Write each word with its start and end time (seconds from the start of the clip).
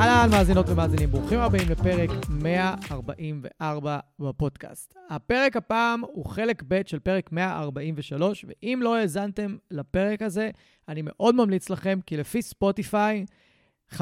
אהלן, 0.00 0.30
מאזינות 0.30 0.68
ומאזינים, 0.68 1.10
ברוכים 1.10 1.38
הבאים 1.38 1.68
לפרק 1.70 2.10
144 2.28 3.98
בפודקאסט. 4.18 4.94
הפרק 5.10 5.56
הפעם 5.56 6.00
הוא 6.00 6.26
חלק 6.26 6.62
ב' 6.68 6.80
של 6.86 6.98
פרק 6.98 7.32
143, 7.32 8.44
ואם 8.48 8.80
לא 8.82 8.96
האזנתם 8.96 9.56
לפרק 9.70 10.22
הזה, 10.22 10.50
אני 10.88 11.00
מאוד 11.04 11.34
ממליץ 11.34 11.70
לכם, 11.70 11.98
כי 12.06 12.16
לפי 12.16 12.42
ספוטיפיי, 12.42 13.24
50% 13.92 13.98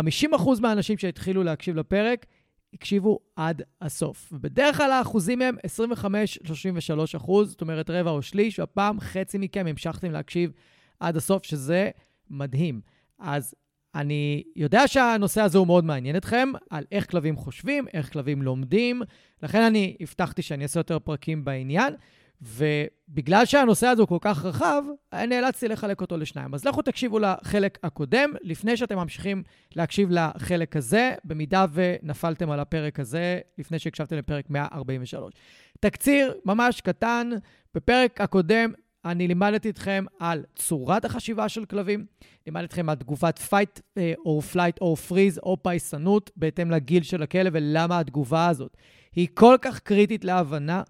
מהאנשים 0.60 0.98
שהתחילו 0.98 1.42
להקשיב 1.42 1.76
לפרק 1.76 2.26
הקשיבו 2.74 3.18
עד 3.36 3.62
הסוף. 3.80 4.32
ובדרך 4.32 4.76
כלל 4.76 4.90
האחוזים 4.90 5.42
הם 5.42 5.56
25-33 6.04 7.16
אחוז, 7.16 7.50
זאת 7.50 7.60
אומרת 7.60 7.90
רבע 7.90 8.10
או 8.10 8.22
שליש, 8.22 8.58
והפעם 8.58 9.00
חצי 9.00 9.38
מכם 9.38 9.66
המשכתם 9.66 10.10
להקשיב 10.10 10.52
עד 11.00 11.16
הסוף, 11.16 11.44
שזה 11.44 11.90
מדהים. 12.30 12.80
אז 13.18 13.54
אני 13.98 14.42
יודע 14.56 14.88
שהנושא 14.88 15.40
הזה 15.40 15.58
הוא 15.58 15.66
מאוד 15.66 15.84
מעניין 15.84 16.16
אתכם, 16.16 16.48
על 16.70 16.84
איך 16.92 17.10
כלבים 17.10 17.36
חושבים, 17.36 17.86
איך 17.94 18.12
כלבים 18.12 18.42
לומדים, 18.42 19.02
לכן 19.42 19.62
אני 19.62 19.96
הבטחתי 20.00 20.42
שאני 20.42 20.62
אעשה 20.62 20.80
יותר 20.80 20.98
פרקים 20.98 21.44
בעניין, 21.44 21.94
ובגלל 22.42 23.44
שהנושא 23.44 23.86
הזה 23.86 24.02
הוא 24.02 24.08
כל 24.08 24.18
כך 24.20 24.44
רחב, 24.44 24.82
נאלצתי 25.14 25.68
לחלק 25.68 26.00
אותו 26.00 26.16
לשניים. 26.16 26.54
אז 26.54 26.64
לכו 26.64 26.82
תקשיבו 26.82 27.18
לחלק 27.18 27.78
הקודם, 27.82 28.32
לפני 28.42 28.76
שאתם 28.76 28.96
ממשיכים 28.96 29.42
להקשיב 29.76 30.08
לחלק 30.10 30.76
הזה, 30.76 31.14
במידה 31.24 31.66
ונפלתם 31.72 32.50
על 32.50 32.60
הפרק 32.60 33.00
הזה, 33.00 33.40
לפני 33.58 33.78
שהקשבתם 33.78 34.16
לפרק 34.16 34.50
143. 34.50 35.32
תקציר 35.80 36.34
ממש 36.44 36.80
קטן, 36.80 37.30
בפרק 37.74 38.20
הקודם 38.20 38.72
אני 39.04 39.28
לימדתי 39.28 39.70
אתכם 39.70 40.04
על 40.18 40.44
צורת 40.56 41.04
החשיבה 41.04 41.48
של 41.48 41.64
כלבים, 41.64 42.06
לימדתי 42.46 42.66
אתכם 42.66 42.88
על 42.88 42.94
תגובת 42.94 43.38
fight 43.50 43.80
אה, 43.98 44.12
או 44.26 44.40
flight 44.52 44.78
או 44.80 44.94
freeze 45.08 45.38
או 45.42 45.62
פייסנות 45.62 46.30
בהתאם 46.36 46.70
לגיל 46.70 47.02
של 47.02 47.22
הכלב 47.22 47.52
ולמה 47.56 47.98
התגובה 47.98 48.48
הזאת 48.48 48.76
היא 49.14 49.28
כל 49.34 49.56
כך 49.62 49.80
קריטית 49.80 50.24
להבנה 50.24 50.82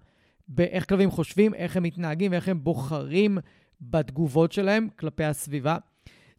באיך 0.47 0.89
כלבים 0.89 1.11
חושבים, 1.11 1.53
איך 1.53 1.77
הם 1.77 1.83
מתנהגים 1.83 2.31
ואיך 2.31 2.47
הם 2.47 2.63
בוחרים 2.63 3.37
בתגובות 3.81 4.51
שלהם 4.51 4.87
כלפי 4.99 5.23
הסביבה. 5.23 5.77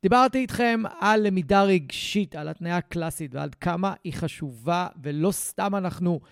דיברתי 0.03 0.39
איתכם 0.39 0.83
על 1.01 1.27
למידה 1.27 1.63
רגשית, 1.63 2.37
על 2.37 2.49
התניה 2.49 2.81
קלאסית 2.81 3.35
ועד 3.35 3.55
כמה 3.55 3.95
היא 4.05 4.13
חשובה, 4.13 4.87
ולא 5.03 5.31
סתם 5.33 5.75
אנחנו 5.75 6.21
אה, 6.23 6.29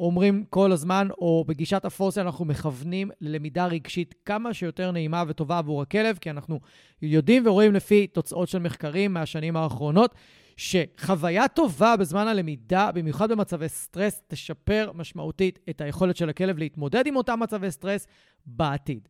אומרים 0.00 0.44
כל 0.50 0.72
הזמן, 0.72 1.08
או 1.18 1.44
בגישת 1.48 1.84
הפורסיה 1.84 2.22
אנחנו 2.22 2.44
מכוונים 2.44 3.10
ללמידה 3.20 3.66
רגשית 3.66 4.14
כמה 4.24 4.54
שיותר 4.54 4.90
נעימה 4.90 5.24
וטובה 5.28 5.58
עבור 5.58 5.82
הכלב, 5.82 6.18
כי 6.20 6.30
אנחנו 6.30 6.60
יודעים 7.02 7.46
ורואים 7.46 7.74
לפי 7.74 8.06
תוצאות 8.06 8.48
של 8.48 8.58
מחקרים 8.58 9.14
מהשנים 9.14 9.56
האחרונות, 9.56 10.14
שחוויה 10.56 11.48
טובה 11.48 11.96
בזמן 11.96 12.28
הלמידה, 12.28 12.90
במיוחד 12.94 13.32
במצבי 13.32 13.68
סטרס, 13.68 14.22
תשפר 14.28 14.90
משמעותית 14.94 15.58
את 15.70 15.80
היכולת 15.80 16.16
של 16.16 16.28
הכלב 16.28 16.58
להתמודד 16.58 17.06
עם 17.06 17.16
אותם 17.16 17.40
מצבי 17.40 17.70
סטרס 17.70 18.06
בעתיד. 18.46 19.08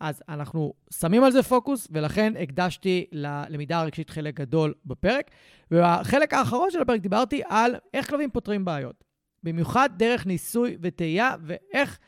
אז 0.00 0.22
אנחנו 0.28 0.72
שמים 0.90 1.24
על 1.24 1.32
זה 1.32 1.42
פוקוס, 1.42 1.88
ולכן 1.90 2.32
הקדשתי 2.40 3.06
ללמידה 3.12 3.80
הרגשית 3.80 4.10
חלק 4.10 4.40
גדול 4.40 4.74
בפרק. 4.86 5.30
ובחלק 5.70 6.34
האחרון 6.34 6.70
של 6.70 6.82
הפרק 6.82 7.00
דיברתי 7.00 7.42
על 7.48 7.74
איך 7.94 8.10
כלבים 8.10 8.30
פותרים 8.30 8.64
בעיות. 8.64 9.07
במיוחד 9.48 9.90
דרך 9.96 10.26
ניסוי 10.26 10.76
וטעייה, 10.80 11.34
ואיך 11.42 11.98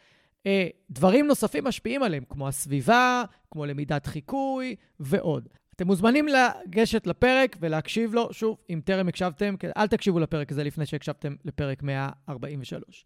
אה, 0.46 0.68
דברים 0.90 1.26
נוספים 1.26 1.64
משפיעים 1.64 2.02
עליהם, 2.02 2.24
כמו 2.28 2.48
הסביבה, 2.48 3.24
כמו 3.50 3.66
למידת 3.66 4.06
חיקוי 4.06 4.74
ועוד. 5.00 5.48
אתם 5.76 5.86
מוזמנים 5.86 6.26
לגשת 6.28 7.06
לפרק 7.06 7.56
ולהקשיב 7.60 8.14
לו. 8.14 8.32
שוב, 8.32 8.56
אם 8.70 8.80
טרם 8.84 9.08
הקשבתם, 9.08 9.54
אל 9.76 9.86
תקשיבו 9.86 10.20
לפרק 10.20 10.52
הזה 10.52 10.64
לפני 10.64 10.86
שהקשבתם 10.86 11.34
לפרק 11.44 11.82
143. 11.82 13.04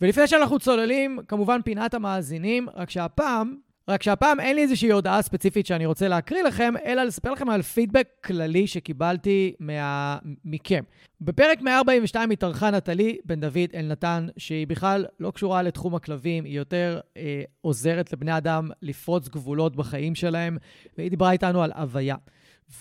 ולפני 0.00 0.26
שאנחנו 0.26 0.58
צוללים, 0.58 1.18
כמובן 1.28 1.62
פינת 1.62 1.94
המאזינים, 1.94 2.68
רק 2.74 2.90
שהפעם 2.90 3.56
רק 3.88 4.02
שהפעם 4.02 4.40
אין 4.40 4.56
לי 4.56 4.62
איזושהי 4.62 4.92
הודעה 4.92 5.22
ספציפית 5.22 5.66
שאני 5.66 5.86
רוצה 5.86 6.08
להקריא 6.08 6.42
לכם, 6.42 6.74
אלא 6.84 7.02
לספר 7.02 7.32
לכם 7.32 7.50
על 7.50 7.62
פידבק 7.62 8.08
כללי 8.24 8.66
שקיבלתי 8.66 9.52
מה... 9.60 10.18
מכם. 10.44 10.84
בפרק 11.20 11.62
142 11.62 12.30
התארחה 12.30 12.70
נטלי 12.70 13.18
בן 13.24 13.40
דוד 13.40 13.70
אלנתן, 13.74 14.26
שהיא 14.36 14.66
בכלל 14.66 15.06
לא 15.20 15.30
קשורה 15.30 15.62
לתחום 15.62 15.94
הכלבים, 15.94 16.44
היא 16.44 16.56
יותר 16.56 17.00
אה, 17.16 17.42
עוזרת 17.60 18.12
לבני 18.12 18.36
אדם 18.36 18.68
לפרוץ 18.82 19.28
גבולות 19.28 19.76
בחיים 19.76 20.14
שלהם, 20.14 20.56
והיא 20.98 21.10
דיברה 21.10 21.32
איתנו 21.32 21.62
על 21.62 21.72
הוויה. 21.72 22.16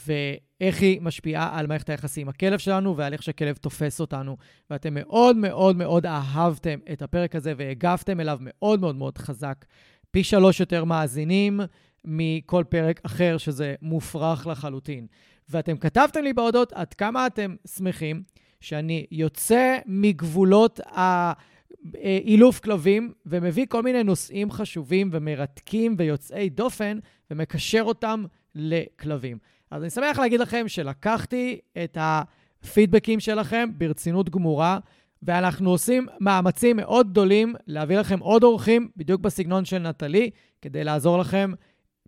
ואיך 0.07 0.81
היא 0.81 1.01
משפיעה 1.01 1.59
על 1.59 1.67
מערכת 1.67 1.89
היחסים 1.89 2.21
עם 2.21 2.29
הכלב 2.29 2.59
שלנו 2.59 2.97
ועל 2.97 3.13
איך 3.13 3.23
שהכלב 3.23 3.55
תופס 3.55 3.99
אותנו. 3.99 4.37
ואתם 4.69 4.93
מאוד 4.93 5.37
מאוד 5.37 5.75
מאוד 5.75 6.05
אהבתם 6.05 6.79
את 6.93 7.01
הפרק 7.01 7.35
הזה 7.35 7.53
והגבתם 7.57 8.19
אליו 8.19 8.37
מאוד 8.41 8.79
מאוד 8.79 8.95
מאוד 8.95 9.17
חזק. 9.17 9.65
פי 10.11 10.23
שלוש 10.23 10.59
יותר 10.59 10.83
מאזינים 10.83 11.59
מכל 12.05 12.63
פרק 12.69 12.99
אחר, 13.03 13.37
שזה 13.37 13.75
מופרך 13.81 14.47
לחלוטין. 14.47 15.07
ואתם 15.49 15.77
כתבתם 15.77 16.23
לי 16.23 16.33
בהודות 16.33 16.73
עד 16.73 16.93
כמה 16.93 17.27
אתם 17.27 17.55
שמחים 17.77 18.23
שאני 18.61 19.05
יוצא 19.11 19.77
מגבולות 19.85 20.79
האילוף 22.03 22.59
כלבים 22.59 23.13
ומביא 23.25 23.65
כל 23.69 23.83
מיני 23.83 24.03
נושאים 24.03 24.51
חשובים 24.51 25.09
ומרתקים 25.13 25.95
ויוצאי 25.97 26.49
דופן 26.49 26.99
ומקשר 27.31 27.81
אותם 27.81 28.23
לכלבים. 28.55 29.37
אז 29.71 29.81
אני 29.81 29.89
שמח 29.89 30.19
להגיד 30.19 30.39
לכם 30.39 30.67
שלקחתי 30.67 31.59
את 31.83 31.97
הפידבקים 32.01 33.19
שלכם 33.19 33.69
ברצינות 33.77 34.29
גמורה. 34.29 34.79
ואנחנו 35.23 35.69
עושים 35.69 36.07
מאמצים 36.19 36.77
מאוד 36.77 37.11
גדולים 37.11 37.55
להביא 37.67 37.97
לכם 37.97 38.19
עוד 38.19 38.43
אורחים, 38.43 38.89
בדיוק 38.97 39.21
בסגנון 39.21 39.65
של 39.65 39.79
נטלי, 39.79 40.29
כדי 40.61 40.83
לעזור 40.83 41.17
לכם 41.17 41.51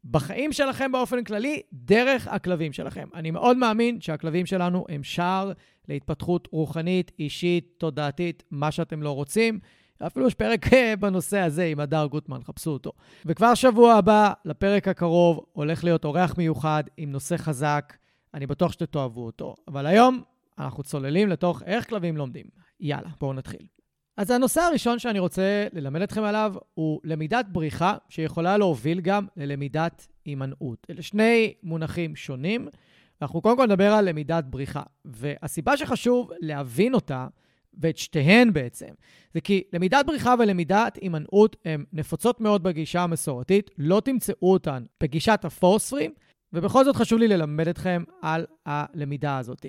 בחיים 0.06 0.52
שלכם 0.52 0.92
באופן 0.92 1.24
כללי, 1.24 1.62
דרך 1.74 2.28
הכלבים 2.28 2.74
שלכם. 2.74 3.08
אני 3.14 3.32
מאוד 3.32 3.58
מאמין 3.58 4.02
שהכלבים 4.02 4.46
שלנו 4.46 4.86
הם 4.90 5.04
שער 5.04 5.52
להתפתחות 5.88 6.48
רוחנית, 6.52 7.12
אישית, 7.20 7.74
תודעתית, 7.78 8.44
מה 8.52 8.72
שאתם 8.72 9.02
לא 9.02 9.12
רוצים. 9.12 9.60
אפילו 10.08 10.28
יש 10.28 10.34
פרק 10.34 10.74
אה, 10.74 10.96
בנושא 10.96 11.40
הזה 11.40 11.64
עם 11.64 11.80
הדר 11.80 12.06
גוטמן, 12.06 12.44
חפשו 12.44 12.72
אותו. 12.72 12.92
וכבר 13.26 13.54
שבוע 13.54 13.94
הבא, 13.94 14.34
לפרק 14.46 14.88
הקרוב, 14.88 15.46
הולך 15.54 15.84
להיות 15.84 16.06
אורח 16.06 16.38
מיוחד 16.38 16.84
עם 16.98 17.12
נושא 17.12 17.38
חזק. 17.38 17.98
אני 18.34 18.48
בטוח 18.48 18.72
שתאהבו 18.72 19.26
אותו. 19.26 19.56
אבל 19.68 19.86
היום 19.86 20.24
אנחנו 20.60 20.84
צוללים 20.84 21.30
לתוך 21.30 21.64
איך 21.66 21.90
כלבים 21.90 22.18
לומדים. 22.18 22.46
יאללה, 22.82 23.10
בואו 23.20 23.34
נתחיל. 23.34 23.66
אז 24.18 24.32
הנושא 24.32 24.62
הראשון 24.62 25.00
שאני 25.00 25.20
רוצה 25.20 25.68
ללמד 25.74 26.02
אתכם 26.02 26.24
עליו 26.24 26.54
הוא 26.74 27.00
למידת 27.04 27.46
בריחה, 27.52 27.98
שיכולה 28.10 28.58
להוביל 28.58 29.02
גם 29.02 29.28
ללמידת 29.38 30.08
הימנעות. 30.26 30.88
אלה 30.90 31.02
שני 31.02 31.54
מונחים 31.64 32.16
שונים. 32.16 32.68
אנחנו 33.22 33.42
קודם 33.42 33.58
כל 33.58 33.66
נדבר 33.66 33.94
על 33.94 34.10
למידת 34.10 34.44
בריחה. 34.44 34.84
והסיבה 35.06 35.78
שחשוב 35.78 36.32
להבין 36.40 36.94
אותה, 36.94 37.28
ואת 37.74 37.98
שתיהן 37.98 38.54
בעצם, 38.54 38.90
זה 39.34 39.42
כי 39.42 39.64
למידת 39.74 40.06
בריחה 40.06 40.36
ולמידת 40.40 40.98
הימנעות 41.02 41.56
הן 41.66 41.86
נפוצות 41.94 42.42
מאוד 42.42 42.64
בגישה 42.64 43.02
המסורתית, 43.02 43.70
לא 43.78 44.02
תמצאו 44.06 44.54
אותן 44.54 44.84
בגישת 45.04 45.40
הפורס 45.44 45.90
פרי, 45.90 46.10
ובכל 46.54 46.86
זאת 46.86 46.96
חשוב 46.96 47.20
לי 47.20 47.28
ללמד 47.28 47.68
אתכם 47.68 48.04
על 48.22 48.46
הלמידה 48.66 49.38
הזאת. 49.38 49.66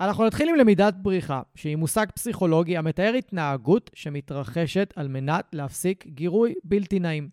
אנחנו 0.00 0.26
נתחיל 0.26 0.48
עם 0.48 0.54
למידת 0.54 0.94
בריחה, 0.94 1.42
שהיא 1.54 1.76
מושג 1.76 2.06
פסיכולוגי 2.14 2.76
המתאר 2.76 3.12
התנהגות 3.18 3.90
שמתרחשת 3.94 4.92
על 4.96 5.08
מנת 5.08 5.44
להפסיק 5.52 6.06
גירוי 6.06 6.54
בלתי 6.64 6.98
נעים. 6.98 7.28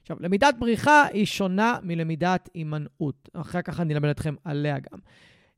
עכשיו, 0.00 0.16
למידת 0.20 0.54
בריחה 0.58 1.04
היא 1.12 1.26
שונה 1.26 1.78
מלמידת 1.82 2.48
הימנעות. 2.54 3.28
אחר 3.32 3.62
כך 3.62 3.80
אני 3.80 3.94
אלמד 3.94 4.08
אתכם 4.08 4.34
עליה 4.44 4.78
גם. 4.78 4.98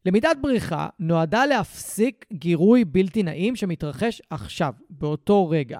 למידת 0.06 0.36
בריחה 0.40 0.88
נועדה 0.98 1.46
להפסיק 1.46 2.26
גירוי 2.32 2.84
בלתי 2.84 3.22
נעים 3.22 3.56
שמתרחש 3.56 4.22
עכשיו, 4.30 4.74
באותו 4.90 5.48
רגע. 5.48 5.78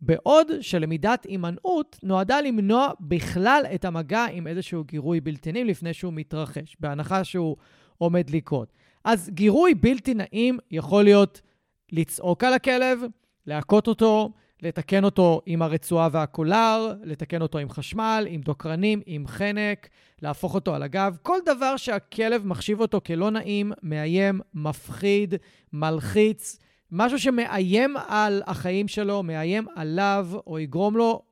בעוד 0.00 0.52
שלמידת 0.60 1.24
הימנעות 1.24 1.98
נועדה 2.02 2.40
למנוע 2.40 2.88
בכלל 3.00 3.62
את 3.74 3.84
המגע 3.84 4.24
עם 4.32 4.46
איזשהו 4.46 4.84
גירוי 4.84 5.20
בלתי 5.20 5.52
נעים 5.52 5.66
לפני 5.66 5.94
שהוא 5.94 6.12
מתרחש, 6.12 6.76
בהנחה 6.80 7.24
שהוא 7.24 7.56
עומד 7.98 8.30
לקרות. 8.30 8.72
אז 9.04 9.30
גירוי 9.32 9.74
בלתי 9.74 10.14
נעים 10.14 10.58
יכול 10.70 11.04
להיות 11.04 11.40
לצעוק 11.92 12.44
על 12.44 12.52
הכלב, 12.52 13.00
להכות 13.46 13.88
אותו, 13.88 14.32
לתקן 14.62 15.04
אותו 15.04 15.40
עם 15.46 15.62
הרצועה 15.62 16.08
והקולר, 16.12 16.94
לתקן 17.02 17.42
אותו 17.42 17.58
עם 17.58 17.70
חשמל, 17.70 18.26
עם 18.28 18.40
דוקרנים, 18.40 19.00
עם 19.06 19.26
חנק, 19.26 19.88
להפוך 20.22 20.54
אותו 20.54 20.74
על 20.74 20.82
הגב, 20.82 21.16
כל 21.22 21.38
דבר 21.46 21.76
שהכלב 21.76 22.46
מחשיב 22.46 22.80
אותו 22.80 23.00
כלא 23.06 23.30
נעים, 23.30 23.72
מאיים, 23.82 24.40
מפחיד, 24.54 25.34
מלחיץ, 25.72 26.58
משהו 26.92 27.18
שמאיים 27.18 27.96
על 28.08 28.42
החיים 28.46 28.88
שלו, 28.88 29.22
מאיים 29.22 29.66
עליו, 29.76 30.28
או 30.46 30.58
יגרום 30.58 30.96
לו 30.96 31.22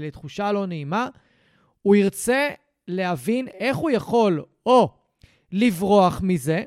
לתחושה 0.00 0.52
לא 0.52 0.66
נעימה, 0.66 1.08
הוא 1.82 1.96
ירצה 1.96 2.48
להבין 2.88 3.48
איך 3.48 3.76
הוא 3.76 3.90
יכול 3.90 4.44
או 4.66 4.88
לברוח 5.52 6.20
מזה, 6.22 6.62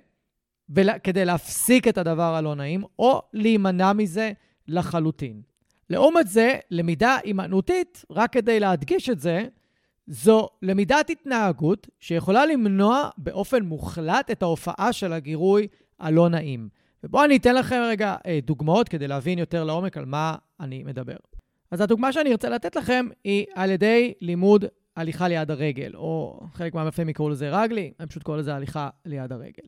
כדי 1.04 1.26
להפסיק 1.26 1.88
את 1.88 1.98
הדבר 1.98 2.36
הלא 2.36 2.56
נעים, 2.56 2.84
או 3.00 3.22
להימנע 3.34 3.94
מזה 3.94 4.32
לחלוטין. 4.68 5.42
לעומת 5.90 6.28
זה, 6.28 6.56
למידה 6.72 7.18
הימנעותית, 7.24 8.06
רק 8.12 8.34
כדי 8.34 8.60
להדגיש 8.60 9.10
את 9.10 9.20
זה, 9.20 9.46
זו 10.08 10.50
למידת 10.62 11.10
התנהגות 11.10 11.88
שיכולה 12.00 12.46
למנוע 12.46 13.10
באופן 13.18 13.64
מוחלט 13.64 14.32
את 14.32 14.44
ההופעה 14.44 14.94
של 14.94 15.14
הגירוי 15.14 15.68
הלא 16.00 16.30
נעים. 16.30 16.70
ובואו 17.04 17.26
אני 17.26 17.38
אתן 17.38 17.56
לכם 17.56 17.82
רגע 17.90 18.16
אה, 18.26 18.40
דוגמאות 18.44 18.90
כדי 18.90 19.08
להבין 19.08 19.40
יותר 19.40 19.64
לעומק 19.64 19.98
על 19.98 20.06
מה 20.06 20.36
אני 20.60 20.84
מדבר. 20.84 21.16
אז 21.72 21.82
הדוגמה 21.82 22.14
שאני 22.14 22.32
ארצה 22.32 22.50
לתת 22.50 22.76
לכם 22.76 23.06
היא 23.24 23.46
על 23.56 23.72
ידי 23.72 24.14
לימוד 24.22 24.66
הליכה 24.96 25.28
ליד 25.28 25.52
הרגל, 25.52 25.92
או 25.96 26.40
חלק 26.54 26.74
מהמפעים 26.74 27.10
יקראו 27.10 27.30
לזה 27.30 27.50
רגלי, 27.50 27.92
אני 28.00 28.08
פשוט 28.08 28.24
קורא 28.24 28.38
לזה 28.38 28.56
הליכה 28.56 28.90
ליד 29.06 29.32
הרגל. 29.32 29.64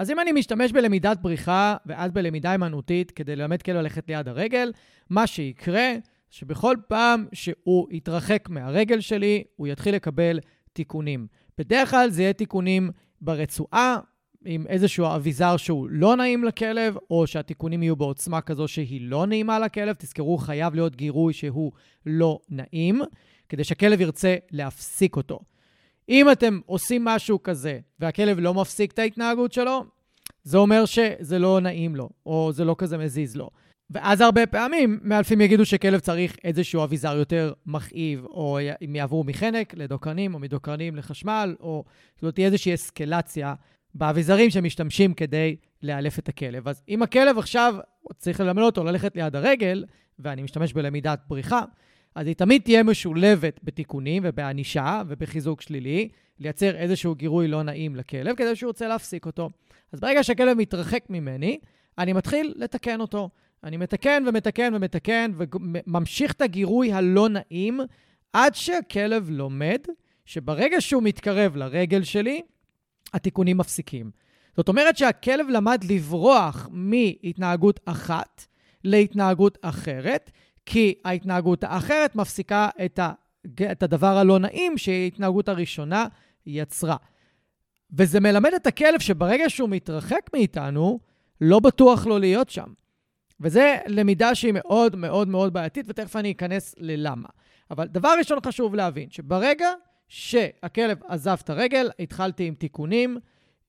אז 0.00 0.10
אם 0.10 0.20
אני 0.20 0.32
משתמש 0.32 0.72
בלמידת 0.72 1.18
בריחה 1.20 1.76
ואז 1.86 2.10
בלמידה 2.10 2.50
הימנעותית 2.50 3.10
כדי 3.10 3.36
ללמד 3.36 3.62
כלב 3.62 3.76
ללכת 3.76 4.08
ליד 4.08 4.28
הרגל, 4.28 4.72
מה 5.10 5.26
שיקרה, 5.26 5.92
שבכל 6.30 6.76
פעם 6.88 7.26
שהוא 7.32 7.88
יתרחק 7.90 8.48
מהרגל 8.48 9.00
שלי, 9.00 9.44
הוא 9.56 9.66
יתחיל 9.66 9.94
לקבל 9.94 10.40
תיקונים. 10.72 11.26
בדרך 11.58 11.90
כלל 11.90 12.10
זה 12.10 12.22
יהיה 12.22 12.32
תיקונים 12.32 12.90
ברצועה, 13.20 13.98
עם 14.44 14.66
איזשהו 14.66 15.06
אביזר 15.06 15.56
שהוא 15.56 15.88
לא 15.90 16.16
נעים 16.16 16.44
לכלב, 16.44 16.96
או 17.10 17.26
שהתיקונים 17.26 17.82
יהיו 17.82 17.96
בעוצמה 17.96 18.40
כזו 18.40 18.68
שהיא 18.68 19.00
לא 19.02 19.26
נעימה 19.26 19.58
לכלב. 19.58 19.96
תזכרו, 19.98 20.38
חייב 20.38 20.74
להיות 20.74 20.96
גירוי 20.96 21.32
שהוא 21.32 21.72
לא 22.06 22.38
נעים, 22.48 23.02
כדי 23.48 23.64
שהכלב 23.64 24.00
ירצה 24.00 24.36
להפסיק 24.50 25.16
אותו. 25.16 25.40
אם 26.10 26.32
אתם 26.32 26.60
עושים 26.66 27.04
משהו 27.04 27.42
כזה 27.42 27.78
והכלב 27.98 28.38
לא 28.38 28.54
מפסיק 28.54 28.92
את 28.92 28.98
ההתנהגות 28.98 29.52
שלו, 29.52 29.84
זה 30.42 30.58
אומר 30.58 30.84
שזה 30.84 31.38
לא 31.38 31.60
נעים 31.60 31.96
לו, 31.96 32.08
או 32.26 32.50
זה 32.52 32.64
לא 32.64 32.74
כזה 32.78 32.98
מזיז 32.98 33.36
לו. 33.36 33.50
ואז 33.90 34.20
הרבה 34.20 34.46
פעמים 34.46 35.00
מאלפים 35.02 35.40
יגידו 35.40 35.64
שכלב 35.64 36.00
צריך 36.00 36.36
איזשהו 36.44 36.84
אביזר 36.84 37.16
יותר 37.16 37.52
מכאיב, 37.66 38.24
או 38.24 38.58
אם 38.84 38.96
יעברו 38.96 39.24
מחנק 39.24 39.74
לדוקרנים, 39.74 40.34
או 40.34 40.38
מדוקרנים 40.38 40.96
לחשמל, 40.96 41.56
או 41.60 41.84
כאילו 42.18 42.32
תהיה 42.32 42.46
איזושהי 42.46 42.74
אסקלציה 42.74 43.54
באביזרים 43.94 44.50
שמשתמשים 44.50 45.14
כדי 45.14 45.56
לאלף 45.82 46.18
את 46.18 46.28
הכלב. 46.28 46.68
אז 46.68 46.82
אם 46.88 47.02
הכלב 47.02 47.38
עכשיו 47.38 47.74
צריך 48.18 48.40
ללמד 48.40 48.62
אותו 48.62 48.84
ללכת 48.84 49.16
ליד 49.16 49.36
הרגל, 49.36 49.84
ואני 50.18 50.42
משתמש 50.42 50.72
בלמידת 50.72 51.20
בריחה, 51.28 51.62
אז 52.14 52.26
היא 52.26 52.34
תמיד 52.34 52.62
תהיה 52.62 52.82
משולבת 52.82 53.60
בתיקונים 53.62 54.22
ובענישה 54.26 55.02
ובחיזוק 55.08 55.60
שלילי, 55.60 56.08
לייצר 56.38 56.76
איזשהו 56.76 57.14
גירוי 57.14 57.48
לא 57.48 57.62
נעים 57.62 57.96
לכלב 57.96 58.36
כדי 58.36 58.56
שהוא 58.56 58.68
רוצה 58.68 58.88
להפסיק 58.88 59.26
אותו. 59.26 59.50
אז 59.92 60.00
ברגע 60.00 60.24
שהכלב 60.24 60.56
מתרחק 60.56 61.04
ממני, 61.10 61.58
אני 61.98 62.12
מתחיל 62.12 62.54
לתקן 62.56 63.00
אותו. 63.00 63.30
אני 63.64 63.76
מתקן 63.76 64.24
ומתקן 64.28 64.72
ומתקן 64.76 65.32
וממשיך 65.36 66.32
את 66.32 66.40
הגירוי 66.40 66.92
הלא 66.92 67.28
נעים 67.28 67.80
עד 68.32 68.54
שהכלב 68.54 69.30
לומד 69.30 69.78
שברגע 70.24 70.80
שהוא 70.80 71.02
מתקרב 71.02 71.56
לרגל 71.56 72.02
שלי, 72.02 72.42
התיקונים 73.14 73.58
מפסיקים. 73.58 74.10
זאת 74.56 74.68
אומרת 74.68 74.96
שהכלב 74.96 75.46
למד 75.48 75.84
לברוח 75.90 76.68
מהתנהגות 76.70 77.80
אחת 77.84 78.46
להתנהגות 78.84 79.58
אחרת, 79.62 80.30
כי 80.66 80.94
ההתנהגות 81.04 81.64
האחרת 81.64 82.16
מפסיקה 82.16 82.68
את, 82.84 82.98
ה, 82.98 83.12
את 83.72 83.82
הדבר 83.82 84.16
הלא 84.16 84.38
נעים 84.38 84.78
שההתנהגות 84.78 85.48
הראשונה 85.48 86.06
יצרה. 86.46 86.96
וזה 87.92 88.20
מלמד 88.20 88.54
את 88.54 88.66
הכלב 88.66 89.00
שברגע 89.00 89.50
שהוא 89.50 89.68
מתרחק 89.68 90.30
מאיתנו, 90.32 91.00
לא 91.40 91.60
בטוח 91.60 92.06
לו 92.06 92.18
להיות 92.18 92.50
שם. 92.50 92.72
וזה 93.40 93.76
למידה 93.86 94.34
שהיא 94.34 94.52
מאוד 94.54 94.96
מאוד 94.96 95.28
מאוד 95.28 95.52
בעייתית, 95.52 95.86
ותכף 95.88 96.16
אני 96.16 96.32
אכנס 96.32 96.74
ללמה. 96.78 97.28
אבל 97.70 97.86
דבר 97.86 98.14
ראשון 98.18 98.38
חשוב 98.46 98.74
להבין, 98.74 99.10
שברגע 99.10 99.68
שהכלב 100.08 100.98
עזב 101.08 101.36
את 101.44 101.50
הרגל, 101.50 101.90
התחלתי 101.98 102.44
עם 102.44 102.54
תיקונים, 102.54 103.18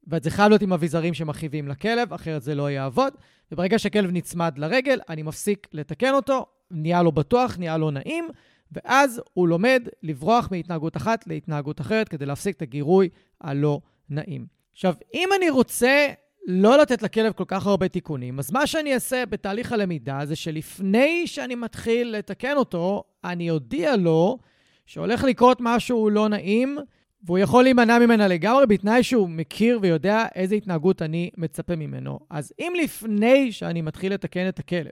וזה 0.08 0.30
חייב 0.30 0.50
להיות 0.50 0.62
עם 0.62 0.74
אביזרים 0.74 1.14
שמכאיבים 1.14 1.68
לכלב, 1.68 2.14
אחרת 2.14 2.42
זה 2.42 2.56
לא 2.56 2.72
יעבוד. 2.72 3.14
וברגע 3.52 3.80
שהכלב 3.80 4.12
נצמד 4.12 4.58
לרגל, 4.58 5.00
אני 5.10 5.24
מפסיק 5.24 5.68
לתקן 5.74 6.14
אותו, 6.14 6.46
נהיה 6.72 7.04
לו 7.04 7.12
בטוח, 7.12 7.58
נהיה 7.58 7.78
לו 7.78 7.92
נעים, 7.92 8.30
ואז 8.72 9.22
הוא 9.34 9.48
לומד 9.48 9.88
לברוח 10.04 10.48
מהתנהגות 10.52 10.98
אחת 10.98 11.28
להתנהגות 11.28 11.82
אחרת 11.82 12.10
כדי 12.10 12.26
להפסיק 12.26 12.56
את 12.56 12.62
הגירוי 12.62 13.10
הלא 13.42 13.80
נעים. 14.10 14.46
עכשיו, 14.74 14.94
אם 15.14 15.30
אני 15.38 15.50
רוצה 15.50 16.08
לא 16.48 16.78
לתת 16.78 17.04
לכלב 17.04 17.34
כל 17.34 17.44
כך 17.48 17.66
הרבה 17.68 17.88
תיקונים, 17.88 18.40
אז 18.40 18.52
מה 18.52 18.68
שאני 18.68 18.94
אעשה 18.94 19.26
בתהליך 19.26 19.72
הלמידה 19.72 20.20
זה 20.26 20.36
שלפני 20.36 21.28
שאני 21.28 21.56
מתחיל 21.56 22.16
לתקן 22.18 22.56
אותו, 22.56 23.04
אני 23.24 23.50
אודיע 23.50 23.96
לו 23.96 24.38
שהולך 24.86 25.24
לקרות 25.24 25.58
משהו 25.62 26.10
לא 26.10 26.30
נעים, 26.30 26.78
והוא 27.24 27.38
יכול 27.38 27.64
להימנע 27.64 28.00
ממנה 28.00 28.28
לגמרי, 28.28 28.66
בתנאי 28.68 29.04
שהוא 29.04 29.30
מכיר 29.30 29.80
ויודע 29.82 30.26
איזה 30.36 30.56
התנהגות 30.56 31.02
אני 31.02 31.30
מצפה 31.38 31.76
ממנו. 31.76 32.20
אז 32.30 32.54
אם 32.60 32.74
לפני 32.84 33.52
שאני 33.52 33.82
מתחיל 33.82 34.14
לתקן 34.14 34.48
את 34.48 34.60
הכלב, 34.60 34.92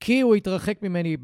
כי 0.00 0.20
הוא 0.20 0.34
התרחק 0.34 0.82
ממני 0.82 1.16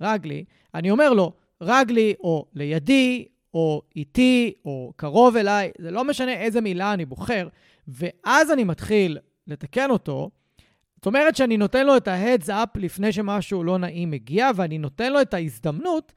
ברגלי, 0.00 0.44
אני 0.74 0.90
אומר 0.90 1.12
לו, 1.12 1.32
רגלי 1.60 2.14
או 2.20 2.46
לידי, 2.54 3.24
או 3.54 3.82
איתי, 3.96 4.52
או 4.64 4.92
קרוב 4.96 5.36
אליי, 5.36 5.70
זה 5.78 5.90
לא 5.90 6.04
משנה 6.04 6.32
איזה 6.32 6.60
מילה 6.60 6.92
אני 6.92 7.04
בוחר, 7.04 7.48
ואז 7.88 8.50
אני 8.50 8.64
מתחיל 8.64 9.18
לתקן 9.46 9.90
אותו, 9.90 10.30
זאת 10.96 11.06
אומרת 11.06 11.36
שאני 11.36 11.56
נותן 11.56 11.86
לו 11.86 11.96
את 11.96 12.08
ה-heads 12.08 12.48
up 12.48 12.70
לפני 12.80 13.12
שמשהו 13.12 13.64
לא 13.64 13.78
נעים 13.78 14.10
מגיע, 14.10 14.50
ואני 14.56 14.78
נותן 14.78 15.12
לו 15.12 15.20
את 15.20 15.34
ההזדמנות 15.34 16.12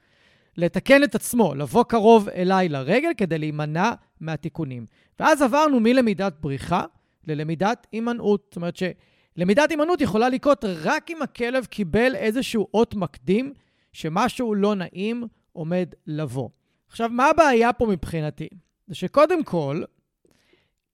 לתקן 0.58 1.04
את 1.04 1.14
עצמו, 1.14 1.54
לבוא 1.54 1.84
קרוב 1.84 2.28
אליי 2.28 2.68
לרגל 2.68 3.10
כדי 3.16 3.38
להימנע 3.38 3.92
מהתיקונים. 4.20 4.86
ואז 5.20 5.42
עברנו 5.42 5.80
מלמידת 5.80 6.32
בריחה 6.40 6.84
ללמידת 7.26 7.86
הימנעות. 7.92 8.44
זאת 8.48 8.56
אומרת 8.56 8.76
שלמידת 8.76 9.70
הימנעות 9.70 10.00
יכולה 10.00 10.28
לקרות 10.28 10.64
רק 10.64 11.10
אם 11.10 11.22
הכלב 11.22 11.64
קיבל 11.64 12.14
איזשהו 12.14 12.66
אות 12.74 12.94
מקדים 12.94 13.52
שמשהו 13.92 14.54
לא 14.54 14.74
נעים 14.74 15.24
עומד 15.52 15.88
לבוא. 16.06 16.48
עכשיו, 16.88 17.08
מה 17.08 17.26
הבעיה 17.28 17.72
פה 17.72 17.86
מבחינתי? 17.86 18.48
זה 18.86 18.94
שקודם 18.94 19.44
כל, 19.44 19.82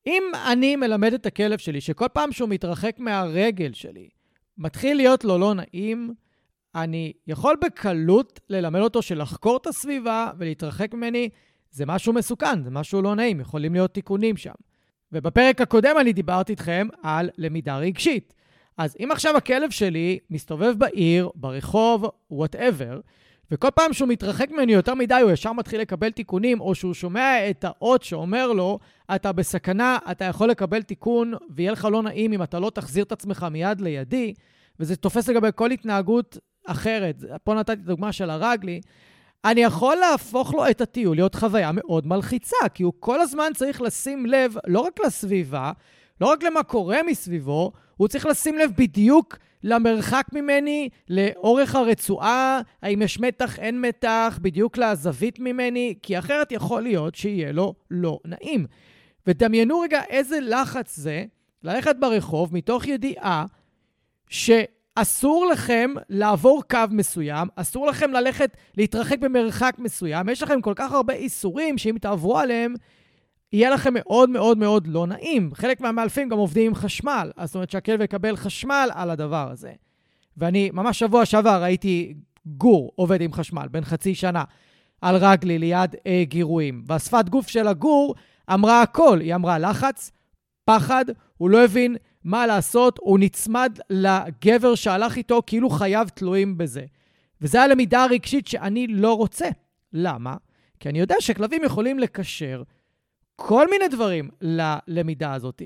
אם 0.06 0.22
אני 0.52 0.76
מלמד 0.76 1.12
את 1.12 1.26
הכלב 1.26 1.58
שלי 1.58 1.80
שכל 1.80 2.08
פעם 2.12 2.32
שהוא 2.32 2.48
מתרחק 2.48 2.96
מהרגל 2.98 3.72
שלי, 3.72 4.08
מתחיל 4.58 4.96
להיות 4.96 5.24
לו 5.24 5.38
לא 5.38 5.54
נעים, 5.54 6.14
אני 6.74 7.12
יכול 7.26 7.56
בקלות 7.64 8.40
ללמד 8.48 8.80
אותו 8.80 9.02
שלחקור 9.02 9.56
את 9.56 9.66
הסביבה 9.66 10.30
ולהתרחק 10.38 10.94
ממני 10.94 11.28
זה 11.70 11.86
משהו 11.86 12.12
מסוכן, 12.12 12.62
זה 12.62 12.70
משהו 12.70 13.02
לא 13.02 13.14
נעים, 13.14 13.40
יכולים 13.40 13.72
להיות 13.72 13.94
תיקונים 13.94 14.36
שם. 14.36 14.52
ובפרק 15.12 15.60
הקודם 15.60 15.96
אני 16.00 16.12
דיברתי 16.12 16.52
איתכם 16.52 16.88
על 17.02 17.30
למידה 17.38 17.76
רגשית. 17.76 18.34
אז 18.76 18.96
אם 19.00 19.08
עכשיו 19.12 19.36
הכלב 19.36 19.70
שלי 19.70 20.18
מסתובב 20.30 20.74
בעיר, 20.78 21.30
ברחוב, 21.34 22.06
וואטאבר, 22.30 23.00
וכל 23.50 23.68
פעם 23.74 23.92
שהוא 23.92 24.08
מתרחק 24.08 24.50
ממני 24.50 24.72
יותר 24.72 24.94
מדי, 24.94 25.14
הוא 25.14 25.30
ישר 25.30 25.52
מתחיל 25.52 25.80
לקבל 25.80 26.10
תיקונים, 26.10 26.60
או 26.60 26.74
שהוא 26.74 26.94
שומע 26.94 27.50
את 27.50 27.64
האות 27.64 28.02
שאומר 28.02 28.52
לו, 28.52 28.78
אתה 29.14 29.32
בסכנה, 29.32 29.98
אתה 30.10 30.24
יכול 30.24 30.48
לקבל 30.50 30.82
תיקון, 30.82 31.32
ויהיה 31.50 31.72
לך 31.72 31.88
לא 31.92 32.02
נעים 32.02 32.32
אם 32.32 32.42
אתה 32.42 32.58
לא 32.58 32.70
תחזיר 32.70 33.04
את 33.04 33.12
עצמך 33.12 33.46
מיד 33.50 33.80
לידי, 33.80 34.34
וזה 34.80 34.96
תופס 34.96 35.28
לגבי 35.28 35.48
כל 35.54 35.70
התנהגות 35.70 36.38
אחרת. 36.66 37.16
פה 37.44 37.54
נתתי 37.54 37.76
דוגמה 37.76 38.12
של 38.12 38.30
הרגלי. 38.30 38.80
אני 39.44 39.60
יכול 39.60 39.96
להפוך 39.96 40.54
לו 40.54 40.70
את 40.70 40.80
הטיול 40.80 41.16
להיות 41.16 41.34
חוויה 41.34 41.70
מאוד 41.72 42.06
מלחיצה, 42.06 42.68
כי 42.74 42.82
הוא 42.82 42.92
כל 43.00 43.20
הזמן 43.20 43.50
צריך 43.54 43.82
לשים 43.82 44.26
לב 44.26 44.54
לא 44.66 44.80
רק 44.80 45.00
לסביבה, 45.06 45.72
לא 46.20 46.26
רק 46.26 46.42
למה 46.42 46.62
קורה 46.62 47.02
מסביבו, 47.06 47.72
הוא 47.96 48.08
צריך 48.08 48.26
לשים 48.26 48.58
לב 48.58 48.70
בדיוק 48.78 49.36
למרחק 49.62 50.26
ממני, 50.32 50.88
לאורך 51.08 51.74
הרצועה, 51.74 52.60
האם 52.82 53.02
יש 53.02 53.20
מתח, 53.20 53.58
אין 53.58 53.80
מתח, 53.80 54.38
בדיוק 54.42 54.78
לזווית 54.78 55.38
ממני, 55.38 55.94
כי 56.02 56.18
אחרת 56.18 56.52
יכול 56.52 56.82
להיות 56.82 57.14
שיהיה 57.14 57.52
לו 57.52 57.74
לא 57.90 58.18
נעים. 58.24 58.66
ודמיינו 59.26 59.80
רגע 59.80 60.02
איזה 60.08 60.38
לחץ 60.40 60.96
זה 60.96 61.24
ללכת 61.62 61.96
ברחוב 62.00 62.54
מתוך 62.54 62.86
ידיעה 62.86 63.44
שאסור 64.98 65.46
לכם 65.52 65.90
לעבור 66.08 66.62
קו 66.70 66.78
מסוים, 66.90 67.48
אסור 67.56 67.86
לכם 67.86 68.10
ללכת, 68.10 68.56
להתרחק 68.76 69.18
במרחק 69.18 69.74
מסוים, 69.78 70.28
יש 70.28 70.42
לכם 70.42 70.60
כל 70.60 70.72
כך 70.76 70.92
הרבה 70.92 71.14
איסורים 71.14 71.78
שאם 71.78 71.96
תעברו 72.00 72.38
עליהם, 72.38 72.74
יהיה 73.52 73.70
לכם 73.70 73.94
מאוד 73.94 74.30
מאוד 74.30 74.58
מאוד 74.58 74.86
לא 74.86 75.06
נעים. 75.06 75.50
חלק 75.54 75.80
מהמאלפים 75.80 76.28
גם 76.28 76.38
עובדים 76.38 76.66
עם 76.66 76.74
חשמל, 76.74 77.30
אז 77.36 77.48
זאת 77.48 77.54
אומרת 77.54 77.70
שהכלב 77.70 78.00
יקבל 78.00 78.36
חשמל 78.36 78.88
על 78.94 79.10
הדבר 79.10 79.50
הזה. 79.50 79.72
ואני 80.36 80.70
ממש 80.72 80.98
שבוע 80.98 81.24
שעבר 81.24 81.62
ראיתי 81.62 82.14
גור 82.46 82.92
עובד 82.94 83.20
עם 83.20 83.32
חשמל, 83.32 83.66
בן 83.70 83.84
חצי 83.84 84.14
שנה, 84.14 84.44
על 85.00 85.16
רגלי 85.16 85.58
ליד 85.58 85.96
אה, 86.06 86.22
גירויים. 86.24 86.84
והשפת 86.86 87.28
גוף 87.28 87.48
של 87.48 87.68
הגור 87.68 88.14
אמרה 88.54 88.82
הכל. 88.82 89.20
היא 89.20 89.34
אמרה 89.34 89.58
לחץ, 89.58 90.10
פחד, 90.64 91.04
הוא 91.36 91.50
לא 91.50 91.64
הבין 91.64 91.96
מה 92.24 92.46
לעשות, 92.46 92.98
הוא 93.02 93.18
נצמד 93.18 93.78
לגבר 93.90 94.74
שהלך 94.74 95.16
איתו 95.16 95.42
כאילו 95.46 95.70
חייו 95.70 96.06
תלויים 96.14 96.58
בזה. 96.58 96.84
וזו 97.40 97.58
הלמידה 97.58 98.04
הרגשית 98.04 98.46
שאני 98.46 98.86
לא 98.86 99.14
רוצה. 99.14 99.48
למה? 99.92 100.36
כי 100.80 100.88
אני 100.88 101.00
יודע 101.00 101.14
שכלבים 101.20 101.64
יכולים 101.64 101.98
לקשר 101.98 102.62
כל 103.36 103.70
מיני 103.70 103.88
דברים 103.88 104.30
ללמידה 104.40 105.34
הזאת. 105.34 105.62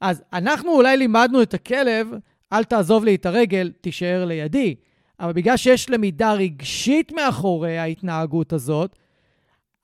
אז 0.00 0.22
אנחנו 0.32 0.72
אולי 0.72 0.96
לימדנו 0.96 1.42
את 1.42 1.54
הכלב, 1.54 2.08
אל 2.52 2.64
תעזוב 2.64 3.04
לי 3.04 3.14
את 3.14 3.26
הרגל, 3.26 3.72
תישאר 3.80 4.24
לידי. 4.24 4.74
אבל 5.20 5.32
בגלל 5.32 5.56
שיש 5.56 5.90
למידה 5.90 6.32
רגשית 6.32 7.12
מאחורי 7.12 7.78
ההתנהגות 7.78 8.52
הזאת, 8.52 8.96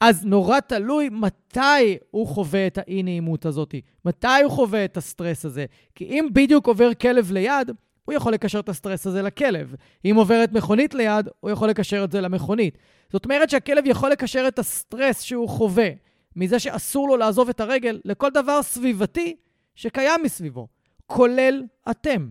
אז 0.01 0.25
נורא 0.25 0.61
תלוי 0.61 1.09
מתי 1.13 1.97
הוא 2.11 2.27
חווה 2.27 2.67
את 2.67 2.79
האי-נעימות 2.79 3.47
הזאת, 3.47 3.75
מתי 4.05 4.43
הוא 4.45 4.53
חווה 4.53 4.85
את 4.85 4.97
הסטרס 4.97 5.45
הזה. 5.45 5.65
כי 5.95 6.05
אם 6.05 6.29
בדיוק 6.33 6.67
עובר 6.67 6.95
כלב 6.95 7.33
ליד, 7.33 7.71
הוא 8.05 8.15
יכול 8.15 8.33
לקשר 8.33 8.61
את 8.61 8.69
הסטרס 8.69 9.07
הזה 9.07 9.23
לכלב. 9.23 9.75
אם 10.05 10.15
עוברת 10.17 10.53
מכונית 10.53 10.95
ליד, 10.95 11.29
הוא 11.41 11.51
יכול 11.51 11.69
לקשר 11.69 12.05
את 12.05 12.13
זה 12.13 12.21
למכונית. 12.21 12.79
זאת 13.13 13.25
אומרת 13.25 13.51
שהכלב 13.51 13.87
יכול 13.87 14.11
לקשר 14.11 14.45
את 14.49 14.59
הסטרס 14.59 15.21
שהוא 15.21 15.49
חווה 15.49 15.89
מזה 16.37 16.59
שאסור 16.59 17.09
לו 17.09 17.17
לעזוב 17.17 17.49
את 17.49 17.61
הרגל 17.61 18.01
לכל 18.05 18.31
דבר 18.31 18.63
סביבתי 18.63 19.37
שקיים 19.75 20.21
מסביבו, 20.25 20.69
כולל 21.07 21.63
אתם. 21.91 22.29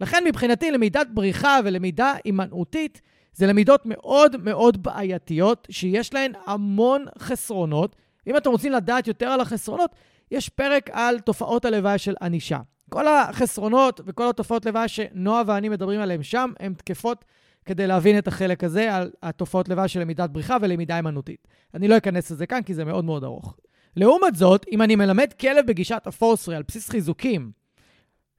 לכן 0.00 0.24
מבחינתי 0.26 0.70
למידת 0.70 1.06
בריחה 1.14 1.58
ולמידה 1.64 2.14
הימנעותית 2.24 3.00
זה 3.34 3.46
למידות 3.46 3.86
מאוד 3.86 4.36
מאוד 4.36 4.82
בעייתיות, 4.82 5.66
שיש 5.70 6.14
להן 6.14 6.32
המון 6.46 7.04
חסרונות. 7.18 7.96
אם 8.26 8.36
אתם 8.36 8.50
רוצים 8.50 8.72
לדעת 8.72 9.06
יותר 9.06 9.26
על 9.26 9.40
החסרונות, 9.40 9.90
יש 10.30 10.48
פרק 10.48 10.90
על 10.92 11.20
תופעות 11.20 11.64
הלוואי 11.64 11.98
של 11.98 12.14
ענישה. 12.22 12.58
כל 12.90 13.08
החסרונות 13.08 14.00
וכל 14.06 14.28
התופעות 14.28 14.66
לוואי 14.66 14.88
שנועה 14.88 15.42
ואני 15.46 15.68
מדברים 15.68 16.00
עליהן 16.00 16.22
שם, 16.22 16.52
הן 16.60 16.74
תקפות 16.74 17.24
כדי 17.64 17.86
להבין 17.86 18.18
את 18.18 18.28
החלק 18.28 18.64
הזה 18.64 18.94
על 18.94 19.10
התופעות 19.22 19.68
לוואי 19.68 19.88
של 19.88 20.00
למידת 20.00 20.30
בריחה 20.30 20.56
ולמידה 20.60 20.94
הימנותית. 20.94 21.48
אני 21.74 21.88
לא 21.88 21.96
אכנס 21.96 22.30
לזה 22.30 22.46
כאן 22.46 22.62
כי 22.62 22.74
זה 22.74 22.84
מאוד 22.84 23.04
מאוד 23.04 23.24
ארוך. 23.24 23.56
לעומת 23.96 24.34
זאת, 24.34 24.66
אם 24.72 24.82
אני 24.82 24.96
מלמד 24.96 25.32
כלב 25.40 25.66
בגישת 25.66 26.02
הפורסרי 26.06 26.56
על 26.56 26.62
בסיס 26.68 26.90
חיזוקים, 26.90 27.50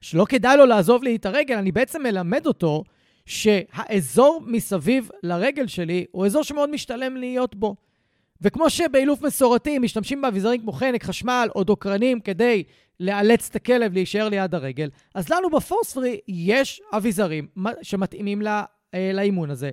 שלא 0.00 0.24
כדאי 0.28 0.56
לו 0.56 0.66
לעזוב 0.66 1.02
לי 1.02 1.16
את 1.16 1.26
הרגל, 1.26 1.56
אני 1.56 1.72
בעצם 1.72 2.02
מלמד 2.02 2.46
אותו 2.46 2.84
שהאזור 3.26 4.42
מסביב 4.46 5.10
לרגל 5.22 5.66
שלי 5.66 6.04
הוא 6.10 6.26
אזור 6.26 6.42
שמאוד 6.42 6.70
משתלם 6.70 7.16
להיות 7.16 7.54
בו. 7.54 7.76
וכמו 8.42 8.70
שבאילוף 8.70 9.22
מסורתי 9.22 9.78
משתמשים 9.78 10.22
באביזרים 10.22 10.60
כמו 10.60 10.72
חנק, 10.72 11.04
חשמל 11.04 11.48
או 11.54 11.64
דוקרנים 11.64 12.20
כדי 12.20 12.62
לאלץ 13.00 13.48
את 13.50 13.56
הכלב 13.56 13.92
להישאר 13.92 14.28
ליד 14.28 14.54
הרגל, 14.54 14.90
אז 15.14 15.28
לנו 15.28 15.50
בפורספרי 15.50 16.20
יש 16.28 16.80
אביזרים 16.92 17.46
שמתאימים 17.82 18.42
לה, 18.42 18.64
אה, 18.94 19.10
לאימון 19.14 19.50
הזה. 19.50 19.70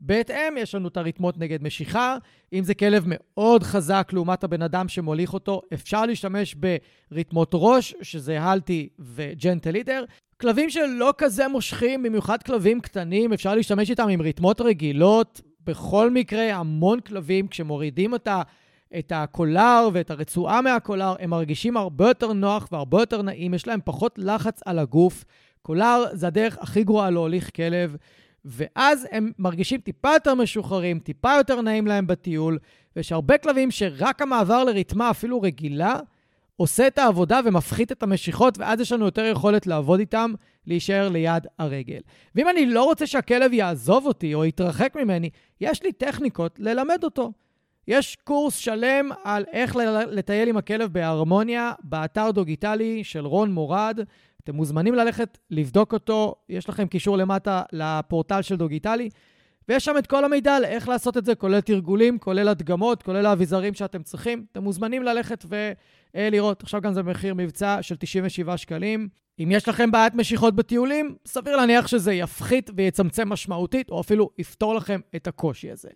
בהתאם, 0.00 0.56
יש 0.56 0.74
לנו 0.74 0.88
את 0.88 0.96
הרתמות 0.96 1.38
נגד 1.38 1.62
משיכה. 1.62 2.16
אם 2.52 2.64
זה 2.64 2.74
כלב 2.74 3.04
מאוד 3.06 3.62
חזק 3.62 4.10
לעומת 4.12 4.44
הבן 4.44 4.62
אדם 4.62 4.88
שמוליך 4.88 5.34
אותו, 5.34 5.62
אפשר 5.74 6.06
להשתמש 6.06 6.56
ברתמות 7.10 7.50
ראש, 7.54 7.94
שזה 8.02 8.42
הלטי 8.42 8.88
וג'נטל 8.98 9.70
לידר. 9.70 10.04
כלבים 10.40 10.70
שלא 10.70 11.14
כזה 11.18 11.48
מושכים, 11.48 12.02
במיוחד 12.02 12.42
כלבים 12.42 12.80
קטנים, 12.80 13.32
אפשר 13.32 13.54
להשתמש 13.54 13.90
איתם 13.90 14.08
עם 14.08 14.22
רתמות 14.22 14.60
רגילות. 14.60 15.40
בכל 15.64 16.10
מקרה, 16.10 16.54
המון 16.54 17.00
כלבים, 17.00 17.48
כשמורידים 17.48 18.12
אותה, 18.12 18.42
את 18.98 19.12
הקולר 19.14 19.88
ואת 19.92 20.10
הרצועה 20.10 20.62
מהקולר, 20.62 21.14
הם 21.20 21.30
מרגישים 21.30 21.76
הרבה 21.76 22.08
יותר 22.08 22.32
נוח 22.32 22.68
והרבה 22.72 23.02
יותר 23.02 23.22
נעים, 23.22 23.54
יש 23.54 23.66
להם 23.66 23.80
פחות 23.84 24.18
לחץ 24.18 24.60
על 24.66 24.78
הגוף. 24.78 25.24
קולר 25.62 26.04
זה 26.12 26.26
הדרך 26.26 26.58
הכי 26.60 26.84
גרועה 26.84 27.10
להוליך 27.10 27.50
כלב. 27.56 27.96
ואז 28.44 29.08
הם 29.10 29.32
מרגישים 29.38 29.80
טיפה 29.80 30.12
יותר 30.12 30.34
משוחררים, 30.34 30.98
טיפה 30.98 31.34
יותר 31.36 31.60
נעים 31.60 31.86
להם 31.86 32.06
בטיול, 32.06 32.58
ויש 32.96 33.12
הרבה 33.12 33.38
כלבים 33.38 33.70
שרק 33.70 34.22
המעבר 34.22 34.64
לרתמה, 34.64 35.10
אפילו 35.10 35.42
רגילה, 35.42 35.96
עושה 36.56 36.86
את 36.86 36.98
העבודה 36.98 37.40
ומפחית 37.44 37.92
את 37.92 38.02
המשיכות, 38.02 38.58
ואז 38.58 38.80
יש 38.80 38.92
לנו 38.92 39.04
יותר 39.04 39.24
יכולת 39.24 39.66
לעבוד 39.66 40.00
איתם, 40.00 40.32
להישאר 40.66 41.08
ליד 41.08 41.46
הרגל. 41.58 42.00
ואם 42.34 42.48
אני 42.48 42.66
לא 42.66 42.84
רוצה 42.84 43.06
שהכלב 43.06 43.52
יעזוב 43.52 44.06
אותי 44.06 44.34
או 44.34 44.44
יתרחק 44.44 44.96
ממני, 44.96 45.30
יש 45.60 45.82
לי 45.82 45.92
טכניקות 45.92 46.58
ללמד 46.58 47.04
אותו. 47.04 47.32
יש 47.88 48.16
קורס 48.24 48.56
שלם 48.56 49.08
על 49.24 49.44
איך 49.52 49.76
לטייל 50.10 50.48
עם 50.48 50.56
הכלב 50.56 50.92
בהרמוניה 50.92 51.72
באתר 51.82 52.30
דוגיטלי 52.30 53.04
של 53.04 53.26
רון 53.26 53.52
מורד. 53.52 54.00
אתם 54.44 54.54
מוזמנים 54.54 54.94
ללכת 54.94 55.38
לבדוק 55.50 55.92
אותו, 55.92 56.34
יש 56.48 56.68
לכם 56.68 56.86
קישור 56.86 57.18
למטה 57.18 57.62
לפורטל 57.72 58.42
של 58.42 58.56
דוגיטלי, 58.56 59.08
ויש 59.68 59.84
שם 59.84 59.98
את 59.98 60.06
כל 60.06 60.24
המידע 60.24 60.56
על 60.56 60.64
איך 60.64 60.88
לעשות 60.88 61.16
את 61.16 61.24
זה, 61.24 61.34
כולל 61.34 61.60
תרגולים, 61.60 62.18
כולל 62.18 62.48
הדגמות, 62.48 63.02
כולל 63.02 63.26
האביזרים 63.26 63.74
שאתם 63.74 64.02
צריכים. 64.02 64.44
אתם 64.52 64.62
מוזמנים 64.62 65.02
ללכת 65.02 65.44
ולראות. 66.14 66.62
עכשיו 66.62 66.80
גם 66.80 66.92
זה 66.92 67.02
מחיר 67.02 67.34
מבצע 67.34 67.78
של 67.82 67.96
97 67.96 68.56
שקלים. 68.56 69.08
אם 69.38 69.48
יש 69.52 69.68
לכם 69.68 69.90
בעיית 69.90 70.14
משיכות 70.14 70.54
בטיולים, 70.54 71.16
סביר 71.26 71.56
להניח 71.56 71.86
שזה 71.86 72.12
יפחית 72.12 72.70
ויצמצם 72.76 73.28
משמעותית, 73.28 73.90
או 73.90 74.00
אפילו 74.00 74.30
יפתור 74.38 74.74
לכם 74.74 75.00
את 75.16 75.26
הקושי 75.26 75.70
הזה. 75.70 75.90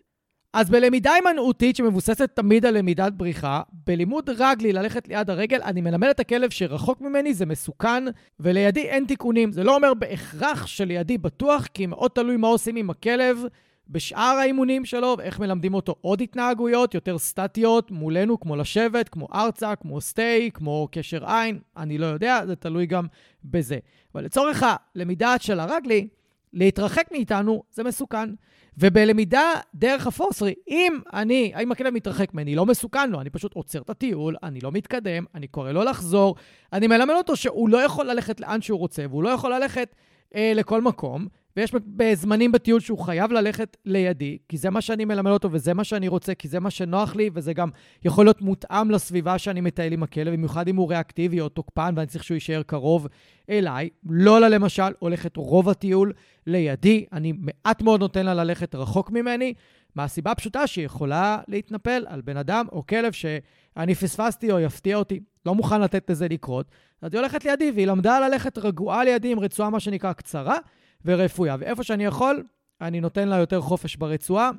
אז 0.52 0.70
בלמידה 0.70 1.12
הימנעותית 1.12 1.76
שמבוססת 1.76 2.30
תמיד 2.34 2.66
על 2.66 2.78
למידת 2.78 3.12
בריחה, 3.12 3.62
בלימוד 3.86 4.30
רגלי 4.30 4.72
ללכת 4.72 5.08
ליד 5.08 5.30
הרגל, 5.30 5.60
אני 5.62 5.80
מלמד 5.80 6.08
את 6.08 6.20
הכלב 6.20 6.50
שרחוק 6.50 7.00
ממני 7.00 7.34
זה 7.34 7.46
מסוכן, 7.46 8.04
ולידי 8.40 8.80
אין 8.80 9.04
תיקונים. 9.04 9.52
זה 9.52 9.64
לא 9.64 9.76
אומר 9.76 9.94
בהכרח 9.94 10.66
שלידי 10.66 11.18
בטוח, 11.18 11.66
כי 11.66 11.86
מאוד 11.86 12.10
תלוי 12.10 12.36
מה 12.36 12.48
עושים 12.48 12.76
עם 12.76 12.90
הכלב 12.90 13.44
בשאר 13.88 14.36
האימונים 14.40 14.84
שלו, 14.84 15.14
ואיך 15.18 15.40
מלמדים 15.40 15.74
אותו 15.74 15.94
עוד 16.00 16.20
התנהגויות 16.20 16.94
יותר 16.94 17.18
סטטיות 17.18 17.90
מולנו, 17.90 18.40
כמו 18.40 18.56
לשבת, 18.56 19.08
כמו 19.08 19.28
ארצה, 19.34 19.76
כמו 19.76 20.00
סטי, 20.00 20.50
כמו 20.54 20.88
קשר 20.92 21.30
עין, 21.30 21.58
אני 21.76 21.98
לא 21.98 22.06
יודע, 22.06 22.46
זה 22.46 22.56
תלוי 22.56 22.86
גם 22.86 23.06
בזה. 23.44 23.78
אבל 24.14 24.24
לצורך 24.24 24.64
הלמידה 24.66 25.34
של 25.40 25.60
הרגלי, 25.60 26.08
להתרחק 26.52 27.12
מאיתנו 27.12 27.62
זה 27.70 27.84
מסוכן. 27.84 28.30
ובלמידה 28.78 29.52
דרך 29.74 30.06
הפורסרי, 30.06 30.54
אם 30.68 30.98
אני, 31.12 31.52
האם 31.54 31.72
הכלב 31.72 31.94
מתרחק 31.94 32.34
ממני, 32.34 32.54
לא 32.54 32.66
מסוכן 32.66 33.10
לו, 33.10 33.20
אני 33.20 33.30
פשוט 33.30 33.54
עוצר 33.54 33.80
את 33.82 33.90
הטיול, 33.90 34.36
אני 34.42 34.60
לא 34.60 34.72
מתקדם, 34.72 35.24
אני 35.34 35.46
קורא 35.46 35.72
לו 35.72 35.84
לחזור, 35.84 36.34
אני 36.72 36.86
מלמד 36.86 37.14
אותו 37.14 37.36
שהוא 37.36 37.68
לא 37.68 37.78
יכול 37.78 38.10
ללכת 38.10 38.40
לאן 38.40 38.62
שהוא 38.62 38.78
רוצה, 38.78 39.04
והוא 39.10 39.22
לא 39.22 39.28
יכול 39.28 39.54
ללכת 39.54 39.94
אה, 40.34 40.52
לכל 40.54 40.82
מקום, 40.82 41.28
ויש 41.56 41.72
בזמנים 41.86 42.52
בטיול 42.52 42.80
שהוא 42.80 42.98
חייב 42.98 43.32
ללכת 43.32 43.76
לידי, 43.84 44.38
כי 44.48 44.56
זה 44.56 44.70
מה 44.70 44.80
שאני 44.80 45.04
מלמד 45.04 45.30
אותו 45.30 45.48
וזה 45.52 45.74
מה 45.74 45.84
שאני 45.84 46.08
רוצה, 46.08 46.34
כי 46.34 46.48
זה 46.48 46.60
מה 46.60 46.70
שנוח 46.70 47.16
לי, 47.16 47.30
וזה 47.34 47.52
גם 47.52 47.68
יכול 48.04 48.26
להיות 48.26 48.42
מותאם 48.42 48.90
לסביבה 48.90 49.38
שאני 49.38 49.60
מטייל 49.60 49.92
עם 49.92 50.02
הכלב, 50.02 50.32
במיוחד 50.32 50.68
אם 50.68 50.76
הוא 50.76 50.88
ריאקטיבי 50.88 51.40
או 51.40 51.48
תוקפן 51.48 51.94
ואני 51.96 52.06
צריך 52.06 52.24
שהוא 52.24 52.34
יישאר 52.34 52.62
קרוב 52.62 53.06
אליי. 53.50 53.88
לולה 54.06 54.48
למשל 54.48 54.92
הולכת 54.98 55.36
רוב 55.36 55.68
הטיול 55.68 56.12
לידי, 56.46 57.06
אני 57.12 57.32
מעט 57.38 57.82
מאוד 57.82 58.00
נותן 58.00 58.26
לה 58.26 58.34
ללכת 58.34 58.74
רחוק 58.74 59.10
ממני, 59.10 59.54
מהסיבה 59.94 60.30
הפשוטה 60.30 60.66
שהיא 60.66 60.84
יכולה 60.84 61.38
להתנפל 61.48 62.04
על 62.08 62.20
בן 62.20 62.36
אדם 62.36 62.66
או 62.72 62.86
כלב 62.86 63.12
שאני 63.12 63.94
פספסתי 63.94 64.52
או 64.52 64.60
יפתיע 64.60 64.96
אותי, 64.96 65.20
לא 65.46 65.54
מוכן 65.54 65.80
לתת 65.80 66.10
לזה 66.10 66.28
לקרות. 66.28 66.66
אז 67.02 67.14
היא 67.14 67.18
הולכת 67.20 67.44
לידי, 67.44 67.70
והיא 67.74 67.86
למדה 67.86 68.28
ללכת 68.28 68.58
רגועה 68.58 69.04
לידי 69.04 69.32
עם 69.32 69.40
רצועה, 69.40 69.70
מה 69.70 69.80
שנקרא, 69.80 70.12
קצרה 70.12 70.56
ורפויה. 71.04 71.56
ואיפה 71.60 71.82
שאני 71.82 72.04
יכול, 72.04 72.42
אני 72.80 73.00
נותן 73.00 73.28
לה 73.28 73.36
יותר 73.36 73.60
חופש 73.60 73.96
ברצועה, 73.96 74.50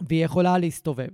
והיא 0.00 0.24
יכולה 0.24 0.58
להסתובב. 0.58 1.08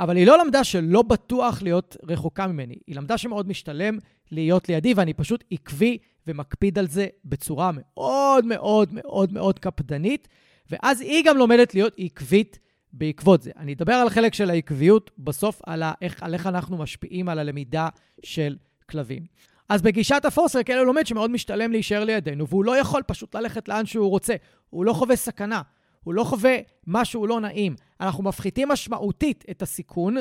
אבל 0.00 0.16
היא 0.16 0.26
לא 0.26 0.38
למדה 0.38 0.64
שלא 0.64 1.02
בטוח 1.02 1.62
להיות 1.62 1.96
רחוקה 2.08 2.46
ממני. 2.46 2.78
היא 2.86 2.96
למדה 2.96 3.18
שמאוד 3.18 3.48
משתלם 3.48 3.98
להיות 4.30 4.68
לידי, 4.68 4.94
ואני 4.94 5.14
פשוט 5.14 5.44
עקבי 5.50 5.98
ומקפיד 6.26 6.78
על 6.78 6.88
זה 6.88 7.06
בצורה 7.24 7.70
מאוד 7.74 8.44
מאוד 8.44 8.88
מאוד 8.92 9.32
מאוד 9.32 9.58
קפדנית, 9.58 10.28
ואז 10.70 11.00
היא 11.00 11.24
גם 11.26 11.36
לומדת 11.36 11.74
להיות 11.74 11.92
עקבית 11.98 12.58
בעקבות 12.92 13.42
זה. 13.42 13.50
אני 13.56 13.72
אדבר 13.72 13.92
על 13.92 14.06
החלק 14.06 14.34
של 14.34 14.50
העקביות 14.50 15.10
בסוף, 15.18 15.60
על, 15.66 15.82
איך, 16.02 16.22
על 16.22 16.34
איך 16.34 16.46
אנחנו 16.46 16.76
משפיעים 16.76 17.28
על 17.28 17.38
הלמידה 17.38 17.88
של 18.22 18.56
כלבים. 18.90 19.26
אז 19.68 19.82
בגישת 19.82 20.24
הפורסר, 20.24 20.62
כלב 20.62 20.86
לומד 20.86 21.06
שמאוד 21.06 21.30
משתלם 21.30 21.72
להישאר 21.72 22.04
לידינו, 22.04 22.48
והוא 22.48 22.64
לא 22.64 22.76
יכול 22.76 23.02
פשוט 23.02 23.36
ללכת 23.36 23.68
לאן 23.68 23.86
שהוא 23.86 24.10
רוצה. 24.10 24.34
הוא 24.70 24.84
לא 24.84 24.92
חווה 24.92 25.16
סכנה, 25.16 25.62
הוא 26.04 26.14
לא 26.14 26.24
חווה 26.24 26.56
משהו 26.86 27.26
לא 27.26 27.40
נעים. 27.40 27.74
אנחנו 28.00 28.24
מפחיתים 28.24 28.68
משמעותית 28.68 29.44
את 29.50 29.62
הסיכון 29.62 30.16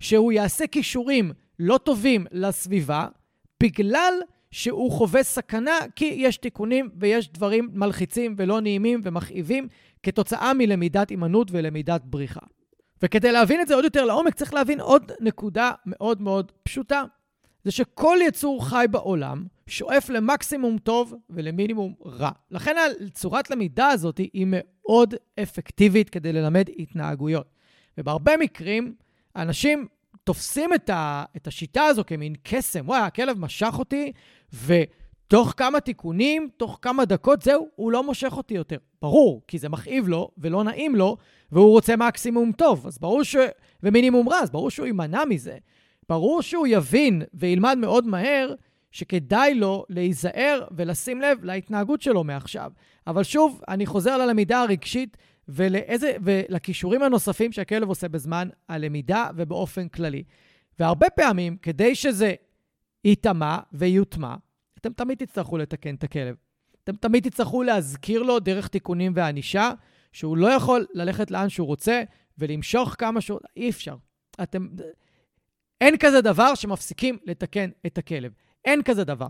שהוא 0.00 0.32
יעשה 0.32 0.66
כישורים 0.66 1.32
לא 1.58 1.78
טובים 1.78 2.26
לסביבה, 2.32 3.06
בגלל 3.62 4.14
שהוא 4.50 4.92
חווה 4.92 5.22
סכנה, 5.22 5.78
כי 5.96 6.04
יש 6.04 6.36
תיקונים 6.36 6.90
ויש 7.00 7.32
דברים 7.32 7.68
מלחיצים 7.72 8.34
ולא 8.38 8.60
נעימים 8.60 9.00
ומכאיבים 9.04 9.68
כתוצאה 10.02 10.54
מלמידת 10.54 11.10
הימנעות 11.10 11.48
ולמידת 11.50 12.00
בריחה. 12.04 12.40
וכדי 13.02 13.32
להבין 13.32 13.60
את 13.60 13.68
זה 13.68 13.74
עוד 13.74 13.84
יותר 13.84 14.04
לעומק, 14.04 14.34
צריך 14.34 14.54
להבין 14.54 14.80
עוד 14.80 15.12
נקודה 15.20 15.72
מאוד 15.86 16.22
מאוד 16.22 16.52
פשוטה. 16.62 17.04
זה 17.64 17.70
שכל 17.70 18.18
יצור 18.26 18.68
חי 18.68 18.86
בעולם 18.90 19.44
שואף 19.66 20.10
למקסימום 20.10 20.78
טוב 20.78 21.14
ולמינימום 21.30 21.94
רע. 22.04 22.30
לכן 22.50 22.76
צורת 23.12 23.50
למידה 23.50 23.88
הזאת 23.88 24.18
היא 24.18 24.46
מאוד 24.48 25.14
אפקטיבית 25.42 26.10
כדי 26.10 26.32
ללמד 26.32 26.68
התנהגויות. 26.78 27.46
ובהרבה 27.98 28.36
מקרים, 28.36 28.94
אנשים 29.36 29.86
תופסים 30.24 30.74
את, 30.74 30.90
ה, 30.90 31.24
את 31.36 31.46
השיטה 31.46 31.84
הזו 31.84 32.04
כמין 32.06 32.34
קסם. 32.42 32.84
וואי, 32.84 33.00
הכלב 33.00 33.38
משך 33.38 33.74
אותי, 33.78 34.12
ותוך 34.52 35.54
כמה 35.56 35.80
תיקונים, 35.80 36.48
תוך 36.56 36.78
כמה 36.82 37.04
דקות, 37.04 37.42
זהו, 37.42 37.68
הוא 37.76 37.92
לא 37.92 38.04
מושך 38.04 38.32
אותי 38.36 38.54
יותר. 38.54 38.76
ברור, 39.02 39.42
כי 39.48 39.58
זה 39.58 39.68
מכאיב 39.68 40.08
לו 40.08 40.30
ולא 40.38 40.64
נעים 40.64 40.96
לו, 40.96 41.16
והוא 41.52 41.70
רוצה 41.70 41.96
מקסימום 41.96 42.52
טוב. 42.52 42.86
אז 42.86 42.98
ברור 42.98 43.22
ש... 43.22 43.36
ומינימום 43.82 44.28
רע, 44.28 44.38
אז 44.38 44.50
ברור 44.50 44.70
שהוא 44.70 44.86
יימנע 44.86 45.24
מזה. 45.24 45.58
ברור 46.08 46.42
שהוא 46.42 46.66
יבין 46.66 47.22
וילמד 47.34 47.78
מאוד 47.78 48.06
מהר 48.06 48.54
שכדאי 48.90 49.54
לו 49.54 49.84
להיזהר 49.88 50.64
ולשים 50.76 51.20
לב 51.20 51.44
להתנהגות 51.44 52.02
שלו 52.02 52.24
מעכשיו. 52.24 52.72
אבל 53.06 53.22
שוב, 53.22 53.60
אני 53.68 53.86
חוזר 53.86 54.16
ללמידה 54.16 54.62
הרגשית 54.62 55.16
ולאיזה, 55.48 56.12
ולכישורים 56.22 57.02
הנוספים 57.02 57.52
שהכלב 57.52 57.88
עושה 57.88 58.08
בזמן 58.08 58.48
הלמידה 58.68 59.30
ובאופן 59.36 59.88
כללי. 59.88 60.22
והרבה 60.78 61.10
פעמים, 61.10 61.56
כדי 61.56 61.94
שזה 61.94 62.34
ייטמע 63.04 63.58
ויוטמע, 63.72 64.34
אתם 64.78 64.92
תמיד 64.92 65.18
תצטרכו 65.18 65.58
לתקן 65.58 65.94
את 65.94 66.04
הכלב. 66.04 66.34
אתם 66.84 66.96
תמיד 66.96 67.28
תצטרכו 67.28 67.62
להזכיר 67.62 68.22
לו 68.22 68.38
דרך 68.38 68.68
תיקונים 68.68 69.12
וענישה, 69.14 69.72
שהוא 70.12 70.36
לא 70.36 70.46
יכול 70.46 70.86
ללכת 70.94 71.30
לאן 71.30 71.48
שהוא 71.48 71.66
רוצה 71.66 72.02
ולמשוך 72.38 72.94
כמה 72.98 73.20
שהוא... 73.20 73.38
אי 73.56 73.70
אפשר. 73.70 73.96
אתם... 74.42 74.66
אין 75.80 75.96
כזה 75.96 76.20
דבר 76.20 76.54
שמפסיקים 76.54 77.18
לתקן 77.24 77.70
את 77.86 77.98
הכלב. 77.98 78.32
אין 78.64 78.82
כזה 78.82 79.04
דבר. 79.04 79.28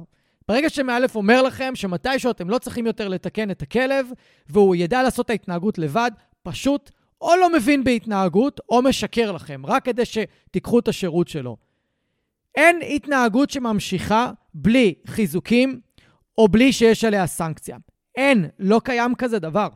ברגע 0.49 0.71
שמאלף 0.71 1.17
אומר 1.17 1.43
לכם 1.43 1.73
שמתישהו 1.75 2.31
אתם 2.31 2.51
לא 2.51 2.59
צריכים 2.59 2.87
יותר 2.87 3.09
לתקן 3.09 3.51
את 3.51 3.63
הכלב, 3.63 4.07
והוא 4.49 4.77
ידע 4.77 5.03
לעשות 5.03 5.27
את 5.27 5.31
ההתנהגות 5.31 5.79
לבד, 5.79 6.11
פשוט 6.43 6.91
או 7.21 7.37
לא 7.37 7.53
מבין 7.53 7.85
בהתנהגות, 7.85 8.61
או 8.69 8.83
משקר 8.83 9.33
לכם, 9.33 9.63
רק 9.67 9.85
כדי 9.85 10.03
שתיקחו 10.05 10.79
את 10.79 10.89
השירות 10.89 11.29
שלו. 11.29 11.57
אין 12.55 12.81
התנהגות 12.89 13.51
שממשיכה 13.51 14.33
בלי 14.55 14.95
חיזוקים, 15.07 15.81
או 16.39 16.49
בלי 16.49 16.73
שיש 16.73 17.05
עליה 17.05 17.27
סנקציה. 17.27 17.77
אין, 18.15 18.49
לא 18.59 18.81
קיים 18.85 19.15
כזה 19.15 19.39
דבר. 19.39 19.69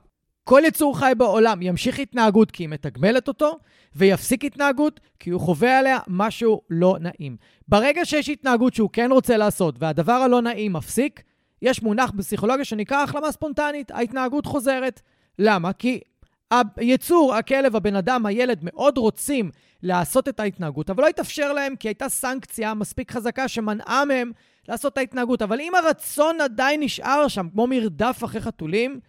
כל 0.44 0.62
יצור 0.64 0.98
חי 0.98 1.12
בעולם 1.16 1.62
ימשיך 1.62 1.98
התנהגות 1.98 2.50
כי 2.50 2.62
היא 2.62 2.68
מתגמלת 2.68 3.28
אותו, 3.28 3.59
ויפסיק 3.96 4.44
התנהגות 4.44 5.00
כי 5.18 5.31
הוא 5.31 5.40
חווה 5.40 5.78
עליה 5.78 5.98
משהו 6.09 6.61
לא 6.70 6.96
נעים. 7.00 7.37
ברגע 7.68 8.05
שיש 8.05 8.28
התנהגות 8.28 8.74
שהוא 8.74 8.90
כן 8.92 9.12
רוצה 9.12 9.37
לעשות 9.37 9.74
והדבר 9.78 10.12
הלא 10.12 10.42
נעים 10.42 10.72
מפסיק, 10.72 11.22
יש 11.62 11.83
מונח 11.83 12.11
בפסיכולוגיה 12.11 12.64
שנקרא 12.64 13.02
החלמה 13.02 13.33
ספונטנית, 13.33 13.90
ההתנהגות 13.90 14.46
חוזרת. 14.46 15.00
למה? 15.38 15.72
כי 15.72 16.00
היצור, 16.76 17.35
הכלב, 17.35 17.76
הבן 17.76 17.96
אדם, 17.96 18.26
הילד, 18.26 18.59
מאוד 18.62 18.98
רוצים 18.98 19.50
לעשות 19.83 20.28
את 20.28 20.40
ההתנהגות, 20.40 20.90
אבל 20.90 21.02
לא 21.02 21.09
התאפשר 21.09 21.52
להם 21.52 21.76
כי 21.76 21.88
הייתה 21.88 22.09
סנקציה 22.09 22.74
מספיק 22.74 23.12
חזקה 23.12 23.48
שמנעה 23.48 24.05
מהם 24.05 24.33
לעשות 24.68 24.92
את 24.92 24.98
ההתנהגות. 24.98 25.42
אבל 25.42 25.61
אם 25.61 25.72
הרצון 25.74 26.40
עדיין 26.40 26.83
נשאר 26.83 27.28
שם, 27.28 27.48
כמו 27.52 27.66
מרדף 27.66 28.20
אחרי 28.24 28.40
חתולים, 28.40 29.00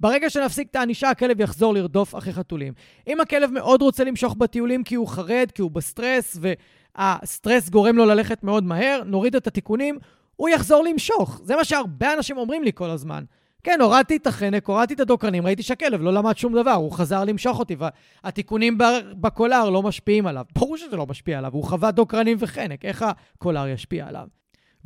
ברגע 0.00 0.30
שנפסיק 0.30 0.70
את 0.70 0.76
הענישה, 0.76 1.10
הכלב 1.10 1.40
יחזור 1.40 1.74
לרדוף 1.74 2.14
אחרי 2.14 2.32
חתולים. 2.32 2.72
אם 3.06 3.20
הכלב 3.20 3.50
מאוד 3.50 3.82
רוצה 3.82 4.04
למשוך 4.04 4.34
בטיולים 4.34 4.84
כי 4.84 4.94
הוא 4.94 5.08
חרד, 5.08 5.50
כי 5.54 5.62
הוא 5.62 5.70
בסטרס, 5.70 6.38
והסטרס 6.40 7.68
גורם 7.68 7.96
לו 7.96 8.04
ללכת 8.04 8.42
מאוד 8.42 8.64
מהר, 8.64 9.02
נוריד 9.06 9.36
את 9.36 9.46
התיקונים, 9.46 9.98
הוא 10.36 10.48
יחזור 10.48 10.84
למשוך. 10.84 11.40
זה 11.44 11.56
מה 11.56 11.64
שהרבה 11.64 12.14
אנשים 12.14 12.36
אומרים 12.36 12.62
לי 12.64 12.70
כל 12.74 12.90
הזמן. 12.90 13.24
כן, 13.62 13.80
הורדתי 13.80 14.16
את 14.16 14.26
החנק, 14.26 14.66
הורדתי 14.68 14.94
את 14.94 15.00
הדוקרנים, 15.00 15.46
ראיתי 15.46 15.62
שהכלב 15.62 16.02
לא 16.02 16.12
למד 16.12 16.36
שום 16.36 16.54
דבר, 16.54 16.72
הוא 16.72 16.92
חזר 16.92 17.24
למשוך 17.24 17.58
אותי, 17.58 17.76
והתיקונים 18.24 18.78
בקולר 19.20 19.70
לא 19.70 19.82
משפיעים 19.82 20.26
עליו. 20.26 20.44
ברור 20.54 20.76
שזה 20.76 20.96
לא 20.96 21.06
משפיע 21.06 21.38
עליו, 21.38 21.52
הוא 21.52 21.64
חווה 21.64 21.90
דוקרנים 21.90 22.36
וחנק, 22.40 22.84
איך 22.84 23.04
הקולר 23.08 23.68
ישפיע 23.68 24.06
עליו? 24.08 24.26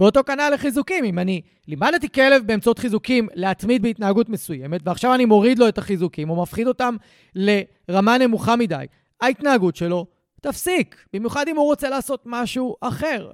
ואותו 0.01 0.25
כנ"ל 0.25 0.51
לחיזוקים. 0.55 1.05
אם 1.05 1.19
אני 1.19 1.41
לימדתי 1.69 2.09
כלב 2.09 2.47
באמצעות 2.47 2.79
חיזוקים 2.79 3.29
להתמיד 3.35 3.83
בהתנהגות 3.83 4.29
מסוימת, 4.29 4.81
ועכשיו 4.85 5.15
אני 5.15 5.25
מוריד 5.25 5.59
לו 5.59 5.69
את 5.69 5.79
החיזוקים 5.79 6.31
או 6.31 6.43
מפחיד 6.43 6.67
אותם 6.67 6.97
לרמה 7.35 8.19
נמוכה 8.19 8.57
מדי, 8.57 8.85
ההתנהגות 9.21 9.77
שלו 9.77 10.07
תפסיק, 10.41 11.05
במיוחד 11.13 11.49
אם 11.49 11.57
הוא 11.57 11.65
רוצה 11.65 11.89
לעשות 11.89 12.23
משהו 12.27 12.77
אחר. 12.81 13.31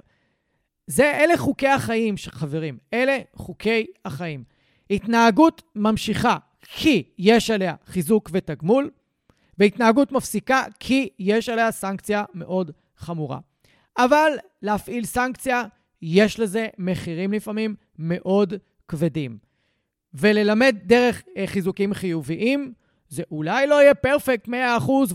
זה, 0.87 1.11
אלה 1.11 1.37
חוקי 1.37 1.67
החיים, 1.67 2.15
חברים. 2.27 2.77
אלה 2.93 3.17
חוקי 3.35 3.85
החיים. 4.05 4.43
התנהגות 4.89 5.61
ממשיכה 5.75 6.37
כי 6.61 7.03
יש 7.17 7.49
עליה 7.49 7.75
חיזוק 7.85 8.29
ותגמול, 8.33 8.89
והתנהגות 9.57 10.11
מפסיקה 10.11 10.63
כי 10.79 11.09
יש 11.19 11.49
עליה 11.49 11.71
סנקציה 11.71 12.23
מאוד 12.33 12.71
חמורה. 12.97 13.39
אבל 13.97 14.31
להפעיל 14.61 15.05
סנקציה 15.05 15.63
יש 16.01 16.39
לזה 16.39 16.67
מחירים 16.77 17.33
לפעמים 17.33 17.75
מאוד 17.99 18.53
כבדים. 18.87 19.37
וללמד 20.13 20.75
דרך 20.83 21.23
אה, 21.37 21.47
חיזוקים 21.47 21.93
חיוביים, 21.93 22.73
זה 23.09 23.23
אולי 23.31 23.67
לא 23.67 23.81
יהיה 23.81 23.95
פרפקט 23.95 24.47
100% 24.47 24.51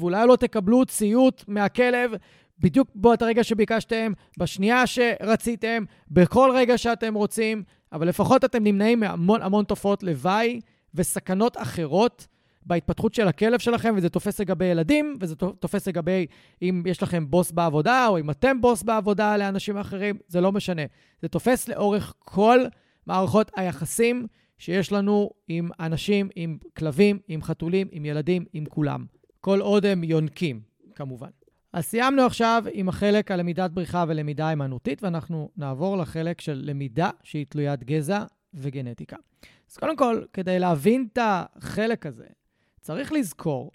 ואולי 0.00 0.26
לא 0.26 0.36
תקבלו 0.36 0.86
ציות 0.86 1.44
מהכלב 1.48 2.10
בדיוק 2.58 2.88
בעת 2.94 3.22
הרגע 3.22 3.44
שביקשתם, 3.44 4.12
בשנייה 4.38 4.86
שרציתם, 4.86 5.84
בכל 6.10 6.50
רגע 6.54 6.78
שאתם 6.78 7.14
רוצים, 7.14 7.62
אבל 7.92 8.08
לפחות 8.08 8.44
אתם 8.44 8.64
נמנעים 8.64 9.00
מהמון 9.00 9.42
המון 9.42 9.64
תופעות 9.64 10.02
לוואי 10.02 10.60
וסכנות 10.94 11.56
אחרות 11.56 12.26
בהתפתחות 12.66 13.14
של 13.14 13.28
הכלב 13.28 13.58
שלכם, 13.58 13.94
וזה 13.96 14.08
תופס 14.08 14.40
לגבי 14.40 14.64
ילדים, 14.64 15.16
וזה 15.20 15.36
תופס 15.36 15.88
לגבי 15.88 16.26
אם 16.62 16.82
יש 16.86 17.02
לכם 17.02 17.30
בוס 17.30 17.52
בעבודה, 17.52 18.06
או 18.06 18.18
אם 18.18 18.30
אתם 18.30 18.60
בוס 18.60 18.82
בעבודה 18.82 19.36
לאנשים 19.36 19.78
אחרים, 19.78 20.18
זה 20.28 20.40
לא 20.40 20.52
משנה. 20.52 20.82
זה 21.22 21.28
תופס 21.28 21.68
לאורך 21.68 22.14
כל 22.18 22.60
מערכות 23.06 23.50
היחסים 23.56 24.26
שיש 24.58 24.92
לנו 24.92 25.30
עם 25.48 25.70
אנשים, 25.80 26.28
עם 26.36 26.58
כלבים, 26.76 27.18
עם 27.28 27.42
חתולים, 27.42 27.88
עם 27.90 28.04
ילדים, 28.04 28.44
עם 28.52 28.64
כולם. 28.64 29.04
כל 29.40 29.60
עוד 29.60 29.86
הם 29.86 30.04
יונקים, 30.04 30.60
כמובן. 30.94 31.28
אז 31.72 31.84
סיימנו 31.84 32.22
עכשיו 32.22 32.64
עם 32.72 32.88
החלק 32.88 33.30
על 33.30 33.40
למידת 33.40 33.70
בריחה 33.70 34.04
ולמידה 34.08 34.48
הימנותית, 34.48 35.02
ואנחנו 35.02 35.50
נעבור 35.56 35.96
לחלק 35.96 36.40
של 36.40 36.62
למידה 36.64 37.10
שהיא 37.22 37.46
תלוית 37.48 37.84
גזע 37.84 38.24
וגנטיקה. 38.54 39.16
אז 39.70 39.76
קודם 39.76 39.96
כל, 39.96 40.22
כדי 40.32 40.58
להבין 40.58 41.06
את 41.12 41.18
החלק 41.22 42.06
הזה, 42.06 42.26
צריך 42.82 43.12
לזכור 43.12 43.70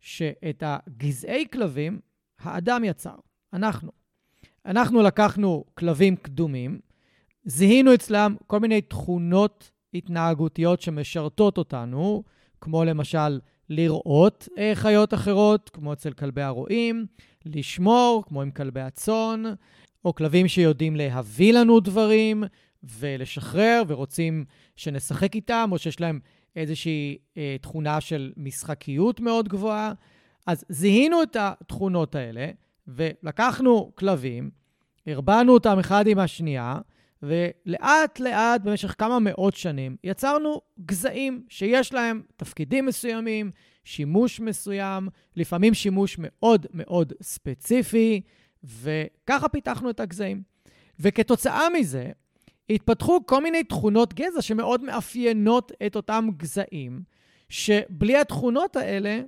שאת 0.00 0.62
הגזעי 0.66 1.44
כלבים 1.52 2.00
האדם 2.40 2.84
יצר, 2.84 3.14
אנחנו. 3.52 3.92
אנחנו 4.66 5.02
לקחנו 5.02 5.64
כלבים 5.74 6.16
קדומים, 6.16 6.80
זיהינו 7.44 7.94
אצלם 7.94 8.36
כל 8.46 8.60
מיני 8.60 8.80
תכונות 8.80 9.70
התנהגותיות 9.94 10.80
שמשרתות 10.80 11.58
אותנו, 11.58 12.22
כמו 12.60 12.84
למשל 12.84 13.40
לראות 13.68 14.48
חיות 14.74 15.14
אחרות, 15.14 15.70
כמו 15.70 15.92
אצל 15.92 16.12
כלבי 16.12 16.42
הרועים, 16.42 17.06
לשמור, 17.44 18.24
כמו 18.26 18.42
עם 18.42 18.50
כלבי 18.50 18.80
הצאן, 18.80 19.42
או 20.04 20.14
כלבים 20.14 20.48
שיודעים 20.48 20.96
להביא 20.96 21.52
לנו 21.52 21.80
דברים 21.80 22.44
ולשחרר 22.82 23.82
ורוצים 23.88 24.44
שנשחק 24.76 25.34
איתם, 25.34 25.68
או 25.72 25.78
שיש 25.78 26.00
להם 26.00 26.20
איזושהי 26.58 27.18
אה, 27.36 27.56
תכונה 27.60 28.00
של 28.00 28.32
משחקיות 28.36 29.20
מאוד 29.20 29.48
גבוהה. 29.48 29.92
אז 30.46 30.64
זיהינו 30.68 31.22
את 31.22 31.36
התכונות 31.40 32.14
האלה, 32.14 32.50
ולקחנו 32.88 33.92
כלבים, 33.94 34.50
הרבנו 35.06 35.52
אותם 35.52 35.78
אחד 35.78 36.06
עם 36.06 36.18
השנייה, 36.18 36.78
ולאט 37.22 38.20
לאט, 38.20 38.60
במשך 38.60 38.94
כמה 38.98 39.18
מאות 39.18 39.54
שנים, 39.54 39.96
יצרנו 40.04 40.60
גזעים 40.86 41.44
שיש 41.48 41.92
להם 41.92 42.22
תפקידים 42.36 42.86
מסוימים, 42.86 43.50
שימוש 43.84 44.40
מסוים, 44.40 45.08
לפעמים 45.36 45.74
שימוש 45.74 46.16
מאוד 46.18 46.66
מאוד 46.74 47.12
ספציפי, 47.22 48.20
וככה 48.64 49.48
פיתחנו 49.48 49.90
את 49.90 50.00
הגזעים. 50.00 50.42
וכתוצאה 51.00 51.68
מזה, 51.78 52.10
התפתחו 52.70 53.26
כל 53.26 53.42
מיני 53.42 53.64
תכונות 53.64 54.14
גזע 54.14 54.42
שמאוד 54.42 54.82
מאפיינות 54.82 55.72
את 55.86 55.96
אותם 55.96 56.28
גזעים, 56.36 57.02
שבלי 57.48 58.16
התכונות 58.16 58.76
האלה, 58.76 59.20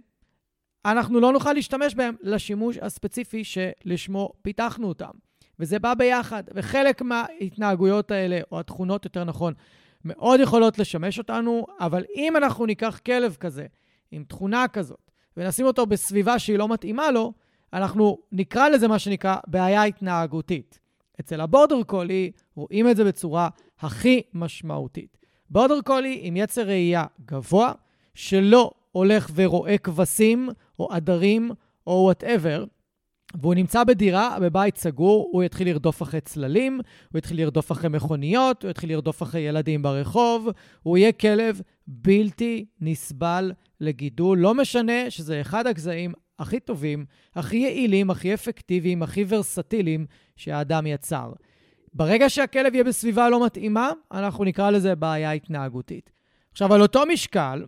אנחנו 0.84 1.20
לא 1.20 1.32
נוכל 1.32 1.52
להשתמש 1.52 1.94
בהם 1.94 2.14
לשימוש 2.20 2.76
הספציפי 2.76 3.42
שלשמו 3.44 4.32
פיתחנו 4.42 4.88
אותם. 4.88 5.10
וזה 5.58 5.78
בא 5.78 5.94
ביחד, 5.94 6.42
וחלק 6.54 7.02
מההתנהגויות 7.02 8.10
האלה, 8.10 8.40
או 8.52 8.60
התכונות 8.60 9.04
יותר 9.04 9.24
נכון, 9.24 9.54
מאוד 10.04 10.40
יכולות 10.40 10.78
לשמש 10.78 11.18
אותנו, 11.18 11.66
אבל 11.80 12.04
אם 12.16 12.36
אנחנו 12.36 12.66
ניקח 12.66 13.00
כלב 13.06 13.36
כזה, 13.40 13.66
עם 14.10 14.24
תכונה 14.24 14.68
כזאת, 14.68 15.10
ונשים 15.36 15.66
אותו 15.66 15.86
בסביבה 15.86 16.38
שהיא 16.38 16.58
לא 16.58 16.68
מתאימה 16.68 17.10
לו, 17.10 17.32
אנחנו 17.72 18.18
נקרא 18.32 18.68
לזה 18.68 18.88
מה 18.88 18.98
שנקרא 18.98 19.36
בעיה 19.46 19.82
התנהגותית. 19.84 20.78
אצל 21.20 21.40
הבורדר 21.40 21.82
קולי 21.82 22.30
רואים 22.60 22.88
את 22.88 22.96
זה 22.96 23.04
בצורה 23.04 23.48
הכי 23.80 24.22
משמעותית. 24.34 25.16
בורדר 25.50 25.80
קולי 25.84 26.18
עם 26.22 26.36
יצר 26.36 26.62
רעייה 26.62 27.04
גבוה, 27.24 27.72
שלא 28.14 28.70
הולך 28.92 29.30
ורואה 29.34 29.78
כבשים 29.78 30.48
או 30.78 30.92
עדרים 30.92 31.50
או 31.86 31.92
whatever, 31.92 32.64
והוא 33.34 33.54
נמצא 33.54 33.84
בדירה, 33.84 34.36
בבית 34.40 34.76
סגור, 34.76 35.28
הוא 35.32 35.42
יתחיל 35.42 35.68
לרדוף 35.68 36.02
אחרי 36.02 36.20
צללים, 36.20 36.80
הוא 37.12 37.18
יתחיל 37.18 37.40
לרדוף 37.40 37.72
אחרי 37.72 37.88
מכוניות, 37.88 38.62
הוא 38.62 38.70
יתחיל 38.70 38.92
לרדוף 38.92 39.22
אחרי 39.22 39.40
ילדים 39.40 39.82
ברחוב, 39.82 40.48
הוא 40.82 40.98
יהיה 40.98 41.12
כלב 41.12 41.60
בלתי 41.86 42.64
נסבל 42.80 43.52
לגידול. 43.80 44.38
לא 44.38 44.54
משנה 44.54 45.10
שזה 45.10 45.40
אחד 45.40 45.66
הגזעים 45.66 46.12
הכי 46.38 46.60
טובים, 46.60 47.04
הכי 47.34 47.56
יעילים, 47.56 48.10
הכי 48.10 48.34
אפקטיביים, 48.34 49.02
הכי 49.02 49.24
ורסטיליים 49.28 50.06
שהאדם 50.36 50.86
יצר. 50.86 51.32
ברגע 51.92 52.30
שהכלב 52.30 52.74
יהיה 52.74 52.84
בסביבה 52.84 53.30
לא 53.30 53.44
מתאימה, 53.46 53.92
אנחנו 54.12 54.44
נקרא 54.44 54.70
לזה 54.70 54.94
בעיה 54.94 55.32
התנהגותית. 55.32 56.10
עכשיו, 56.52 56.74
על 56.74 56.82
אותו 56.82 57.02
משקל, 57.06 57.66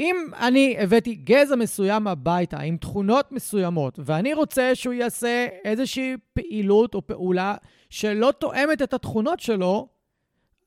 אם 0.00 0.16
אני 0.38 0.76
הבאתי 0.78 1.14
גזע 1.14 1.56
מסוים 1.56 2.06
הביתה 2.06 2.60
עם 2.60 2.76
תכונות 2.76 3.32
מסוימות, 3.32 3.98
ואני 4.04 4.34
רוצה 4.34 4.74
שהוא 4.74 4.94
יעשה 4.94 5.46
איזושהי 5.64 6.16
פעילות 6.32 6.94
או 6.94 7.06
פעולה 7.06 7.54
שלא 7.90 8.32
תואמת 8.38 8.82
את 8.82 8.94
התכונות 8.94 9.40
שלו, 9.40 9.88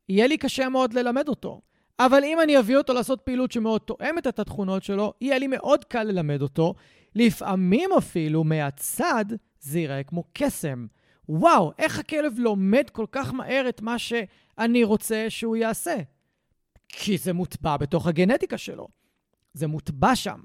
יהיה 0.09 0.27
לי 0.27 0.37
קשה 0.37 0.69
מאוד 0.69 0.93
ללמד 0.93 1.27
אותו. 1.27 1.61
אבל 1.99 2.23
אם 2.23 2.41
אני 2.41 2.59
אביא 2.59 2.77
אותו 2.77 2.93
לעשות 2.93 3.21
פעילות 3.21 3.51
שמאוד 3.51 3.81
תואמת 3.81 4.27
את 4.27 4.39
התכונות 4.39 4.83
שלו, 4.83 5.13
יהיה 5.21 5.37
לי 5.37 5.47
מאוד 5.47 5.85
קל 5.85 6.03
ללמד 6.03 6.41
אותו. 6.41 6.73
לפעמים 7.15 7.89
אפילו 7.97 8.43
מהצד 8.43 9.25
זה 9.59 9.79
ייראה 9.79 10.03
כמו 10.03 10.23
קסם. 10.33 10.85
וואו, 11.29 11.71
איך 11.77 11.99
הכלב 11.99 12.39
לומד 12.39 12.89
כל 12.89 13.05
כך 13.11 13.33
מהר 13.33 13.69
את 13.69 13.81
מה 13.81 13.99
שאני 13.99 14.83
רוצה 14.83 15.25
שהוא 15.29 15.55
יעשה? 15.55 15.95
כי 16.87 17.17
זה 17.17 17.33
מוטבע 17.33 17.77
בתוך 17.77 18.07
הגנטיקה 18.07 18.57
שלו. 18.57 18.87
זה 19.53 19.67
מוטבע 19.67 20.15
שם. 20.15 20.39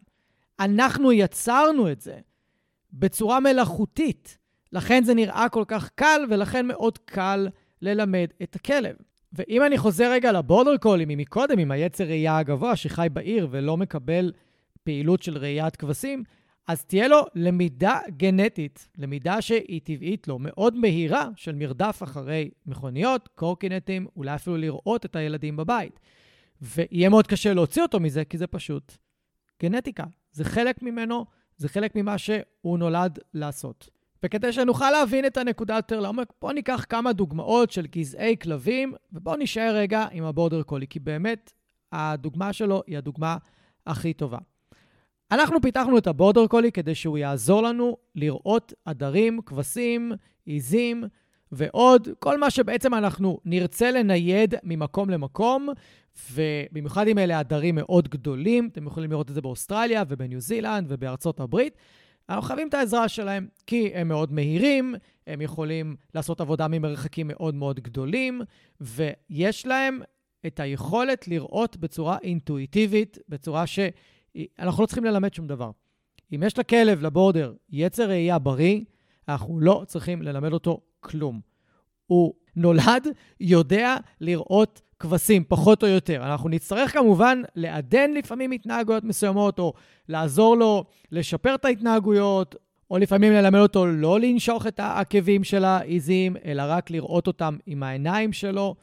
אנחנו 0.61 1.13
יצרנו 1.13 1.93
את 1.93 2.01
זה 2.01 2.19
בצורה 2.93 3.41
מלאכותית. 3.41 4.39
לכן 4.73 5.05
זה 5.05 5.15
נראה 5.15 5.49
כל 5.49 5.65
כך 5.69 5.91
קל, 5.95 6.23
ולכן 6.31 6.67
מאוד 6.67 6.99
קל 6.99 7.49
ללמד 7.83 8.29
את 8.43 8.57
הכלב. 8.57 8.97
ואם 9.33 9.63
אני 9.67 9.79
חוזר 9.79 10.11
רגע 10.11 10.33
לבורדר 10.33 10.77
קולים 10.77 11.09
ממקודם, 11.09 11.59
עם 11.59 11.71
היצר 11.71 12.05
ראייה 12.05 12.39
הגבוה 12.39 12.77
שחי 12.77 13.07
בעיר 13.13 13.49
ולא 13.51 13.77
מקבל 13.77 14.33
פעילות 14.83 15.23
של 15.23 15.39
ראיית 15.39 15.77
כבשים, 15.77 16.25
אז 16.67 16.85
תהיה 16.85 17.09
לו 17.09 17.25
למידה 17.35 17.99
גנטית, 18.17 18.89
למידה 18.99 19.43
שהיא 19.43 19.81
טבעית 19.85 20.29
לו, 20.29 20.39
מאוד 20.39 20.77
מהירה 20.77 21.29
של 21.37 21.55
מרדף 21.55 22.01
אחרי 22.03 22.51
מכוניות, 22.67 23.29
קורקינטים, 23.35 24.07
אולי 24.17 24.35
אפילו 24.35 24.57
לראות 24.57 25.05
את 25.05 25.17
הילדים 25.17 25.57
בבית. 25.57 26.01
ויהיה 26.63 27.09
מאוד 27.09 27.27
קשה 27.27 27.55
להוציא 27.55 27.83
אותו 27.83 28.01
מזה, 28.01 28.25
כי 28.25 28.39
זה 28.39 28.47
פשוט 28.47 28.97
גנטיקה. 29.63 30.05
זה 30.33 30.45
חלק 30.45 30.83
ממנו, 30.83 31.25
זה 31.57 31.69
חלק 31.69 31.97
ממה 31.97 32.19
שהוא 32.19 32.79
נולד 32.79 33.19
לעשות. 33.35 33.91
וכדי 34.23 34.53
שנוכל 34.53 34.91
להבין 34.91 35.27
את 35.27 35.37
הנקודה 35.37 35.77
יותר 35.77 36.01
לעומק, 36.01 36.33
בואו 36.41 36.53
ניקח 36.53 36.85
כמה 36.89 37.13
דוגמאות 37.13 37.71
של 37.71 37.87
גזעי 37.87 38.37
כלבים, 38.43 38.95
ובואו 39.13 39.37
נשאר 39.37 39.75
רגע 39.77 40.07
עם 40.13 40.25
הבורדר 40.25 40.63
קולי, 40.63 40.87
כי 40.87 41.01
באמת 41.01 41.53
הדוגמה 41.93 42.53
שלו 42.53 42.83
היא 42.87 42.99
הדוגמה 42.99 43.37
הכי 43.87 44.13
טובה. 44.13 44.39
אנחנו 45.35 45.61
פיתחנו 45.61 45.99
את 45.99 46.07
הבורדר 46.07 46.47
קולי 46.47 46.73
כדי 46.73 46.95
שהוא 46.95 47.19
יעזור 47.19 47.63
לנו 47.63 47.97
לראות 48.15 48.73
עדרים, 48.85 49.41
כבשים, 49.47 50.13
עיזים 50.47 51.05
ועוד, 51.53 52.09
כל 52.19 52.39
מה 52.39 52.51
שבעצם 52.51 52.95
אנחנו 52.95 53.39
נרצה 53.45 53.91
לנייד 53.91 54.55
ממקום 54.63 55.11
למקום, 55.11 55.69
ובמיוחד 56.33 57.09
אם 57.09 57.19
אלה 57.19 57.39
עדרים 57.39 57.75
מאוד 57.75 58.09
גדולים, 58.09 58.69
אתם 58.73 58.87
יכולים 58.87 59.11
לראות 59.11 59.31
את 59.31 59.35
זה 59.35 59.41
באוסטרליה 59.41 60.05
ובניו 60.09 60.41
זילנד 60.41 60.87
ובארצות 60.89 61.41
הברית. 61.41 61.77
אנחנו 62.29 62.43
חייבים 62.43 62.69
את 62.69 62.75
העזרה 62.75 63.09
שלהם, 63.09 63.47
כי 63.67 63.91
הם 63.95 64.09
מאוד 64.09 64.33
מהירים, 64.33 64.95
הם 65.27 65.41
יכולים 65.41 65.97
לעשות 66.15 66.41
עבודה 66.41 66.69
ממרחקים 66.69 67.27
מאוד 67.29 67.55
מאוד 67.55 67.81
גדולים, 67.81 68.41
ויש 68.81 69.67
להם 69.67 70.01
את 70.47 70.61
היכולת 70.61 71.29
לראות 71.29 71.77
בצורה 71.77 72.19
אינטואיטיבית, 72.23 73.19
בצורה 73.29 73.67
שאנחנו 74.37 74.83
לא 74.83 74.87
צריכים 74.87 75.05
ללמד 75.05 75.35
שום 75.35 75.47
דבר. 75.47 75.71
אם 76.35 76.43
יש 76.47 76.59
לכלב, 76.59 77.03
לבורדר, 77.03 77.53
יצר 77.71 78.09
ראייה 78.09 78.39
בריא, 78.39 78.81
אנחנו 79.29 79.61
לא 79.61 79.83
צריכים 79.87 80.23
ללמד 80.23 80.53
אותו 80.53 80.81
כלום. 81.01 81.41
הוא 82.07 82.35
נולד, 82.57 83.09
יודע 83.41 83.97
לראות 84.21 84.81
כבשים, 84.99 85.45
פחות 85.49 85.83
או 85.83 85.89
יותר. 85.89 86.23
אנחנו 86.25 86.49
נצטרך 86.49 86.93
כמובן 86.93 87.43
לעדן 87.57 88.11
לפעמים 88.13 88.51
התנהגויות 88.51 89.05
מסוימות, 89.05 89.59
או 89.59 89.73
לעזור 90.09 90.57
לו 90.57 90.85
לשפר 91.13 91.55
את 91.55 91.65
ההתנהגויות, 91.65 92.57
או 92.91 92.99
לפעמים 92.99 93.33
ללמד 93.33 93.59
אותו 93.59 93.87
לא 93.87 94.21
לנשוך 94.21 94.67
את 94.67 94.81
העקבים 94.81 95.45
של 95.45 95.65
העיזים, 95.65 96.37
אלא 96.45 96.63
רק 96.67 96.91
לראות 96.91 97.27
אותם 97.27 97.57
עם 97.67 97.83
העיניים 97.83 98.33
שלו. 98.33 98.75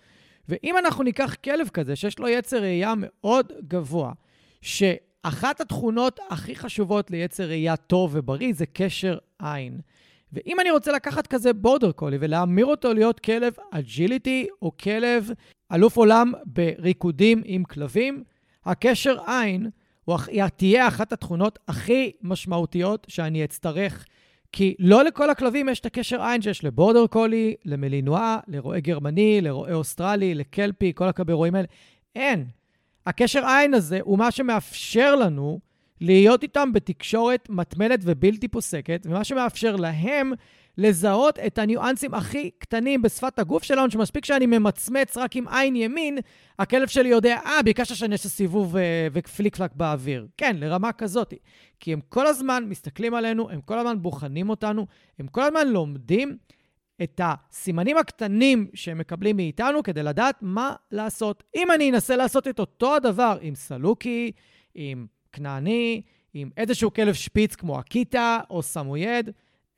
ואם 0.49 0.77
אנחנו 0.77 1.03
ניקח 1.03 1.35
כלב 1.43 1.69
כזה, 1.69 1.95
שיש 1.95 2.19
לו 2.19 2.27
יצר 2.27 2.61
ראייה 2.61 2.93
מאוד 2.97 3.51
גבוה, 3.67 4.11
שאחת 5.25 5.62
התכונות 5.62 6.19
הכי 6.29 6.55
חשובות 6.55 7.12
ליצר 7.12 7.47
ראייה 7.47 7.75
טוב 7.77 8.12
ובריא 8.13 8.53
זה 8.53 8.65
קשר 8.65 9.17
עין. 9.39 9.79
ואם 10.34 10.60
אני 10.60 10.71
רוצה 10.71 10.91
לקחת 10.91 11.27
כזה 11.27 11.53
בורדר 11.53 11.91
קולי 11.91 12.17
ולהמיר 12.19 12.65
אותו 12.65 12.93
להיות 12.93 13.19
כלב 13.19 13.53
agility 13.71 14.47
או 14.62 14.77
כלב 14.77 15.29
אלוף 15.71 15.97
עולם 15.97 16.31
בריקודים 16.45 17.41
עם 17.45 17.63
כלבים, 17.63 18.23
הקשר 18.65 19.17
עין 19.27 19.69
הוא 20.05 20.17
תהיה 20.55 20.88
אחת 20.88 21.13
התכונות 21.13 21.60
הכי 21.67 22.12
משמעותיות 22.21 23.07
שאני 23.10 23.43
אצטרך. 23.43 24.05
כי 24.51 24.75
לא 24.79 25.03
לכל 25.03 25.29
הכלבים 25.29 25.69
יש 25.69 25.79
את 25.79 25.86
הקשר 25.86 26.21
עין 26.21 26.41
שיש 26.41 26.63
לבורדר 26.63 27.07
קולי, 27.07 27.55
למלינואה, 27.65 28.39
לרועה 28.47 28.79
גרמני, 28.79 29.41
לרועה 29.41 29.73
אוסטרלי, 29.73 30.36
לקלפי, 30.36 30.91
כל 30.95 31.07
הכלבי 31.07 31.34
רועים 31.34 31.55
האלה. 31.55 31.67
אין. 32.15 32.45
הקשר 33.05 33.45
עין 33.45 33.73
הזה 33.73 33.99
הוא 34.03 34.17
מה 34.17 34.31
שמאפשר 34.31 35.15
לנו 35.15 35.59
להיות 36.01 36.43
איתם 36.43 36.73
בתקשורת 36.73 37.47
מתמדת 37.49 37.99
ובלתי 38.03 38.47
פוסקת, 38.47 39.01
ומה 39.05 39.23
שמאפשר 39.23 39.75
להם 39.75 40.33
לזהות 40.77 41.39
את 41.39 41.57
הניואנסים 41.57 42.13
הכי 42.13 42.49
קטנים 42.57 43.01
בשפת 43.01 43.39
הגוף 43.39 43.63
שלנו, 43.63 43.91
שמספיק 43.91 44.25
שאני 44.25 44.45
ממצמץ 44.45 45.17
רק 45.17 45.35
עם 45.35 45.47
עין 45.47 45.75
ימין, 45.75 46.17
הכלב 46.59 46.87
שלי 46.87 47.09
יודע, 47.09 47.39
אה, 47.45 47.63
ביקשת 47.63 47.95
שאני 47.95 48.13
אעשה 48.13 48.29
סיבוב 48.29 48.77
אה, 48.77 49.07
ופליק 49.13 49.55
פלק 49.55 49.71
באוויר. 49.75 50.27
כן, 50.37 50.55
לרמה 50.59 50.91
כזאת. 50.91 51.33
כי 51.79 51.93
הם 51.93 51.99
כל 52.09 52.27
הזמן 52.27 52.63
מסתכלים 52.67 53.13
עלינו, 53.13 53.49
הם 53.49 53.61
כל 53.61 53.79
הזמן 53.79 54.01
בוחנים 54.01 54.49
אותנו, 54.49 54.87
הם 55.19 55.27
כל 55.27 55.43
הזמן 55.43 55.67
לומדים 55.67 56.37
את 57.04 57.21
הסימנים 57.23 57.97
הקטנים 57.97 58.67
שהם 58.73 58.97
מקבלים 58.97 59.36
מאיתנו 59.36 59.84
כדי 59.84 60.04
לדעת 60.04 60.36
מה 60.41 60.75
לעשות. 60.91 61.43
אם 61.56 61.71
אני 61.71 61.91
אנסה 61.91 62.15
לעשות 62.15 62.47
את 62.47 62.60
אותו 62.60 62.95
הדבר 62.95 63.38
עם 63.41 63.56
סלוקי, 63.56 64.32
עם 64.75 65.08
כנעני, 65.32 66.01
עם 66.34 66.49
איזשהו 66.58 66.93
כלב 66.93 67.13
שפיץ 67.13 67.56
כמו 67.56 67.80
אקיטה 67.80 68.39
או 68.49 68.62
סמויד, 68.62 69.30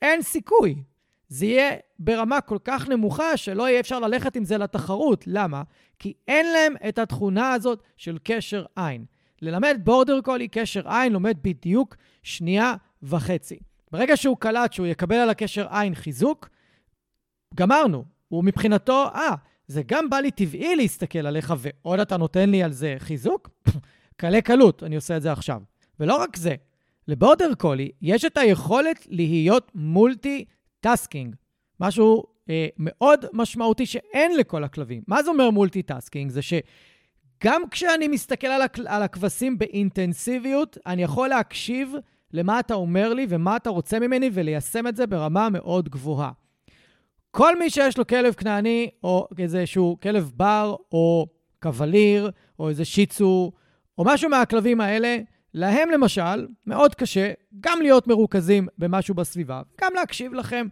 אין 0.01 0.21
סיכוי. 0.21 0.75
זה 1.27 1.45
יהיה 1.45 1.71
ברמה 1.99 2.41
כל 2.41 2.57
כך 2.63 2.89
נמוכה 2.89 3.37
שלא 3.37 3.69
יהיה 3.69 3.79
אפשר 3.79 3.99
ללכת 3.99 4.35
עם 4.35 4.45
זה 4.45 4.57
לתחרות. 4.57 5.23
למה? 5.27 5.63
כי 5.99 6.13
אין 6.27 6.45
להם 6.53 6.73
את 6.89 6.99
התכונה 6.99 7.53
הזאת 7.53 7.83
של 7.97 8.17
קשר 8.23 8.65
עין. 8.75 9.05
ללמד 9.41 9.79
בורדר 9.83 10.21
קולי 10.21 10.47
קשר 10.47 10.89
עין 10.89 11.13
לומד 11.13 11.37
בדיוק 11.41 11.95
שנייה 12.23 12.73
וחצי. 13.03 13.59
ברגע 13.91 14.17
שהוא 14.17 14.37
קלט 14.37 14.73
שהוא 14.73 14.87
יקבל 14.87 15.15
על 15.15 15.29
הקשר 15.29 15.67
עין 15.69 15.95
חיזוק, 15.95 16.49
גמרנו. 17.55 18.03
הוא 18.27 18.43
מבחינתו, 18.43 19.05
אה, 19.15 19.35
זה 19.67 19.81
גם 19.85 20.09
בא 20.09 20.17
לי 20.17 20.31
טבעי 20.31 20.75
להסתכל 20.75 21.27
עליך, 21.27 21.53
ועוד 21.57 21.99
אתה 21.99 22.17
נותן 22.17 22.49
לי 22.49 22.63
על 22.63 22.71
זה 22.71 22.95
חיזוק? 22.99 23.49
קלה 24.17 24.41
קלות, 24.41 24.83
אני 24.83 24.95
עושה 24.95 25.17
את 25.17 25.21
זה 25.21 25.31
עכשיו. 25.31 25.61
ולא 25.99 26.15
רק 26.15 26.35
זה, 26.35 26.55
לבורדר 27.07 27.53
קולי 27.57 27.91
יש 28.01 28.25
את 28.25 28.37
היכולת 28.37 29.07
להיות 29.09 29.71
multitasking, 29.75 31.35
משהו 31.79 32.23
אה, 32.49 32.67
מאוד 32.77 33.25
משמעותי 33.33 33.85
שאין 33.85 34.37
לכל 34.37 34.63
הכלבים. 34.63 35.03
מה 35.07 35.23
זה 35.23 35.29
אומר 35.29 35.49
multitasking? 35.49 36.31
זה 36.31 36.41
שגם 36.41 37.61
כשאני 37.71 38.07
מסתכל 38.07 38.47
על, 38.47 38.61
הכ... 38.61 38.79
על 38.85 39.03
הכבשים 39.03 39.57
באינטנסיביות, 39.57 40.77
אני 40.85 41.03
יכול 41.03 41.29
להקשיב 41.29 41.93
למה 42.33 42.59
אתה 42.59 42.73
אומר 42.73 43.13
לי 43.13 43.25
ומה 43.29 43.55
אתה 43.55 43.69
רוצה 43.69 43.99
ממני 43.99 44.29
וליישם 44.33 44.87
את 44.87 44.95
זה 44.95 45.07
ברמה 45.07 45.49
מאוד 45.49 45.89
גבוהה. 45.89 46.31
כל 47.35 47.59
מי 47.59 47.69
שיש 47.69 47.97
לו 47.97 48.07
כלב 48.07 48.33
כנעני, 48.33 48.89
או 49.03 49.27
איזשהו 49.39 49.97
כלב 50.01 50.31
בר, 50.35 50.75
או 50.91 51.27
קווליר, 51.61 52.31
או 52.59 52.69
איזה 52.69 52.85
שיצו, 52.85 53.51
או 53.97 54.03
משהו 54.05 54.29
מהכלבים 54.29 54.81
האלה, 54.81 55.17
להם 55.53 55.89
למשל, 55.89 56.47
מאוד 56.67 56.95
קשה 56.95 57.31
גם 57.59 57.81
להיות 57.81 58.07
מרוכזים 58.07 58.67
במשהו 58.77 59.15
בסביבה, 59.15 59.61
גם 59.81 59.91
להקשיב 59.95 60.33
לכם. 60.33 60.67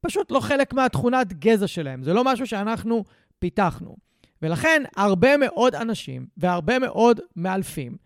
פשוט 0.00 0.30
לא 0.30 0.40
חלק 0.40 0.72
מהתכונת 0.72 1.32
גזע 1.32 1.66
שלהם. 1.66 2.02
זה 2.02 2.12
לא 2.12 2.24
משהו 2.24 2.46
שאנחנו 2.46 3.04
פיתחנו. 3.38 3.96
ולכן 4.42 4.82
הרבה 4.96 5.36
מאוד 5.36 5.74
אנשים 5.74 6.26
והרבה 6.36 6.78
מאוד 6.78 7.20
מאלפים 7.36 7.96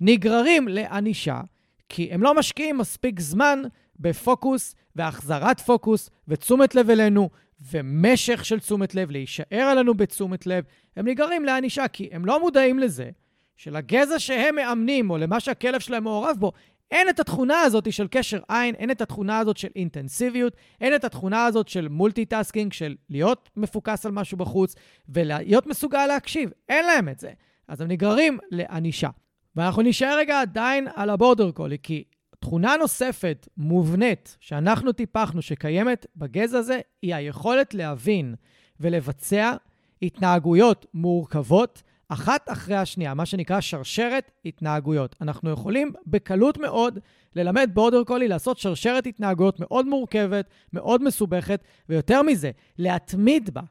נגררים 0.00 0.68
לענישה, 0.68 1.40
כי 1.88 2.08
הם 2.12 2.22
לא 2.22 2.34
משקיעים 2.34 2.78
מספיק 2.78 3.20
זמן 3.20 3.62
בפוקוס 3.98 4.74
והחזרת 4.96 5.60
פוקוס 5.60 6.10
ותשומת 6.28 6.74
לב 6.74 6.90
אלינו 6.90 7.30
ומשך 7.72 8.44
של 8.44 8.60
תשומת 8.60 8.94
לב, 8.94 9.10
להישאר 9.10 9.62
עלינו 9.70 9.94
בתשומת 9.94 10.46
לב. 10.46 10.64
הם 10.96 11.08
נגררים 11.08 11.44
לענישה 11.44 11.88
כי 11.88 12.08
הם 12.12 12.24
לא 12.24 12.40
מודעים 12.40 12.78
לזה 12.78 13.10
שלגזע 13.56 14.18
שהם 14.18 14.54
מאמנים, 14.54 15.10
או 15.10 15.18
למה 15.18 15.40
שהכלב 15.40 15.80
שלהם 15.80 16.04
מעורב 16.04 16.36
בו, 16.38 16.52
אין 16.90 17.08
את 17.08 17.20
התכונה 17.20 17.60
הזאת 17.60 17.92
של 17.92 18.06
קשר 18.10 18.40
עין, 18.48 18.74
אין 18.74 18.90
את 18.90 19.00
התכונה 19.00 19.38
הזאת 19.38 19.56
של 19.56 19.68
אינטנסיביות, 19.76 20.56
אין 20.80 20.94
את 20.94 21.04
התכונה 21.04 21.44
הזאת 21.44 21.68
של 21.68 21.88
multitasking, 21.88 22.72
של 22.72 22.96
להיות 23.10 23.50
מפוקס 23.56 24.06
על 24.06 24.12
משהו 24.12 24.38
בחוץ 24.38 24.74
ולהיות 25.08 25.66
מסוגל 25.66 26.06
להקשיב. 26.06 26.50
אין 26.68 26.86
להם 26.86 27.08
את 27.08 27.18
זה. 27.18 27.30
אז 27.68 27.80
הם 27.80 27.88
נגררים 27.88 28.38
לענישה. 28.50 29.08
ואנחנו 29.56 29.82
נשאר 29.82 30.18
רגע 30.18 30.40
עדיין 30.40 30.88
על 30.94 31.10
הבורדר 31.10 31.50
קולי, 31.50 31.76
כי 31.82 32.04
תכונה 32.40 32.76
נוספת, 32.76 33.48
מובנית, 33.56 34.36
שאנחנו 34.40 34.92
טיפחנו, 34.92 35.42
שקיימת 35.42 36.06
בגזע 36.16 36.58
הזה, 36.58 36.80
היא 37.02 37.14
היכולת 37.14 37.74
להבין 37.74 38.34
ולבצע 38.80 39.54
התנהגויות 40.02 40.86
מורכבות 40.94 41.82
אחת 42.08 42.48
אחרי 42.52 42.76
השנייה, 42.76 43.14
מה 43.14 43.26
שנקרא 43.26 43.60
שרשרת 43.60 44.30
התנהגויות. 44.44 45.16
אנחנו 45.20 45.50
יכולים 45.50 45.92
בקלות 46.06 46.58
מאוד 46.58 46.98
ללמד 47.36 47.70
בורדר 47.74 48.04
קולי 48.04 48.28
לעשות 48.28 48.58
שרשרת 48.58 49.06
התנהגויות 49.06 49.60
מאוד 49.60 49.86
מורכבת, 49.86 50.48
מאוד 50.72 51.02
מסובכת, 51.02 51.64
ויותר 51.88 52.22
מזה, 52.22 52.50
להתמיד 52.78 53.50
בה. 53.54 53.62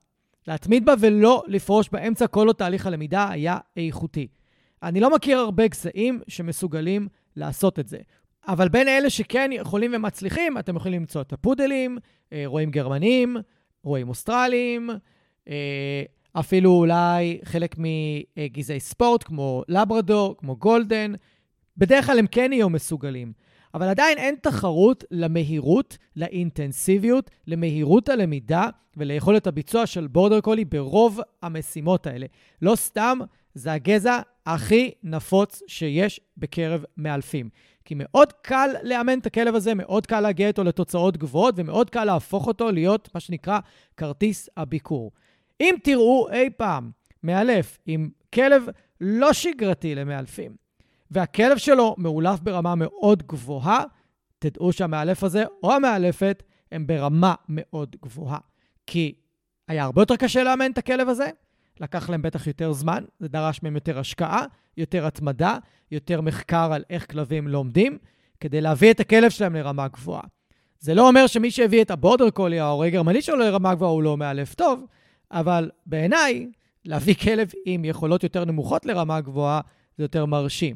להתמיד 0.48 0.86
בה 0.86 0.94
ולא 1.00 1.44
לפרוש 1.48 1.90
באמצע 1.90 2.28
כל 2.28 2.48
עוד 2.48 2.56
תהליך 2.56 2.88
הלמידה 2.88 3.30
היה 3.30 3.58
איכותי. 3.78 4.28
אני 4.84 5.00
לא 5.00 5.16
מכיר 5.16 5.38
הרבה 5.38 5.68
גזעים 5.68 6.22
שמסוגלים 6.28 7.08
לעשות 7.36 7.80
את 7.80 7.88
זה. 7.88 7.98
אבל 8.50 8.70
בין 8.70 8.88
אלה 8.88 9.10
שכן 9.10 9.50
יכולים 9.54 9.92
ומצליחים, 9.96 10.58
אתם 10.58 10.76
יכולים 10.76 11.02
למצוא 11.02 11.22
את 11.22 11.34
הפודלים, 11.34 11.98
אה, 12.34 12.44
רואים 12.46 12.72
גרמנים, 12.72 13.38
רואים 13.84 14.10
אוסטרלים, 14.10 14.90
אה, 15.50 16.04
אפילו 16.34 16.72
אולי 16.72 17.40
חלק 17.44 17.76
מגזעי 17.78 18.80
ספורט, 18.80 19.24
כמו 19.24 19.64
לברדור, 19.68 20.36
כמו 20.38 20.56
גולדן. 20.56 21.14
בדרך 21.78 22.06
כלל 22.06 22.20
הם 22.20 22.28
כן 22.28 22.54
יהיו 22.54 22.70
מסוגלים. 22.70 23.34
אבל 23.74 23.88
עדיין 23.88 24.18
אין 24.18 24.36
תחרות 24.42 25.04
למהירות, 25.12 25.98
לאינטנסיביות, 26.16 27.32
למהירות 27.48 28.10
הלמידה 28.10 28.70
וליכולת 28.98 29.48
הביצוע 29.48 29.86
של 29.86 30.08
בורדר 30.08 30.42
קולי 30.42 30.66
ברוב 30.66 31.20
המשימות 31.42 32.08
האלה. 32.08 32.26
לא 32.62 32.76
סתם, 32.76 33.20
זה 33.54 33.74
הגזע 33.74 34.20
הכי 34.46 34.92
נפוץ 35.04 35.62
שיש 35.68 36.20
בקרב 36.38 36.84
מאלפים. 36.98 37.50
כי 37.90 37.96
מאוד 37.98 38.34
קל 38.34 38.70
לאמן 38.84 39.20
את 39.20 39.26
הכלב 39.26 39.56
הזה, 39.56 39.76
מאוד 39.76 40.06
קל 40.06 40.20
להגיע 40.20 40.48
איתו 40.48 40.64
לתוצאות 40.64 41.18
גבוהות, 41.18 41.56
ומאוד 41.58 41.90
קל 41.90 42.06
להפוך 42.06 42.48
אותו 42.48 42.72
להיות 42.72 43.10
מה 43.14 43.20
שנקרא 43.20 43.60
כרטיס 43.98 44.50
הביקור. 44.58 45.12
אם 45.62 45.76
תראו 45.84 46.28
אי 46.32 46.50
פעם 46.50 46.92
מאלף 47.24 47.80
עם 47.86 48.10
כלב 48.34 48.66
לא 49.02 49.34
שגרתי 49.34 49.96
למאלפים, 49.96 50.56
והכלב 51.12 51.58
שלו 51.58 51.96
מאולף 51.98 52.40
ברמה 52.40 52.74
מאוד 52.76 53.24
גבוהה, 53.24 53.84
תדעו 54.40 54.74
שהמאלף 54.74 55.24
הזה 55.24 55.44
או 55.64 55.74
המאלפת 55.74 56.44
הם 56.72 56.88
ברמה 56.88 57.34
מאוד 57.50 57.96
גבוהה. 58.02 58.40
כי 58.88 59.14
היה 59.68 59.84
הרבה 59.84 60.02
יותר 60.02 60.16
קשה 60.16 60.44
לאמן 60.44 60.72
את 60.72 60.78
הכלב 60.78 61.10
הזה, 61.10 61.30
לקח 61.80 62.10
להם 62.10 62.22
בטח 62.22 62.48
יותר 62.48 62.74
זמן, 62.74 63.04
זה 63.20 63.28
דרש 63.28 63.64
מהם 63.64 63.76
יותר 63.76 64.00
השקעה, 64.00 64.46
יותר 64.78 65.06
התמדה, 65.06 65.58
יותר 65.92 66.22
מחקר 66.22 66.74
על 66.74 66.84
איך 66.90 67.12
כלבים 67.12 67.48
לומדים, 67.48 67.98
כדי 68.40 68.62
להביא 68.62 68.92
את 68.92 69.00
הכלב 69.00 69.30
שלהם 69.30 69.56
לרמה 69.56 69.88
גבוהה. 69.88 70.24
זה 70.80 70.94
לא 70.94 71.08
אומר 71.08 71.28
שמי 71.28 71.52
שהביא 71.52 71.82
את 71.82 71.92
הבורדר 71.92 72.30
קולי, 72.30 72.60
ההורה 72.60 72.90
גרמני 72.90 73.22
שלו 73.22 73.38
לרמה 73.38 73.76
גבוהה, 73.76 73.92
הוא 73.92 74.04
לא 74.04 74.18
מאלף 74.18 74.56
טוב, 74.56 74.86
אבל 75.32 75.72
בעיניי, 75.86 76.48
להביא 76.86 77.16
כלב 77.16 77.52
עם 77.66 77.86
יכולות 77.86 78.24
יותר 78.24 78.46
נמוכות 78.46 78.86
לרמה 78.86 79.22
גבוהה, 79.22 79.62
זה 79.98 80.04
יותר 80.04 80.26
מרשים. 80.26 80.76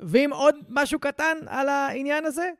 ואם 0.00 0.30
עוד 0.32 0.54
משהו 0.68 0.98
קטן 0.98 1.36
על 1.46 1.68
העניין 1.68 2.24
הזה, 2.24 2.50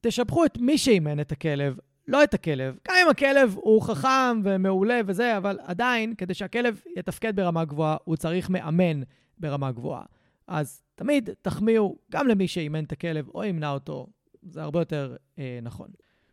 תשבחו 0.00 0.44
את 0.44 0.58
מי 0.58 0.78
שאימן 0.78 1.20
את 1.20 1.32
הכלב, 1.32 1.78
לא 2.08 2.24
את 2.24 2.34
הכלב. 2.34 2.78
גם 2.88 2.94
אם 3.04 3.10
הכלב 3.10 3.54
הוא 3.56 3.82
חכם 3.82 4.40
ומעולה 4.44 5.00
וזה, 5.06 5.36
אבל 5.36 5.58
עדיין, 5.62 6.14
כדי 6.14 6.34
שהכלב 6.34 6.80
יתפקד 6.96 7.36
ברמה 7.36 7.64
גבוהה, 7.64 7.96
הוא 8.04 8.16
צריך 8.16 8.50
מאמן 8.50 9.02
ברמה 9.38 9.72
גבוהה. 9.72 10.04
אז 10.48 10.82
תמיד 10.94 11.30
תחמיאו 11.42 11.96
גם 12.12 12.28
למי 12.28 12.48
שאימן 12.48 12.84
את 12.84 12.92
הכלב 12.92 13.28
או 13.34 13.44
ימנע 13.44 13.70
אותו, 13.70 14.06
זה 14.42 14.62
הרבה 14.62 14.80
יותר 14.80 15.16
אה, 15.38 15.58
נכון. 15.62 15.88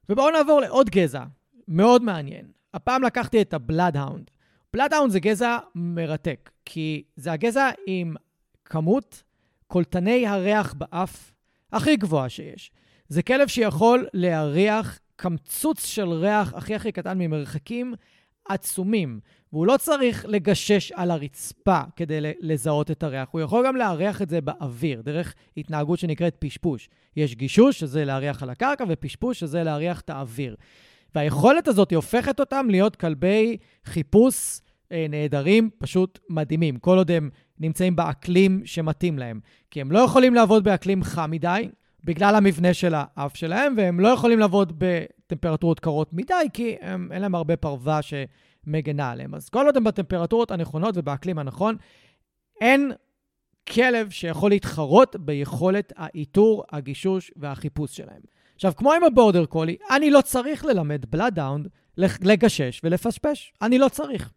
ובואו 0.09 0.31
נעבור 0.31 0.61
לעוד 0.61 0.89
גזע, 0.89 1.23
מאוד 1.67 2.03
מעניין. 2.03 2.45
הפעם 2.73 3.03
לקחתי 3.03 3.41
את 3.41 3.53
הבלאדהאונד. 3.53 4.31
בלאדהאונד 4.73 5.11
זה 5.11 5.19
גזע 5.19 5.57
מרתק, 5.75 6.51
כי 6.65 7.03
זה 7.15 7.31
הגזע 7.31 7.69
עם 7.87 8.15
כמות 8.65 9.23
קולטני 9.67 10.27
הריח 10.27 10.73
באף 10.73 11.31
הכי 11.71 11.95
גבוהה 11.95 12.29
שיש. 12.29 12.71
זה 13.07 13.23
כלב 13.23 13.47
שיכול 13.47 14.07
להריח 14.13 14.99
קמצוץ 15.21 15.85
של 15.85 16.09
ריח 16.09 16.53
הכי 16.53 16.75
הכי 16.75 16.91
קטן 16.91 17.17
ממרחקים 17.17 17.93
עצומים, 18.49 19.19
והוא 19.53 19.67
לא 19.67 19.77
צריך 19.77 20.25
לגשש 20.27 20.91
על 20.91 21.11
הרצפה 21.11 21.81
כדי 21.95 22.19
לזהות 22.39 22.91
את 22.91 23.03
הריח, 23.03 23.29
הוא 23.31 23.41
יכול 23.41 23.67
גם 23.67 23.75
להריח 23.75 24.21
את 24.21 24.29
זה 24.29 24.41
באוויר, 24.41 25.01
דרך 25.01 25.35
התנהגות 25.57 25.99
שנקראת 25.99 26.35
פשפוש. 26.39 26.89
יש 27.15 27.35
גישוש, 27.35 27.79
שזה 27.79 28.05
להריח 28.05 28.43
על 28.43 28.49
הקרקע, 28.49 28.83
ופשפוש, 28.87 29.39
שזה 29.39 29.63
להריח 29.63 30.01
את 30.01 30.09
האוויר. 30.09 30.55
והיכולת 31.15 31.67
הזאת 31.67 31.89
היא 31.89 31.95
הופכת 31.95 32.39
אותם 32.39 32.67
להיות 32.69 32.95
כלבי 32.95 33.57
חיפוש 33.85 34.59
אה, 34.91 35.05
נהדרים, 35.09 35.69
פשוט 35.77 36.19
מדהימים, 36.29 36.77
כל 36.77 36.97
עוד 36.97 37.11
הם 37.11 37.29
נמצאים 37.59 37.95
באקלים 37.95 38.61
שמתאים 38.65 39.19
להם. 39.19 39.39
כי 39.71 39.81
הם 39.81 39.91
לא 39.91 39.99
יכולים 39.99 40.33
לעבוד 40.33 40.63
באקלים 40.63 41.03
חם 41.03 41.31
מדי, 41.31 41.69
בגלל 42.03 42.35
המבנה 42.35 42.73
של 42.73 42.93
האף 42.97 43.35
שלהם, 43.35 43.73
והם 43.77 43.99
לא 43.99 44.07
יכולים 44.07 44.39
לעבוד 44.39 44.73
בטמפרטורות 44.77 45.79
קרות 45.79 46.13
מדי, 46.13 46.33
כי 46.53 46.75
הם, 46.81 47.09
אין 47.11 47.21
להם 47.21 47.35
הרבה 47.35 47.57
פרווה 47.57 47.99
שמגנה 48.01 49.11
עליהם. 49.11 49.35
אז 49.35 49.49
כל 49.49 49.65
עוד 49.65 49.77
הם 49.77 49.83
בטמפרטורות 49.83 50.51
הנכונות 50.51 50.97
ובאקלים 50.97 51.39
הנכון, 51.39 51.75
אין 52.61 52.91
כלב 53.69 54.09
שיכול 54.09 54.51
להתחרות 54.51 55.15
ביכולת 55.19 55.93
האיתור, 55.95 56.63
הגישוש 56.71 57.31
והחיפוש 57.35 57.97
שלהם. 57.97 58.21
עכשיו, 58.55 58.73
כמו 58.75 58.93
עם 58.93 59.03
הבורדר 59.03 59.45
קולי, 59.45 59.75
אני 59.95 60.11
לא 60.11 60.21
צריך 60.21 60.65
ללמד 60.65 61.05
בלאדאונד 61.09 61.67
לגשש 61.97 62.81
ולפשפש. 62.83 63.53
אני 63.61 63.77
לא 63.77 63.89
צריך. 63.89 64.31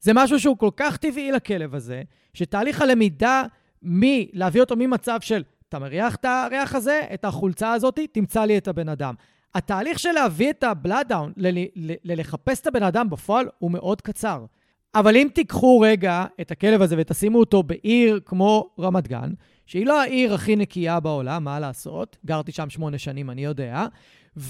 זה 0.00 0.12
משהו 0.14 0.40
שהוא 0.40 0.58
כל 0.58 0.70
כך 0.76 0.96
טבעי 0.96 1.32
לכלב 1.32 1.74
הזה, 1.74 2.02
שתהליך 2.34 2.82
הלמידה 2.82 3.42
מלהביא 3.82 4.60
אותו 4.60 4.76
ממצב 4.76 5.20
של 5.20 5.42
אתה 5.74 5.82
מריח 5.82 6.14
את 6.14 6.24
הריח 6.24 6.74
הזה, 6.74 7.00
את 7.14 7.24
החולצה 7.24 7.72
הזאת, 7.72 7.98
תמצא 8.12 8.44
לי 8.44 8.58
את 8.58 8.68
הבן 8.68 8.88
אדם. 8.88 9.14
התהליך 9.54 9.98
של 9.98 10.12
להביא 10.12 10.50
את 10.50 10.64
הבלאדאון, 10.64 11.32
ללחפש 12.04 12.60
את 12.60 12.66
הבן 12.66 12.82
אדם 12.82 13.10
בפועל, 13.10 13.48
הוא 13.58 13.70
מאוד 13.70 14.00
קצר. 14.00 14.44
אבל 14.94 15.16
אם 15.16 15.28
תיקחו 15.34 15.80
רגע 15.80 16.24
את 16.40 16.50
הכלב 16.50 16.82
הזה 16.82 16.94
ותשימו 16.98 17.40
אותו 17.40 17.62
בעיר 17.62 18.20
כמו 18.24 18.70
רמת 18.78 19.08
גן, 19.08 19.32
שהיא 19.66 19.86
לא 19.86 20.00
העיר 20.00 20.34
הכי 20.34 20.56
נקייה 20.56 21.00
בעולם, 21.00 21.44
מה 21.44 21.60
לעשות? 21.60 22.16
גרתי 22.26 22.52
שם 22.52 22.70
שמונה 22.70 22.98
שנים, 22.98 23.30
אני 23.30 23.44
יודע. 23.44 23.86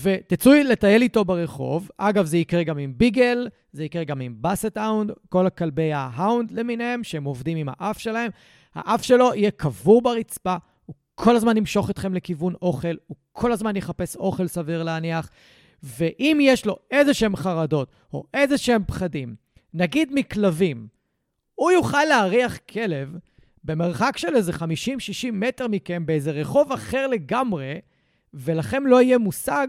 ותצאו 0.02 0.52
לטייל 0.64 1.02
איתו 1.02 1.24
ברחוב. 1.24 1.90
אגב, 1.98 2.24
זה 2.24 2.38
יקרה 2.38 2.62
גם 2.62 2.78
עם 2.78 2.92
ביגל, 2.96 3.48
זה 3.72 3.84
יקרה 3.84 4.04
גם 4.04 4.20
עם 4.20 4.34
באסט 4.38 4.76
האונד, 4.76 5.10
כל 5.28 5.46
הכלבי 5.46 5.92
ההאונד 5.92 6.50
למיניהם, 6.50 7.04
שהם 7.04 7.24
עובדים 7.24 7.56
עם 7.56 7.68
האף 7.70 7.98
שלהם. 7.98 8.30
האף 8.74 9.02
שלו 9.02 9.34
יהיה 9.34 9.50
קבור 9.50 10.02
ברצפה, 10.02 10.56
כל 11.14 11.36
הזמן 11.36 11.56
ימשוך 11.56 11.90
אתכם 11.90 12.14
לכיוון 12.14 12.54
אוכל, 12.62 12.94
הוא 13.06 13.16
כל 13.32 13.52
הזמן 13.52 13.76
יחפש 13.76 14.16
אוכל 14.16 14.46
סביר 14.46 14.82
להניח. 14.82 15.30
ואם 15.82 16.38
יש 16.40 16.66
לו 16.66 16.76
איזה 16.90 17.14
שהם 17.14 17.36
חרדות 17.36 17.90
או 18.12 18.24
איזה 18.34 18.58
שהם 18.58 18.82
פחדים, 18.86 19.34
נגיד 19.74 20.08
מכלבים, 20.12 20.86
הוא 21.54 21.70
יוכל 21.70 22.04
להריח 22.04 22.58
כלב 22.70 23.16
במרחק 23.64 24.16
של 24.16 24.36
איזה 24.36 24.52
50-60 24.52 24.62
מטר 25.32 25.68
מכם 25.68 26.06
באיזה 26.06 26.30
רחוב 26.30 26.72
אחר 26.72 27.06
לגמרי, 27.06 27.80
ולכם 28.34 28.86
לא 28.86 29.02
יהיה 29.02 29.18
מושג 29.18 29.68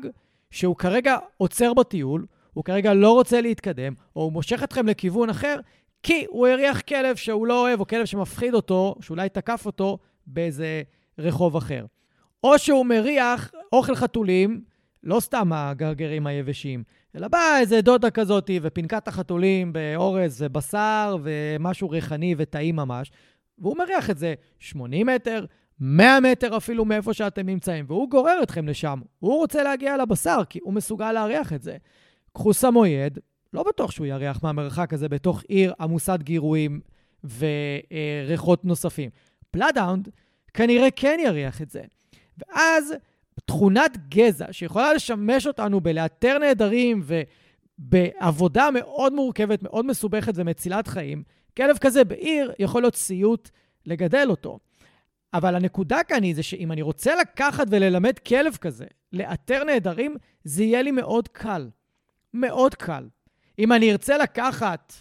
שהוא 0.52 0.76
כרגע 0.76 1.18
עוצר 1.38 1.74
בטיול, 1.74 2.26
הוא 2.54 2.64
כרגע 2.64 2.94
לא 2.94 3.14
רוצה 3.14 3.42
להתקדם, 3.42 3.94
או 4.16 4.22
הוא 4.22 4.32
מושך 4.32 4.64
אתכם 4.64 4.88
לכיוון 4.88 5.30
אחר, 5.30 5.56
כי 6.04 6.26
הוא 6.30 6.48
הריח 6.48 6.82
כלב 6.82 7.16
שהוא 7.16 7.48
לא 7.48 7.62
אוהב, 7.62 7.80
או 7.80 7.88
כלב 7.88 8.06
שמפחיד 8.06 8.54
אותו, 8.54 8.96
שאולי 9.02 9.30
תקף 9.30 9.66
אותו 9.66 9.98
באיזה 10.28 10.84
רחוב 11.20 11.56
אחר. 11.56 11.86
או 12.44 12.60
שהוא 12.60 12.86
מריח 12.86 13.52
אוכל 13.74 13.96
חתולים, 13.96 14.62
לא 15.04 15.20
סתם 15.20 15.54
הגרגרים 15.54 16.28
היבשים, 16.28 16.84
אלא 17.16 17.28
באה 17.28 17.60
איזה 17.60 17.82
דודה 17.82 18.10
כזאת 18.10 18.50
ופינקת 18.62 19.08
החתולים 19.08 19.74
באורז 19.74 20.42
ובשר 20.42 21.18
ומשהו 21.24 21.90
ריחני 21.90 22.36
וטעים 22.38 22.76
ממש, 22.76 23.12
והוא 23.60 23.78
מריח 23.78 24.10
את 24.10 24.18
זה 24.18 24.34
80 24.60 25.08
מטר, 25.08 25.46
100 25.80 26.20
מטר 26.20 26.58
אפילו 26.58 26.86
מאיפה 26.86 27.14
שאתם 27.14 27.46
נמצאים, 27.46 27.86
והוא 27.88 28.10
גורר 28.10 28.40
אתכם 28.44 28.68
לשם. 28.68 29.00
הוא 29.20 29.38
רוצה 29.38 29.64
להגיע 29.64 29.98
לבשר, 29.98 30.42
כי 30.50 30.60
הוא 30.64 30.74
מסוגל 30.74 31.12
להריח 31.12 31.54
את 31.54 31.62
זה. 31.62 31.78
קחו 32.34 32.54
סמויד, 32.54 33.20
לא 33.54 33.64
בטוח 33.64 33.92
שהוא 33.92 34.08
יריח 34.08 34.44
מהמרחק 34.44 34.94
הזה 34.94 35.10
בתוך 35.10 35.44
עיר 35.48 35.74
עמוסת 35.80 36.20
גירויים 36.24 36.80
וריחות 37.24 38.66
נוספים. 38.66 39.10
פלאדאונד 39.52 40.10
כנראה 40.56 40.92
כן 40.92 41.20
יריח 41.24 41.62
את 41.62 41.70
זה. 41.70 41.82
ואז 42.38 42.94
תכונת 43.46 43.98
גזע 44.10 44.46
שיכולה 44.52 44.94
לשמש 44.94 45.48
אותנו 45.48 45.82
בלאתר 45.82 46.38
נעדרים 46.38 47.04
ובעבודה 47.80 48.70
מאוד 48.74 49.14
מורכבת, 49.14 49.64
מאוד 49.64 49.86
מסובכת 49.86 50.34
ומצילת 50.36 50.88
חיים, 50.88 51.24
כלב 51.58 51.78
כזה 51.78 52.04
בעיר 52.04 52.54
יכול 52.60 52.82
להיות 52.82 52.96
סיוט 52.96 53.50
לגדל 53.86 54.28
אותו. 54.30 54.60
אבל 55.34 55.56
הנקודה 55.56 56.04
כאן 56.04 56.24
היא 56.24 56.36
זה 56.36 56.44
שאם 56.44 56.72
אני 56.72 56.82
רוצה 56.82 57.16
לקחת 57.16 57.68
וללמד 57.70 58.20
כלב 58.20 58.56
כזה 58.56 58.86
לאתר 59.14 59.64
נעדרים, 59.64 60.16
זה 60.44 60.64
יהיה 60.64 60.82
לי 60.82 60.92
מאוד 60.92 61.28
קל. 61.28 61.70
מאוד 62.34 62.76
קל. 62.76 63.08
אם 63.60 63.72
אני 63.72 63.92
ארצה 63.92 64.18
לקחת 64.18 64.94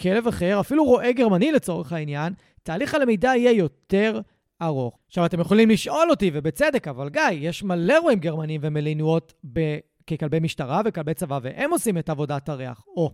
כלב 0.00 0.26
אחר, 0.26 0.60
אפילו 0.60 0.84
רועה 0.84 1.12
גרמני 1.12 1.52
לצורך 1.52 1.92
העניין, 1.92 2.32
תהליך 2.62 2.94
הלמידה 2.94 3.28
יהיה 3.28 3.52
יותר 3.52 4.20
ארוך. 4.62 4.98
עכשיו, 5.06 5.26
אתם 5.26 5.40
יכולים 5.40 5.70
לשאול 5.70 6.10
אותי, 6.10 6.30
ובצדק, 6.34 6.88
אבל 6.88 7.08
גיא, 7.08 7.22
יש 7.30 7.62
מלא 7.62 7.98
רועים 7.98 8.18
גרמנים 8.18 8.60
ומלינויות 8.64 9.34
ב... 9.52 9.78
ככלבי 10.06 10.40
משטרה 10.40 10.80
וכלבי 10.84 11.14
צבא, 11.14 11.38
והם 11.42 11.70
עושים 11.70 11.98
את 11.98 12.08
עבודת 12.08 12.48
הריח. 12.48 12.84
או, 12.96 13.10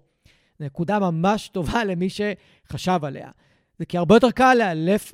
נקודה 0.61 0.99
ממש 0.99 1.49
טובה 1.49 1.85
למי 1.85 2.09
שחשב 2.11 2.99
עליה. 3.03 3.31
זה 3.79 3.87
כי 3.87 3.99
הרבה 3.99 4.17
יותר 4.17 4.31
קל 4.31 4.55
לאלף 4.59 5.13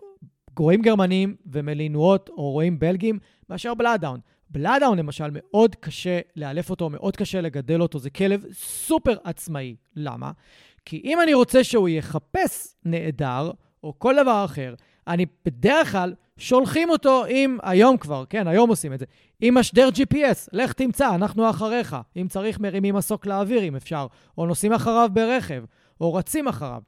רועים 0.59 0.83
גרמנים 0.83 1.37
ומלינויות 1.47 2.29
או 2.29 2.51
רועים 2.51 2.79
בלגים 2.79 3.19
מאשר 3.51 3.75
בלאדאון. 3.75 4.21
בלאדאון 4.51 4.99
למשל, 4.99 5.25
מאוד 5.33 5.75
קשה 5.75 6.21
לאלף 6.37 6.71
אותו, 6.71 6.91
מאוד 6.91 7.17
קשה 7.17 7.41
לגדל 7.41 7.83
אותו, 7.83 7.99
זה 7.99 8.11
כלב 8.11 8.45
סופר 8.53 9.17
עצמאי. 9.25 9.77
למה? 9.97 10.33
כי 10.85 11.01
אם 11.05 11.21
אני 11.21 11.35
רוצה 11.35 11.65
שהוא 11.65 11.89
יחפש 11.89 12.75
נעדר, 12.85 13.51
או 13.85 13.99
כל 13.99 14.15
דבר 14.23 14.45
אחר, 14.45 14.75
אני 15.07 15.27
בדרך 15.45 15.93
כלל 15.93 16.15
שולחים 16.39 16.91
אותו 16.91 17.25
עם, 17.29 17.59
היום 17.63 17.97
כבר, 17.97 18.25
כן, 18.31 18.49
היום 18.49 18.71
עושים 18.71 18.93
את 18.93 18.99
זה, 18.99 19.05
עם 19.41 19.55
משדר 19.55 19.89
GPS, 19.89 20.49
לך 20.53 20.73
תמצא, 20.73 21.15
אנחנו 21.15 21.51
אחריך. 21.51 21.97
אם 22.17 22.29
צריך, 22.29 22.61
מרימים 22.61 22.95
מסוק 22.95 23.27
לאוויר 23.27 23.63
אם 23.63 23.77
אפשר, 23.77 24.07
או 24.39 24.47
נוסעים 24.47 24.73
אחריו 24.73 25.09
ברכב, 25.13 25.65
או 26.01 26.15
רצים 26.15 26.49
אחריו. 26.49 26.81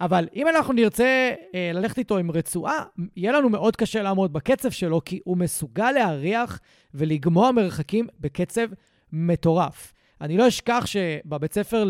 אבל 0.00 0.28
אם 0.34 0.48
אנחנו 0.48 0.72
נרצה 0.72 1.32
אה, 1.54 1.70
ללכת 1.74 1.98
איתו 1.98 2.18
עם 2.18 2.30
רצועה, 2.30 2.84
יהיה 3.16 3.32
לנו 3.32 3.48
מאוד 3.48 3.76
קשה 3.76 4.02
לעמוד 4.02 4.32
בקצב 4.32 4.70
שלו, 4.70 5.04
כי 5.04 5.20
הוא 5.24 5.36
מסוגל 5.36 5.92
להריח 5.92 6.60
ולגמוע 6.94 7.50
מרחקים 7.50 8.06
בקצב 8.20 8.66
מטורף. 9.12 9.92
אני 10.20 10.36
לא 10.36 10.48
אשכח 10.48 10.86
שבבית 10.86 11.52
ספר 11.52 11.84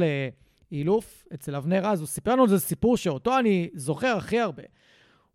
לאילוף, 0.72 1.24
אצל 1.34 1.56
אבנר 1.56 1.86
רז, 1.86 2.00
הוא 2.00 2.06
סיפר 2.06 2.32
לנו 2.32 2.44
איזה 2.44 2.60
סיפור 2.60 2.96
שאותו 2.96 3.38
אני 3.38 3.68
זוכר 3.74 4.16
הכי 4.16 4.40
הרבה. 4.40 4.62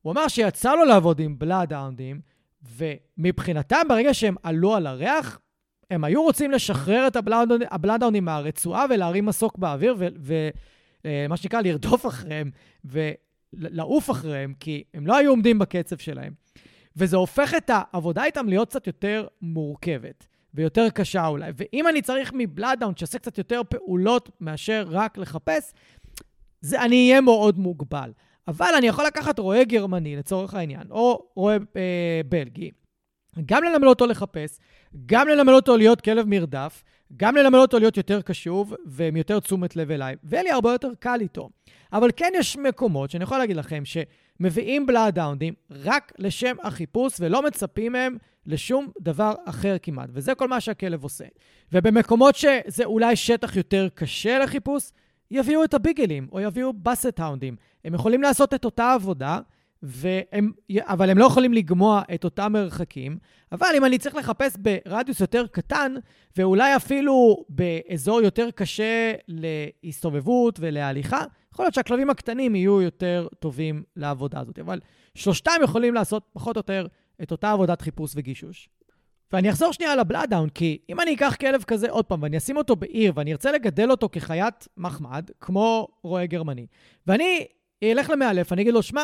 הוא 0.08 0.12
אמר 0.12 0.28
שיצא 0.28 0.76
לו 0.76 0.86
לעבוד 0.86 1.20
עם 1.20 1.40
בלאדאונדים, 1.40 2.22
ומבחינתם, 2.64 3.82
ברגע 3.90 4.14
שהם 4.14 4.36
עלו 4.44 4.76
על 4.76 4.88
הריח, 4.88 5.40
הם 5.92 6.04
היו 6.04 6.24
רוצים 6.24 6.52
לשחרר 6.52 7.08
את 7.08 7.16
הבלאדאונדים 7.72 8.26
מהרצועה 8.26 8.86
ולהרים 8.90 9.26
מסוק 9.26 9.58
באוויר, 9.58 9.96
ומה 9.98 11.32
אה, 11.32 11.38
שנקרא 11.38 11.62
לרדוף 11.62 12.06
אחריהם 12.06 12.52
ולעוף 12.86 14.12
אחריהם, 14.12 14.54
כי 14.60 14.84
הם 14.94 15.08
לא 15.08 15.18
היו 15.18 15.30
עומדים 15.30 15.60
בקצב 15.60 15.98
שלהם. 15.98 16.34
וזה 16.96 17.18
הופך 17.18 17.54
את 17.58 17.72
העבודה 17.74 18.26
איתם 18.26 18.50
להיות 18.50 18.70
קצת 18.70 18.88
יותר 18.88 19.28
מורכבת 19.42 20.28
ויותר 20.54 20.90
קשה 20.90 21.28
אולי. 21.28 21.52
ואם 21.56 21.88
אני 21.88 22.02
צריך 22.02 22.32
מבלאדאונד 22.36 22.98
שעושה 22.98 23.20
קצת 23.20 23.38
יותר 23.38 23.62
פעולות 23.70 24.30
מאשר 24.42 24.86
רק 24.90 25.18
לחפש, 25.18 25.74
זה, 26.62 26.82
אני 26.82 27.10
אהיה 27.10 27.22
מאוד 27.22 27.60
מוגבל. 27.60 28.12
אבל 28.48 28.70
אני 28.78 28.88
יכול 28.88 29.06
לקחת 29.06 29.40
רועה 29.40 29.64
גרמני, 29.64 30.16
לצורך 30.16 30.54
העניין, 30.54 30.88
או 30.92 31.30
רועה 31.36 31.58
אה, 31.76 32.22
בלגי, 32.30 32.72
גם 33.46 33.64
ללמד 33.64 33.88
אותו 33.88 34.06
לחפש, 34.06 34.60
גם 35.06 35.28
ללמד 35.28 35.54
אותו 35.54 35.78
להיות 35.78 36.02
כלב 36.02 36.26
מרדף, 36.28 36.84
גם 37.18 37.36
ללמד 37.36 37.60
אותו 37.60 37.80
להיות 37.80 37.98
יותר 37.98 38.22
קשוב 38.22 38.74
ועם 38.86 39.16
יותר 39.16 39.40
תשומת 39.40 39.76
לב 39.76 39.92
אליי, 39.92 40.16
ויהיה 40.24 40.44
לי 40.44 40.52
הרבה 40.52 40.72
יותר 40.72 40.90
קל 41.00 41.18
איתו. 41.22 41.50
אבל 41.94 42.10
כן 42.16 42.32
יש 42.36 42.58
מקומות 42.58 43.12
שאני 43.12 43.24
יכול 43.24 43.38
להגיד 43.38 43.56
לכם 43.58 43.84
שמביאים 43.86 44.86
בלאדאונדים 44.86 45.54
רק 45.72 46.12
לשם 46.18 46.56
החיפוש 46.64 47.14
ולא 47.20 47.44
מצפים 47.44 47.92
מהם 47.92 48.18
לשום 48.46 48.88
דבר 49.02 49.34
אחר 49.46 49.76
כמעט, 49.82 50.10
וזה 50.14 50.36
כל 50.36 50.48
מה 50.48 50.62
שהכלב 50.62 51.04
עושה. 51.04 51.26
ובמקומות 51.72 52.36
שזה 52.36 52.86
אולי 52.86 53.16
שטח 53.16 53.56
יותר 53.56 53.88
קשה 53.96 54.40
לחיפוש, 54.40 54.92
יביאו 55.32 55.64
את 55.64 55.74
הביגלים 55.74 56.28
או 56.32 56.40
יביאו 56.40 56.74
באסט 56.74 57.20
האונדים. 57.20 57.56
הם 57.86 57.94
יכולים 57.94 58.22
לעשות 58.22 58.54
את 58.54 58.66
אותה 58.66 58.94
עבודה, 58.94 59.40
והם, 59.84 60.52
אבל 60.80 61.10
הם 61.10 61.18
לא 61.18 61.26
יכולים 61.26 61.54
לגמוע 61.54 62.02
את 62.14 62.24
אותם 62.24 62.54
מרחקים. 62.54 63.18
אבל 63.52 63.68
אם 63.78 63.86
אני 63.86 63.98
צריך 63.98 64.16
לחפש 64.16 64.58
ברדיוס 64.58 65.20
יותר 65.20 65.48
קטן, 65.48 65.94
ואולי 66.38 66.76
אפילו 66.76 67.46
באזור 67.50 68.22
יותר 68.22 68.52
קשה 68.52 69.14
להסתובבות 69.28 70.60
ולהליכה, 70.62 71.24
יכול 71.54 71.66
להיות 71.66 71.74
שהכלבים 71.74 72.10
הקטנים 72.10 72.56
יהיו 72.56 72.82
יותר 72.82 73.28
טובים 73.40 73.84
לעבודה 73.96 74.40
הזאת. 74.40 74.60
אבל 74.60 74.80
שלושתם 75.16 75.52
יכולים 75.64 75.94
לעשות 75.94 76.24
פחות 76.34 76.56
או 76.56 76.60
יותר 76.60 76.88
את 77.24 77.32
אותה 77.32 77.52
עבודת 77.52 77.82
חיפוש 77.82 78.12
וגישוש. 78.16 78.70
ואני 79.32 79.50
אחזור 79.50 79.74
שנייה 79.74 79.92
על 79.94 80.00
הבלאדאון, 80.00 80.50
כי 80.50 80.78
אם 80.90 81.02
אני 81.02 81.16
אקח 81.16 81.36
כלב 81.40 81.64
כזה 81.64 81.90
עוד 81.90 82.06
פעם, 82.06 82.24
ואני 82.24 82.38
אשים 82.38 82.58
אותו 82.58 82.76
בעיר, 82.76 83.14
ואני 83.16 83.32
ארצה 83.32 83.52
לגדל 83.52 83.92
אותו 83.92 84.10
כחיית 84.12 84.68
מחמד, 84.78 85.30
כמו 85.40 85.88
רועה 86.04 86.26
גרמני, 86.26 86.68
ואני 87.08 87.46
אלך 87.84 88.10
למאלף, 88.10 88.54
אני 88.54 88.62
אגיד 88.62 88.74
לו, 88.74 88.84
שמע, 88.84 89.04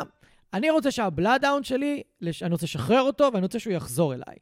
אני 0.53 0.69
רוצה 0.69 0.91
שהבלאדאון 0.91 1.63
שלי, 1.63 2.01
אני 2.41 2.51
רוצה 2.51 2.65
לשחרר 2.65 3.01
אותו, 3.01 3.29
ואני 3.33 3.43
רוצה 3.43 3.59
שהוא 3.59 3.73
יחזור 3.73 4.13
אליי. 4.13 4.35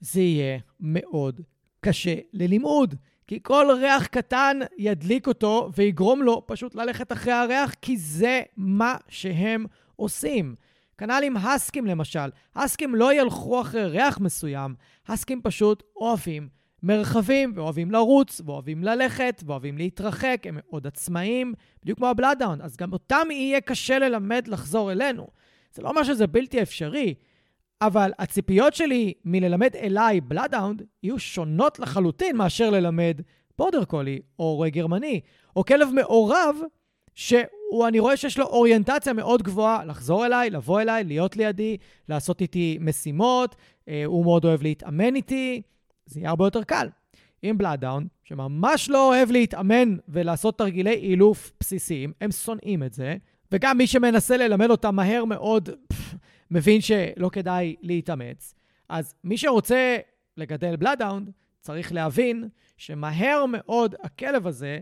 זה 0.00 0.20
יהיה 0.20 0.58
מאוד 0.80 1.40
קשה 1.80 2.14
ללימוד. 2.32 2.94
כי 3.26 3.38
כל 3.42 3.66
ריח 3.80 4.06
קטן 4.06 4.58
ידליק 4.78 5.26
אותו 5.26 5.70
ויגרום 5.74 6.22
לו 6.22 6.42
פשוט 6.46 6.74
ללכת 6.74 7.12
אחרי 7.12 7.32
הריח, 7.32 7.74
כי 7.82 7.96
זה 7.96 8.42
מה 8.56 8.96
שהם 9.08 9.66
עושים. 9.96 10.54
כנ"ל 10.98 11.22
עם 11.24 11.36
הסקים 11.36 11.86
למשל. 11.86 12.30
הסקים 12.56 12.94
לא 12.94 13.14
ילכו 13.14 13.60
אחרי 13.60 13.86
ריח 13.86 14.20
מסוים, 14.20 14.74
הסקים 15.08 15.40
פשוט 15.42 15.82
אוהבים 15.96 16.48
מרחבים, 16.82 17.52
ואוהבים 17.54 17.90
לרוץ, 17.90 18.40
ואוהבים 18.44 18.84
ללכת, 18.84 19.42
ואוהבים 19.46 19.78
להתרחק, 19.78 20.42
הם 20.44 20.54
מאוד 20.58 20.86
עצמאיים, 20.86 21.54
בדיוק 21.82 21.98
כמו 21.98 22.06
הבלאדאון. 22.06 22.60
אז 22.60 22.76
גם 22.76 22.92
אותם 22.92 23.26
יהיה 23.30 23.60
קשה 23.60 23.98
ללמד 23.98 24.48
לחזור 24.48 24.92
אלינו. 24.92 25.26
זה 25.72 25.82
לא 25.82 25.88
אומר 25.88 26.02
שזה 26.02 26.26
בלתי 26.26 26.62
אפשרי, 26.62 27.14
אבל 27.82 28.12
הציפיות 28.18 28.74
שלי 28.74 29.12
מללמד 29.24 29.76
אליי 29.76 30.20
בלאדאונד 30.20 30.82
יהיו 31.02 31.18
שונות 31.18 31.78
לחלוטין 31.78 32.36
מאשר 32.36 32.70
ללמד 32.70 33.20
בורדר 33.58 33.84
קולי, 33.84 34.18
או 34.38 34.54
רועה 34.54 34.70
גרמני, 34.70 35.20
או 35.56 35.64
כלב 35.64 35.88
מעורב, 35.94 36.56
שאני 37.18 37.98
רואה 37.98 38.16
שיש 38.16 38.38
לו 38.38 38.44
אוריינטציה 38.46 39.12
מאוד 39.12 39.42
גבוהה 39.42 39.84
לחזור 39.84 40.26
אליי, 40.26 40.50
לבוא 40.50 40.80
אליי, 40.80 41.04
להיות 41.04 41.36
לידי, 41.36 41.76
לעשות 42.08 42.40
איתי 42.40 42.78
משימות, 42.80 43.56
אה, 43.88 44.04
הוא 44.04 44.24
מאוד 44.24 44.44
אוהב 44.44 44.62
להתאמן 44.62 45.14
איתי, 45.14 45.62
זה 46.06 46.20
יהיה 46.20 46.30
הרבה 46.30 46.46
יותר 46.46 46.62
קל. 46.62 46.88
עם 47.42 47.58
בלאדאון, 47.58 48.06
שממש 48.24 48.90
לא 48.90 49.08
אוהב 49.08 49.30
להתאמן 49.30 49.96
ולעשות 50.08 50.58
תרגילי 50.58 50.94
אילוף 50.94 51.52
בסיסיים, 51.60 52.12
הם 52.20 52.30
שונאים 52.30 52.82
את 52.82 52.92
זה, 52.92 53.16
וגם 53.52 53.78
מי 53.78 53.86
שמנסה 53.86 54.36
ללמד 54.36 54.70
אותם 54.70 54.96
מהר 54.96 55.24
מאוד, 55.24 55.68
פff, 55.92 56.16
מבין 56.50 56.80
שלא 56.80 57.28
כדאי 57.32 57.76
להתאמץ. 57.82 58.54
אז 58.88 59.14
מי 59.24 59.38
שרוצה 59.38 59.96
לגדל 60.36 60.76
בלאדאונד, 60.76 61.30
צריך 61.60 61.92
להבין 61.92 62.48
שמהר 62.76 63.44
מאוד 63.46 63.94
הכלב 64.02 64.46
הזה 64.46 64.80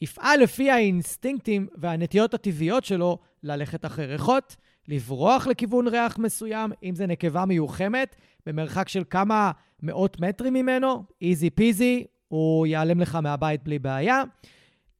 יפעל 0.00 0.40
לפי 0.40 0.70
האינסטינקטים 0.70 1.66
והנטיות 1.74 2.34
הטבעיות 2.34 2.84
שלו 2.84 3.18
ללכת 3.42 3.84
אחרי 3.84 4.06
ריחות, 4.06 4.56
לברוח 4.88 5.46
לכיוון 5.46 5.88
ריח 5.88 6.18
מסוים, 6.18 6.72
אם 6.82 6.94
זה 6.94 7.06
נקבה 7.06 7.44
מיוחמת, 7.44 8.16
במרחק 8.46 8.88
של 8.88 9.02
כמה 9.10 9.50
מאות 9.82 10.20
מטרים 10.20 10.54
ממנו, 10.54 11.04
איזי 11.22 11.50
פיזי, 11.50 12.04
הוא 12.28 12.66
ייעלם 12.66 13.00
לך 13.00 13.14
מהבית 13.14 13.62
בלי 13.62 13.78
בעיה. 13.78 14.22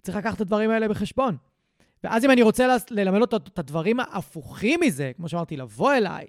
צריך 0.03 0.19
לקחת 0.19 0.37
את 0.37 0.41
הדברים 0.41 0.71
האלה 0.71 0.89
בחשבון. 0.89 1.37
ואז 2.05 2.25
אם 2.25 2.31
אני 2.31 2.43
רוצה 2.43 2.77
ללמד 2.91 3.21
אותו 3.21 3.37
את 3.37 3.59
הדברים 3.59 4.01
ההפוכים 4.01 4.81
מזה, 4.81 5.13
כמו 5.17 5.29
שאמרתי, 5.29 5.57
לבוא 5.57 5.95
אליי, 5.95 6.27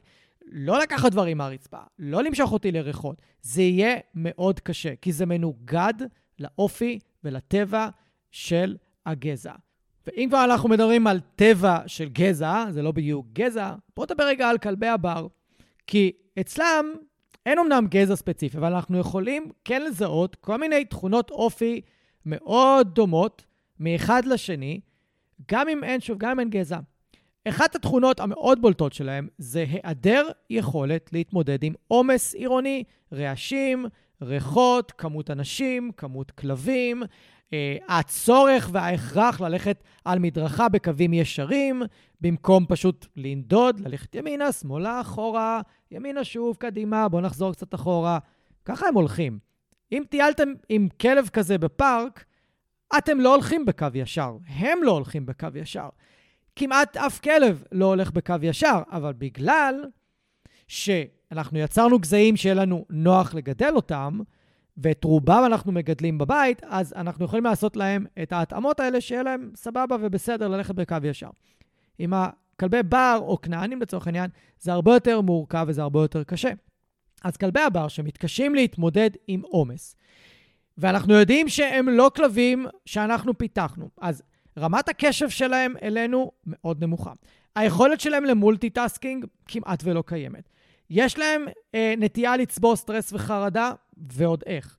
לא 0.52 0.80
לקחת 0.80 1.12
דברים 1.12 1.38
מהרצפה, 1.38 1.78
לא 2.00 2.24
למשוך 2.24 2.52
אותי 2.52 2.72
לריחות, 2.72 3.22
זה 3.42 3.62
יהיה 3.62 3.96
מאוד 4.16 4.60
קשה, 4.60 4.96
כי 5.02 5.12
זה 5.12 5.26
מנוגד 5.26 5.94
לאופי 6.40 7.00
ולטבע 7.24 7.90
של 8.32 8.76
הגזע. 9.06 9.54
ואם 10.08 10.26
כבר 10.30 10.44
אנחנו 10.44 10.70
מדברים 10.70 11.08
על 11.08 11.20
טבע 11.36 11.80
של 11.88 12.10
גזע, 12.10 12.66
זה 12.70 12.82
לא 12.82 12.92
בדיוק 12.92 13.28
גזע, 13.34 13.74
בואו 13.96 14.06
נדבר 14.06 14.24
רגע 14.24 14.50
על 14.50 14.58
כלבי 14.58 14.88
הבר. 14.88 15.28
כי 15.88 16.12
אצלם 16.40 16.94
אין 17.46 17.60
אמנם 17.60 17.86
גזע 17.90 18.16
ספציפי, 18.16 18.58
אבל 18.58 18.74
אנחנו 18.74 19.00
יכולים 19.00 19.50
כן 19.66 19.82
לזהות 19.82 20.36
כל 20.36 20.58
מיני 20.58 20.86
תכונות 20.86 21.32
אופי 21.32 21.82
מאוד 22.26 22.96
דומות 22.96 23.46
מאחד 23.80 24.26
לשני, 24.26 24.80
גם 25.52 25.70
אם 25.70 25.84
אין, 25.84 26.00
שוב, 26.02 26.18
גם 26.18 26.32
אם 26.32 26.40
אין 26.40 26.50
גזע. 26.50 26.80
אחת 27.48 27.76
התכונות 27.76 28.20
המאוד 28.20 28.62
בולטות 28.62 28.94
שלהם 28.94 29.28
זה 29.38 29.66
היעדר 29.70 30.28
יכולת 30.50 31.10
להתמודד 31.14 31.64
עם 31.64 31.74
עומס 31.88 32.34
עירוני, 32.34 32.84
רעשים, 33.14 33.86
ריחות, 34.22 34.92
כמות 34.92 35.32
אנשים, 35.32 35.92
כמות 35.98 36.32
כלבים, 36.32 37.04
אה, 37.54 37.78
הצורך 37.90 38.70
וההכרח 38.72 39.42
ללכת 39.42 39.84
על 40.06 40.20
מדרכה 40.20 40.70
בקווים 40.70 41.14
ישרים, 41.14 41.82
במקום 42.22 42.66
פשוט 42.70 43.06
לנדוד, 43.16 43.80
ללכת 43.80 44.16
ימינה, 44.16 44.52
שמאלה, 44.52 45.02
אחורה, 45.02 45.62
ימינה 45.92 46.24
שוב, 46.24 46.56
קדימה, 46.60 47.10
בואו 47.10 47.22
נחזור 47.22 47.52
קצת 47.54 47.76
אחורה. 47.76 48.20
ככה 48.66 48.88
הם 48.88 48.94
הולכים. 48.94 49.40
אם 49.92 50.04
טיילתם 50.10 50.54
עם 50.70 50.88
כלב 51.02 51.30
כזה 51.34 51.58
בפארק, 51.58 52.26
אתם 52.98 53.20
לא 53.20 53.34
הולכים 53.34 53.66
בקו 53.66 53.88
ישר, 53.94 54.38
הם 54.48 54.84
לא 54.84 54.92
הולכים 54.92 55.26
בקו 55.26 55.48
ישר. 55.56 55.90
כמעט 56.56 56.98
אף 56.98 57.20
כלב 57.20 57.64
לא 57.72 57.86
הולך 57.86 58.12
בקו 58.12 58.36
ישר, 58.42 58.82
אבל 58.92 59.14
בגלל 59.14 59.86
שאנחנו 61.30 61.60
יצרנו 61.60 62.00
גזעים 62.00 62.38
שיהיה 62.38 62.56
לנו 62.56 62.86
נוח 62.90 63.34
לגדל 63.34 63.72
אותם, 63.76 64.20
ואת 64.78 65.04
רובם 65.04 65.44
אנחנו 65.46 65.72
מגדלים 65.72 66.18
בבית, 66.18 66.62
אז 66.64 66.94
אנחנו 66.94 67.26
יכולים 67.26 67.44
לעשות 67.44 67.76
להם 67.76 68.06
את 68.24 68.32
ההתאמות 68.32 68.80
האלה, 68.80 69.02
שיהיה 69.02 69.24
להם 69.24 69.52
סבבה 69.56 69.96
ובסדר 70.02 70.48
ללכת 70.48 70.76
בקו 70.76 70.96
ישר. 71.04 71.30
עם 72.00 72.14
הכלבי 72.14 72.84
בר 72.84 73.20
או 73.22 73.42
כנענים 73.42 73.82
לצורך 73.82 74.08
העניין, 74.08 74.30
זה 74.60 74.74
הרבה 74.74 74.94
יותר 74.94 75.22
מורכב 75.22 75.66
וזה 75.68 75.82
הרבה 75.82 76.00
יותר 76.00 76.24
קשה. 76.24 76.52
אז 77.24 77.38
כלבי 77.38 77.60
הבר 77.60 77.88
שמתקשים 77.88 78.56
להתמודד 78.56 79.10
עם 79.28 79.42
עומס, 79.42 79.96
ואנחנו 80.78 81.14
יודעים 81.14 81.50
שהם 81.50 81.90
לא 81.90 82.12
כלבים 82.16 82.66
שאנחנו 82.86 83.38
פיתחנו, 83.38 83.90
אז 84.02 84.24
רמת 84.58 84.90
הקשב 84.90 85.30
שלהם 85.30 85.74
אלינו 85.82 86.32
מאוד 86.46 86.84
נמוכה. 86.84 87.14
היכולת 87.56 88.00
שלהם 88.00 88.26
ל 88.26 88.33
multitasking 88.33 89.26
כמעט 89.48 89.82
ולא 89.84 90.04
קיימת. 90.06 90.50
יש 90.90 91.18
להם 91.18 91.46
אה, 91.76 91.94
נטייה 91.98 92.38
לצבור 92.38 92.76
סטרס 92.76 93.14
וחרדה, 93.14 93.72
ועוד 94.14 94.44
איך. 94.46 94.78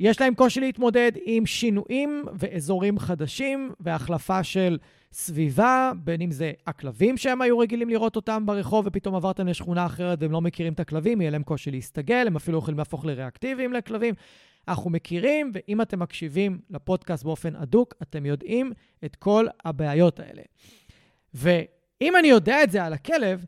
יש 0.00 0.20
להם 0.20 0.34
קושי 0.34 0.60
להתמודד 0.60 1.12
עם 1.24 1.46
שינויים 1.46 2.24
ואזורים 2.34 2.98
חדשים 2.98 3.72
והחלפה 3.80 4.42
של 4.42 4.78
סביבה, 5.12 5.92
בין 6.04 6.20
אם 6.20 6.30
זה 6.30 6.52
הכלבים 6.66 7.16
שהם 7.16 7.42
היו 7.42 7.58
רגילים 7.58 7.88
לראות 7.88 8.16
אותם 8.16 8.46
ברחוב 8.46 8.86
ופתאום 8.86 9.14
עברתם 9.14 9.46
לשכונה 9.46 9.86
אחרת 9.86 10.22
והם 10.22 10.32
לא 10.32 10.40
מכירים 10.40 10.72
את 10.72 10.80
הכלבים, 10.80 11.20
יהיה 11.20 11.30
להם 11.30 11.42
קושי 11.42 11.70
להסתגל, 11.70 12.26
הם 12.26 12.36
אפילו 12.36 12.58
יכולים 12.58 12.78
להפוך 12.78 13.04
לריאקטיביים 13.04 13.72
לכלבים. 13.72 14.14
אנחנו 14.68 14.90
מכירים, 14.90 15.52
ואם 15.54 15.80
אתם 15.80 16.00
מקשיבים 16.00 16.58
לפודקאסט 16.70 17.24
באופן 17.24 17.56
הדוק, 17.56 17.94
אתם 18.02 18.26
יודעים 18.26 18.72
את 19.04 19.16
כל 19.16 19.46
הבעיות 19.64 20.20
האלה. 20.20 20.42
ואם 21.34 22.16
אני 22.18 22.28
יודע 22.28 22.62
את 22.62 22.70
זה 22.70 22.84
על 22.84 22.92
הכלב, 22.92 23.44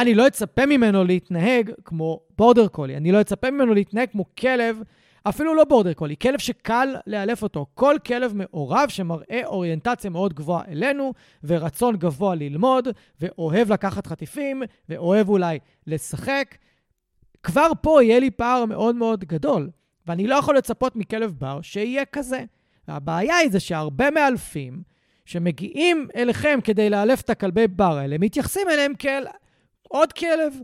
אני 0.00 0.14
לא 0.14 0.26
אצפה 0.26 0.66
ממנו 0.66 1.04
להתנהג 1.04 1.70
כמו 1.84 2.20
בורדר 2.38 2.68
קולי. 2.68 2.96
אני 2.96 3.12
לא 3.12 3.20
אצפה 3.20 3.50
ממנו 3.50 3.74
להתנהג 3.74 4.08
כמו 4.10 4.24
כלב, 4.40 4.82
אפילו 5.28 5.54
לא 5.54 5.64
בורדר 5.64 5.92
קולי, 5.92 6.16
כלב 6.22 6.38
שקל 6.38 6.96
לאלף 7.06 7.42
אותו. 7.42 7.66
כל 7.74 7.96
כלב 8.06 8.32
מעורב 8.34 8.88
שמראה 8.88 9.40
אוריינטציה 9.44 10.10
מאוד 10.10 10.34
גבוהה 10.34 10.64
אלינו, 10.68 11.12
ורצון 11.44 11.96
גבוה 11.96 12.34
ללמוד, 12.34 12.88
ואוהב 13.20 13.72
לקחת 13.72 14.06
חטיפים, 14.06 14.62
ואוהב 14.88 15.28
אולי 15.28 15.58
לשחק. 15.86 16.54
כבר 17.42 17.70
פה 17.80 18.02
יהיה 18.02 18.20
לי 18.20 18.30
פער 18.30 18.64
מאוד 18.64 18.94
מאוד 18.94 19.24
גדול, 19.24 19.70
ואני 20.06 20.26
לא 20.26 20.34
יכול 20.34 20.56
לצפות 20.56 20.96
מכלב 20.96 21.34
בר 21.38 21.62
שיהיה 21.62 22.04
כזה. 22.04 22.44
והבעיה 22.88 23.36
היא 23.36 23.50
זה 23.50 23.60
שהרבה 23.60 24.10
מאלפים 24.10 24.82
שמגיעים 25.24 26.08
אליכם 26.16 26.58
כדי 26.64 26.90
לאלף 26.90 27.20
את 27.20 27.30
הכלבי 27.30 27.66
בר 27.66 27.98
האלה, 27.98 28.16
מתייחסים 28.18 28.68
אליהם 28.68 28.92
כאל 28.98 29.26
עוד 29.88 30.12
כלב. 30.12 30.54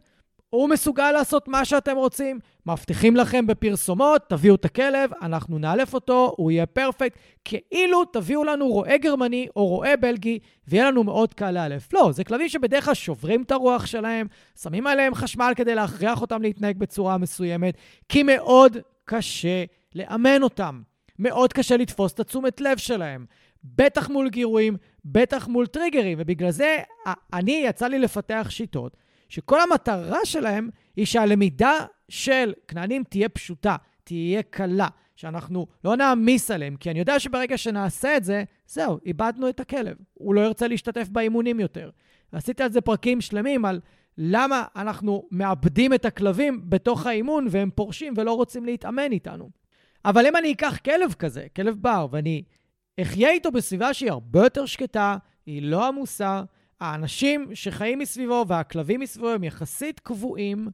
הוא 0.50 0.68
מסוגל 0.68 1.12
לעשות 1.12 1.48
מה 1.48 1.64
שאתם 1.64 1.96
רוצים, 1.96 2.38
מבטיחים 2.66 3.16
לכם 3.16 3.46
בפרסומות, 3.46 4.22
תביאו 4.28 4.54
את 4.54 4.64
הכלב, 4.64 5.10
אנחנו 5.22 5.58
נאלף 5.58 5.94
אותו, 5.94 6.34
הוא 6.36 6.50
יהיה 6.50 6.66
פרפקט, 6.66 7.18
כאילו 7.44 8.04
תביאו 8.04 8.44
לנו 8.44 8.68
רועה 8.68 8.96
גרמני 8.96 9.46
או 9.56 9.66
רועה 9.66 9.96
בלגי, 9.96 10.38
ויהיה 10.68 10.90
לנו 10.90 11.04
מאוד 11.04 11.34
קל 11.34 11.50
לאלף. 11.50 11.92
לא, 11.92 12.12
זה 12.12 12.24
כלבים 12.24 12.48
שבדרך 12.48 12.84
כלל 12.84 12.94
שוברים 12.94 13.42
את 13.42 13.52
הרוח 13.52 13.86
שלהם, 13.86 14.26
שמים 14.62 14.86
עליהם 14.86 15.14
חשמל 15.14 15.52
כדי 15.56 15.74
להכריח 15.74 16.20
אותם 16.20 16.42
להתנהג 16.42 16.78
בצורה 16.78 17.18
מסוימת, 17.18 17.74
כי 18.08 18.22
מאוד 18.22 18.76
קשה 19.04 19.64
לאמן 19.94 20.42
אותם. 20.42 20.82
מאוד 21.18 21.52
קשה 21.52 21.76
לתפוס 21.76 22.12
את 22.12 22.20
התשומת 22.20 22.60
לב 22.60 22.76
שלהם. 22.76 23.26
בטח 23.64 24.10
מול 24.10 24.28
גירויים, 24.28 24.76
בטח 25.04 25.48
מול 25.48 25.66
טריגרים, 25.66 26.18
ובגלל 26.20 26.50
זה 26.50 26.76
אני, 27.32 27.62
יצא 27.66 27.86
לי 27.86 27.98
לפתח 27.98 28.46
שיטות 28.50 28.96
שכל 29.34 29.60
המטרה 29.60 30.18
שלהם 30.24 30.68
היא 30.96 31.06
שהלמידה 31.06 31.72
של 32.08 32.52
כנענים 32.68 33.04
תהיה 33.04 33.28
פשוטה, 33.28 33.76
תהיה 34.04 34.42
קלה, 34.42 34.88
שאנחנו 35.16 35.66
לא 35.84 35.96
נעמיס 35.96 36.50
עליהם, 36.50 36.76
כי 36.76 36.90
אני 36.90 36.98
יודע 36.98 37.18
שברגע 37.18 37.58
שנעשה 37.58 38.16
את 38.16 38.24
זה, 38.24 38.44
זהו, 38.66 38.98
איבדנו 39.06 39.48
את 39.48 39.60
הכלב. 39.60 39.96
הוא 40.14 40.34
לא 40.34 40.40
ירצה 40.40 40.68
להשתתף 40.68 41.08
באימונים 41.08 41.60
יותר. 41.60 41.90
ועשיתי 42.32 42.62
על 42.62 42.72
זה 42.72 42.80
פרקים 42.80 43.20
שלמים 43.20 43.64
על 43.64 43.80
למה 44.18 44.64
אנחנו 44.76 45.28
מאבדים 45.30 45.94
את 45.94 46.04
הכלבים 46.04 46.60
בתוך 46.64 47.06
האימון 47.06 47.46
והם 47.50 47.70
פורשים 47.74 48.14
ולא 48.16 48.32
רוצים 48.32 48.64
להתאמן 48.64 49.12
איתנו. 49.12 49.50
אבל 50.04 50.26
אם 50.26 50.36
אני 50.36 50.52
אקח 50.52 50.78
כלב 50.84 51.14
כזה, 51.18 51.46
כלב 51.56 51.76
בר, 51.80 52.06
ואני 52.10 52.42
אחיה 53.00 53.30
איתו 53.30 53.50
בסביבה 53.50 53.94
שהיא 53.94 54.10
הרבה 54.10 54.42
יותר 54.42 54.66
שקטה, 54.66 55.16
היא 55.46 55.62
לא 55.62 55.88
עמוסה, 55.88 56.42
האנשים 56.84 57.50
שחיים 57.54 57.98
מסביבו 57.98 58.44
והכלבים 58.48 59.00
מסביבו 59.00 59.30
הם 59.30 59.44
יחסית 59.44 60.00
קבועים, 60.00 60.68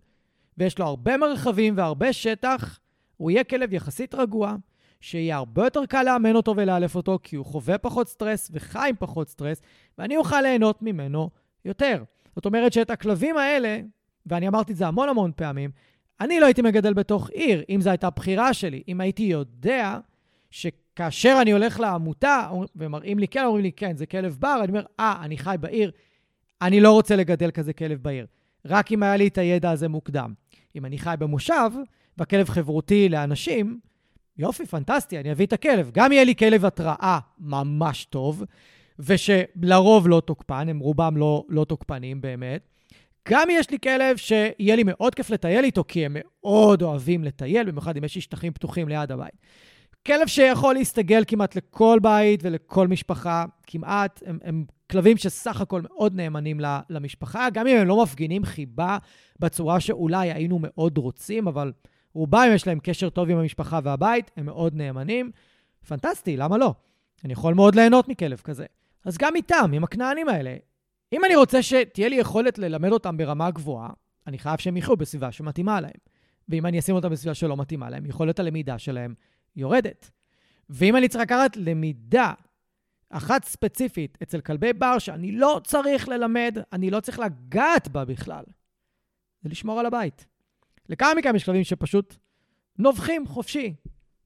ויש 0.59 0.79
לו 0.79 0.87
הרבה 0.87 1.17
מרחבים 1.17 1.75
והרבה 1.77 2.13
שטח, 2.13 2.79
הוא 3.17 3.31
יהיה 3.31 3.45
כלב 3.45 3.73
יחסית 3.73 4.15
רגוע, 4.15 4.57
שיהיה 5.01 5.37
הרבה 5.37 5.65
יותר 5.65 5.87
קל 5.87 6.03
לאמן 6.03 6.37
אותו 6.37 6.55
ולאלף 6.57 6.95
אותו, 6.95 7.19
כי 7.23 7.37
הוא 7.37 7.47
חווה 7.47 7.79
פחות 7.79 8.09
סטרס 8.09 8.51
וחי 8.53 8.89
עם 8.89 8.97
פחות 8.99 9.29
סטרס, 9.29 9.63
ואני 9.99 10.17
אוכל 10.17 10.41
ליהנות 10.41 10.83
ממנו 10.83 11.31
יותר. 11.65 12.05
זאת 12.35 12.47
אומרת 12.47 12.73
שאת 12.73 12.91
הכלבים 12.91 13.37
האלה, 13.37 13.81
ואני 14.27 14.49
אמרתי 14.49 14.73
את 14.73 14.77
זה 14.77 14.87
המון 14.87 15.09
המון 15.09 15.33
פעמים, 15.37 15.71
אני 16.21 16.41
לא 16.41 16.47
הייתי 16.47 16.63
מגדל 16.63 16.95
בתוך 16.95 17.31
עיר, 17.31 17.63
אם 17.69 17.81
זו 17.81 17.91
הייתה 17.91 18.11
בחירה 18.11 18.55
שלי. 18.55 18.83
אם 18.89 19.01
הייתי 19.01 19.23
יודע 19.23 19.99
שכאשר 20.95 21.39
אני 21.43 21.51
הולך 21.51 21.81
לעמותה 21.81 22.51
ומראים 22.77 23.19
לי 23.19 23.29
כן, 23.29 23.45
אומרים 23.45 23.63
לי 23.63 23.73
כן, 23.73 23.97
זה 23.97 24.07
כלב 24.07 24.37
בר, 24.41 24.61
אני 24.63 24.69
אומר, 24.69 24.85
אה, 25.01 25.21
אני 25.23 25.39
חי 25.39 25.57
בעיר, 25.61 25.91
אני 26.63 26.81
לא 26.81 26.93
רוצה 26.93 27.17
לגדל 27.17 27.51
כזה 27.51 27.73
כלב 27.73 27.99
בעיר. 28.03 28.27
רק 28.65 28.93
אם 28.93 29.03
היה 29.03 29.17
לי 29.17 29.29
את 29.29 29.39
הידע 29.39 29.71
הזה 29.71 29.89
מוקדם. 29.89 30.35
אם 30.77 30.85
אני 30.85 30.99
חי 30.99 31.15
במושב, 31.19 31.71
והכלב 32.19 32.49
חברותי 32.49 33.09
לאנשים, 33.09 33.79
יופי, 34.39 34.67
פנטסטי, 34.67 35.19
אני 35.21 35.33
אביא 35.33 35.47
את 35.47 35.53
הכלב. 35.53 35.91
גם 35.95 36.13
יהיה 36.13 36.25
לי 36.25 36.35
כלב 36.35 36.65
התראה 36.65 37.19
ממש 37.39 38.05
טוב, 38.05 38.45
ושלרוב 38.99 40.09
לא 40.09 40.23
תוקפן, 40.25 40.69
הם 40.69 40.79
רובם 40.79 41.17
לא, 41.17 41.45
לא 41.49 41.65
תוקפנים 41.65 42.21
באמת. 42.21 42.69
גם 43.29 43.49
יש 43.51 43.71
לי 43.71 43.79
כלב 43.79 44.17
שיהיה 44.17 44.77
לי 44.77 44.83
מאוד 44.87 45.15
כיף 45.15 45.31
לטייל 45.31 45.65
איתו, 45.65 45.85
כי 45.89 46.07
הם 46.07 46.17
מאוד 46.43 46.83
אוהבים 46.83 47.25
לטייל, 47.25 47.71
במיוחד 47.71 47.97
אם 47.97 48.05
יש 48.05 48.15
לי 48.15 48.21
שטחים 48.21 48.53
פתוחים 48.53 48.89
ליד 48.89 49.13
הבית. 49.13 49.35
כלב 50.07 50.27
שיכול 50.27 50.75
להסתגל 50.75 51.23
כמעט 51.27 51.57
לכל 51.57 51.99
בית 52.03 52.41
ולכל 52.43 52.89
משפחה, 52.89 53.45
כמעט, 53.67 54.23
הם, 54.27 54.39
הם 54.43 54.65
כלבים 54.91 55.17
שסך 55.17 55.61
הכל 55.61 55.83
מאוד 55.83 56.15
נאמנים 56.15 56.61
למשפחה, 56.91 57.51
גם 57.53 57.67
אם 57.67 57.77
הם 57.77 57.87
לא 57.87 58.03
מפגינים 58.03 58.45
חיבה 58.45 58.99
בצורה 59.39 59.81
שאולי 59.81 60.33
היינו 60.33 60.59
מאוד 60.63 60.99
רוצים, 60.99 61.49
אבל 61.49 61.73
רובם 62.15 62.49
יש 62.55 62.67
להם 62.67 62.79
קשר 62.83 63.11
טוב 63.11 63.31
עם 63.31 63.39
המשפחה 63.39 63.81
והבית, 63.83 64.31
הם 64.37 64.47
מאוד 64.47 64.75
נאמנים. 64.75 65.31
פנטסטי, 65.89 66.37
למה 66.37 66.59
לא? 66.59 66.75
אני 67.25 67.33
יכול 67.33 67.55
מאוד 67.55 67.75
ליהנות 67.75 68.09
מכלב 68.09 68.41
כזה. 68.45 68.67
אז 69.05 69.19
גם 69.19 69.37
איתם, 69.37 69.71
עם 69.75 69.85
הכנענים 69.85 70.29
האלה, 70.29 70.57
אם 71.13 71.25
אני 71.25 71.37
רוצה 71.37 71.63
שתהיה 71.63 72.09
לי 72.09 72.17
יכולת 72.17 72.59
ללמד 72.59 72.93
אותם 72.93 73.17
ברמה 73.17 73.51
גבוהה, 73.51 73.91
אני 74.27 74.39
חייב 74.39 74.59
שהם 74.59 74.77
יחיו 74.77 74.97
בסביבה 74.97 75.33
שמתאימה 75.33 75.81
להם. 75.81 75.91
ואם 76.49 76.67
אני 76.67 76.79
אשים 76.79 76.95
אותם 76.95 77.11
בסביבה 77.11 77.35
שלא 77.35 77.57
מתאימה 77.57 77.91
להם, 77.91 78.07
יכולת 78.07 78.39
הלמידה 78.39 78.79
שלהם 78.79 79.15
יורדת. 79.57 80.11
ואם 80.71 80.97
אני 80.97 81.09
צריך 81.09 81.23
לקחת 81.23 81.57
למידה 81.57 82.33
אחת 83.11 83.45
ספציפית 83.45 84.19
אצל 84.23 84.41
כלבי 84.41 84.73
בר 84.73 84.99
שאני 84.99 85.33
לא 85.33 85.61
צריך 85.65 86.09
ללמד, 86.09 86.59
אני 86.73 86.91
לא 86.91 87.01
צריך 87.01 87.19
לגעת 87.19 87.89
בה 87.89 88.05
בכלל, 88.05 88.45
זה 89.43 89.49
לשמור 89.49 89.81
על 89.81 89.87
הבית. 89.87 90.27
לכמה 90.89 91.15
מכם 91.17 91.37
יש 91.37 91.45
כלבים 91.45 91.65
שפשוט 91.65 92.17
נובחים 92.79 93.27
חופשי. 93.27 93.75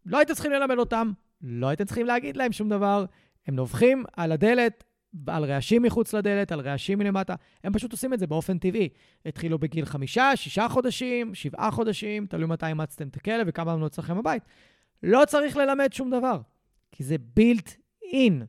לא 0.07 0.19
הייתם 0.19 0.35
צריכים 0.35 0.53
ללמד 0.53 0.79
אותם, 0.79 1.13
לא 1.43 1.67
הייתם 1.67 1.85
צריכים 1.85 2.07
להגיד 2.07 2.37
להם 2.37 2.53
שום 2.53 2.69
דבר, 2.69 3.05
הם 3.47 3.55
נובחים 3.55 4.05
על 4.13 4.33
הדלת, 4.33 4.85
על 5.27 5.45
רעשים 5.45 5.83
מחוץ 5.83 6.15
לדלת, 6.15 6.53
על 6.53 6.61
רעשים 6.61 6.99
מלמטה. 6.99 7.35
הם 7.65 7.73
פשוט 7.73 7.93
עושים 7.93 8.15
את 8.15 8.19
זה 8.19 8.27
באופן 8.27 8.59
טבעי. 8.59 8.89
התחילו 9.27 9.59
בגיל 9.59 9.85
חמישה, 9.85 10.37
שישה 10.37 10.69
חודשים, 10.69 11.35
שבעה 11.35 11.71
חודשים, 11.71 12.27
תלוי 12.27 12.47
מתי 12.47 12.67
אימצתם 12.67 13.09
את 13.09 13.17
הכלב 13.17 13.47
וכמה 13.49 13.75
אמנות 13.75 13.93
אצלכם 13.93 14.19
בבית. 14.19 14.43
לא 15.05 15.23
צריך 15.27 15.57
ללמד 15.57 15.93
שום 15.93 16.11
דבר, 16.11 16.41
כי 16.93 17.05
זה 17.05 17.17
בילט 17.35 17.75
אין. 18.03 18.43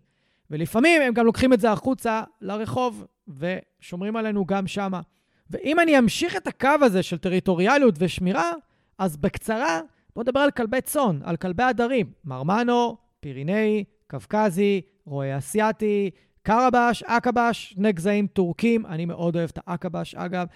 ולפעמים 0.49 1.01
הם 1.01 1.13
גם 1.13 1.25
לוקחים 1.25 1.53
את 1.53 1.59
זה 1.59 1.71
החוצה 1.71 2.23
לרחוב 2.41 3.05
ושומרים 3.27 4.15
עלינו 4.15 4.45
גם 4.45 4.67
שמה. 4.67 5.01
ואם 5.49 5.79
אני 5.79 5.99
אמשיך 5.99 6.35
את 6.35 6.47
הקו 6.47 6.69
הזה 6.81 7.03
של 7.03 7.17
טריטוריאליות 7.17 7.95
ושמירה, 7.99 8.51
אז 8.97 9.17
בקצרה, 9.17 9.81
בואו 10.15 10.23
נדבר 10.23 10.39
על 10.39 10.51
כלבי 10.51 10.81
צאן, 10.81 11.19
על 11.23 11.35
כלבי 11.37 11.63
עדרים. 11.63 12.11
מרמנו, 12.25 12.97
פירינאי, 13.19 13.83
קווקזי, 14.07 14.81
רועה 15.05 15.37
אסיאתי, 15.37 16.09
קרבש, 16.41 17.03
אקבש, 17.03 17.73
שני 17.75 17.91
גזעים 17.91 18.27
טורקים. 18.27 18.85
אני 18.85 19.05
מאוד 19.05 19.35
אוהב 19.35 19.49
את 19.53 19.59
האקבש, 19.67 20.15
אגב, 20.15 20.47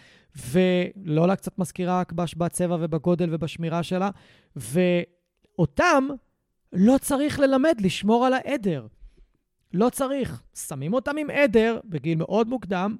ולולה 0.51 1.35
קצת 1.35 1.59
מזכירה 1.59 2.01
אקבש 2.01 2.35
בצבע 2.35 2.77
ובגודל 2.79 3.29
ובשמירה 3.31 3.83
שלה. 3.83 4.09
ואותם 5.59 6.07
לא 6.73 6.97
צריך 6.97 7.39
ללמד 7.39 7.75
לשמור 7.81 8.25
על 8.25 8.33
העדר. 8.33 8.87
לא 9.73 9.89
צריך. 9.89 10.41
שמים 10.55 10.93
אותם 10.93 11.17
עם 11.17 11.29
עדר 11.29 11.79
בגיל 11.85 12.17
מאוד 12.17 12.47
מוקדם, 12.47 12.95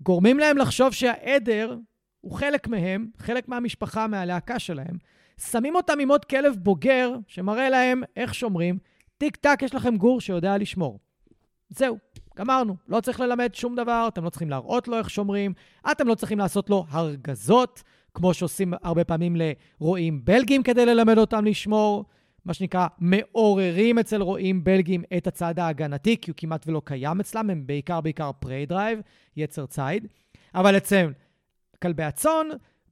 גורמים 0.00 0.38
להם 0.38 0.58
לחשוב 0.58 0.92
שהעדר 0.92 1.76
הוא 2.20 2.32
חלק 2.32 2.68
מהם, 2.68 3.10
חלק 3.18 3.48
מהמשפחה, 3.48 4.06
מהלהקה 4.06 4.58
שלהם. 4.58 4.96
שמים 5.40 5.76
אותם 5.76 6.00
עם 6.00 6.10
עוד 6.10 6.24
כלב 6.24 6.56
בוגר 6.56 7.12
שמראה 7.26 7.70
להם 7.70 8.02
איך 8.16 8.34
שומרים. 8.34 8.78
טיק 9.18 9.36
טק, 9.36 9.58
יש 9.62 9.74
לכם 9.74 9.96
גור 9.96 10.20
שיודע 10.20 10.58
לשמור. 10.58 10.98
זהו, 11.70 11.98
גמרנו. 12.36 12.76
לא 12.88 13.00
צריך 13.00 13.20
ללמד 13.20 13.54
שום 13.54 13.76
דבר, 13.76 14.08
אתם 14.08 14.24
לא 14.24 14.30
צריכים 14.30 14.50
להראות 14.50 14.88
לו 14.88 14.98
איך 14.98 15.10
שומרים, 15.10 15.52
אתם 15.90 16.08
לא 16.08 16.14
צריכים 16.14 16.38
לעשות 16.38 16.70
לו 16.70 16.86
הרגזות, 16.88 17.82
כמו 18.16 18.34
שעושים 18.34 18.72
הרבה 18.82 19.04
פעמים 19.04 19.36
לרועים 19.36 20.24
בלגים 20.24 20.62
כדי 20.62 20.86
ללמד 20.86 21.18
אותם 21.18 21.44
לשמור. 21.44 22.04
מה 22.44 22.54
שנקרא, 22.54 22.86
מעוררים 22.98 23.98
אצל 23.98 24.22
רועים 24.22 24.64
בלגים 24.64 25.02
את 25.16 25.26
הצד 25.26 25.58
ההגנתי, 25.58 26.16
כי 26.20 26.30
הוא 26.30 26.36
כמעט 26.36 26.66
ולא 26.68 26.82
קיים 26.84 27.20
אצלם, 27.20 27.50
הם 27.50 27.66
בעיקר 27.66 28.00
בעיקר 28.00 28.30
prey 28.38 28.66
drive, 28.66 29.00
יצר 29.36 29.66
ציד. 29.66 30.06
אבל 30.54 30.76
אצל 30.76 31.12
כלבי 31.82 32.02
הצאן, 32.02 32.46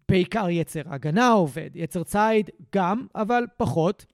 בעיקר 0.08 0.50
יצר 0.50 0.80
הגנה 0.86 1.30
עובד, 1.30 1.70
יצר 1.74 2.02
ציד 2.02 2.50
גם, 2.74 3.06
אבל 3.14 3.44
פחות, 3.56 4.06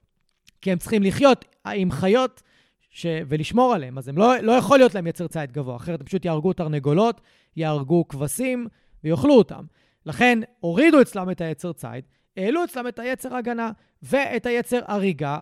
כי 0.60 0.72
הם 0.72 0.78
צריכים 0.78 1.02
לחיות 1.02 1.44
עם 1.66 1.90
חיות 1.90 2.42
ש... 2.90 3.06
ולשמור 3.28 3.74
עליהם, 3.74 3.98
אז 3.98 4.08
הם 4.08 4.18
לא, 4.18 4.36
לא 4.36 4.52
יכול 4.52 4.78
להיות 4.78 4.94
להם 4.94 5.06
יצר 5.06 5.26
ציד 5.26 5.52
גבוה, 5.52 5.76
אחרת 5.76 6.00
הם 6.00 6.06
פשוט 6.06 6.24
יהרגו 6.24 6.52
תרנגולות, 6.52 7.20
יהרגו 7.56 8.08
כבשים 8.08 8.66
ויאכלו 9.04 9.34
אותם. 9.34 9.64
לכן 10.06 10.38
הורידו 10.60 11.02
אצלם 11.02 11.30
את 11.30 11.40
היצר 11.40 11.72
ציד, 11.72 12.04
העלו 12.36 12.64
אצלם 12.64 12.88
את 12.88 12.98
היצר 12.98 13.34
הגנה 13.34 13.70
ואת 14.02 14.46
היצר 14.46 14.80
הריגה, 14.86 15.38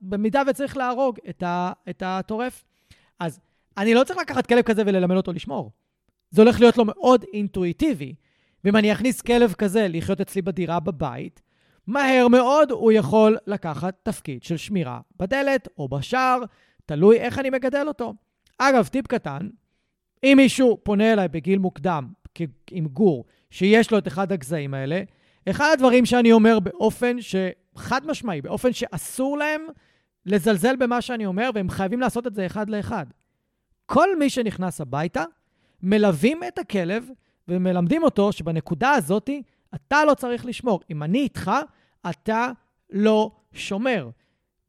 במידה 0.00 0.42
וצריך 0.46 0.76
להרוג 0.76 1.18
את, 1.28 1.42
ה, 1.42 1.72
את 1.90 2.02
הטורף. 2.06 2.64
אז 3.20 3.40
אני 3.78 3.94
לא 3.94 4.04
צריך 4.04 4.18
לקחת 4.18 4.46
כלב 4.46 4.62
כזה 4.62 4.82
וללמד 4.86 5.16
אותו 5.16 5.32
לשמור. 5.32 5.70
זה 6.30 6.42
הולך 6.42 6.60
להיות 6.60 6.78
לו 6.78 6.84
מאוד 6.84 7.24
אינטואיטיבי. 7.32 8.14
ואם 8.64 8.76
אני 8.76 8.92
אכניס 8.92 9.20
כלב 9.20 9.52
כזה 9.52 9.86
לחיות 9.88 10.20
אצלי 10.20 10.42
בדירה 10.42 10.80
בבית, 10.80 11.42
מהר 11.86 12.28
מאוד 12.28 12.70
הוא 12.70 12.92
יכול 12.92 13.38
לקחת 13.46 13.94
תפקיד 14.02 14.42
של 14.42 14.56
שמירה 14.56 15.00
בדלת 15.16 15.68
או 15.78 15.88
בשער, 15.88 16.38
תלוי 16.86 17.18
איך 17.18 17.38
אני 17.38 17.50
מגדל 17.50 17.84
אותו. 17.88 18.14
אגב, 18.58 18.86
טיפ 18.86 19.06
קטן, 19.06 19.48
אם 20.24 20.34
מישהו 20.36 20.78
פונה 20.82 21.12
אליי 21.12 21.28
בגיל 21.28 21.58
מוקדם 21.58 22.08
עם 22.70 22.86
גור 22.86 23.24
שיש 23.52 23.90
לו 23.90 23.98
את 23.98 24.08
אחד 24.08 24.32
הגזעים 24.32 24.74
האלה, 24.74 25.02
אחד 25.50 25.70
הדברים 25.72 26.06
שאני 26.06 26.32
אומר 26.32 26.60
באופן 26.60 27.16
שחד 27.20 28.06
משמעי, 28.06 28.42
באופן 28.42 28.72
שאסור 28.72 29.38
להם 29.38 29.66
לזלזל 30.26 30.76
במה 30.76 31.00
שאני 31.00 31.26
אומר, 31.26 31.50
והם 31.54 31.70
חייבים 31.70 32.00
לעשות 32.00 32.26
את 32.26 32.34
זה 32.34 32.46
אחד 32.46 32.70
לאחד. 32.70 33.06
כל 33.86 34.18
מי 34.18 34.30
שנכנס 34.30 34.80
הביתה, 34.80 35.24
מלווים 35.82 36.40
את 36.48 36.58
הכלב 36.58 37.08
ומלמדים 37.48 38.02
אותו 38.02 38.32
שבנקודה 38.32 38.90
הזאת 38.90 39.30
אתה 39.74 40.04
לא 40.04 40.14
צריך 40.14 40.46
לשמור. 40.46 40.80
אם 40.90 41.02
אני 41.02 41.18
איתך, 41.18 41.50
אתה 42.10 42.48
לא 42.90 43.30
שומר. 43.52 44.10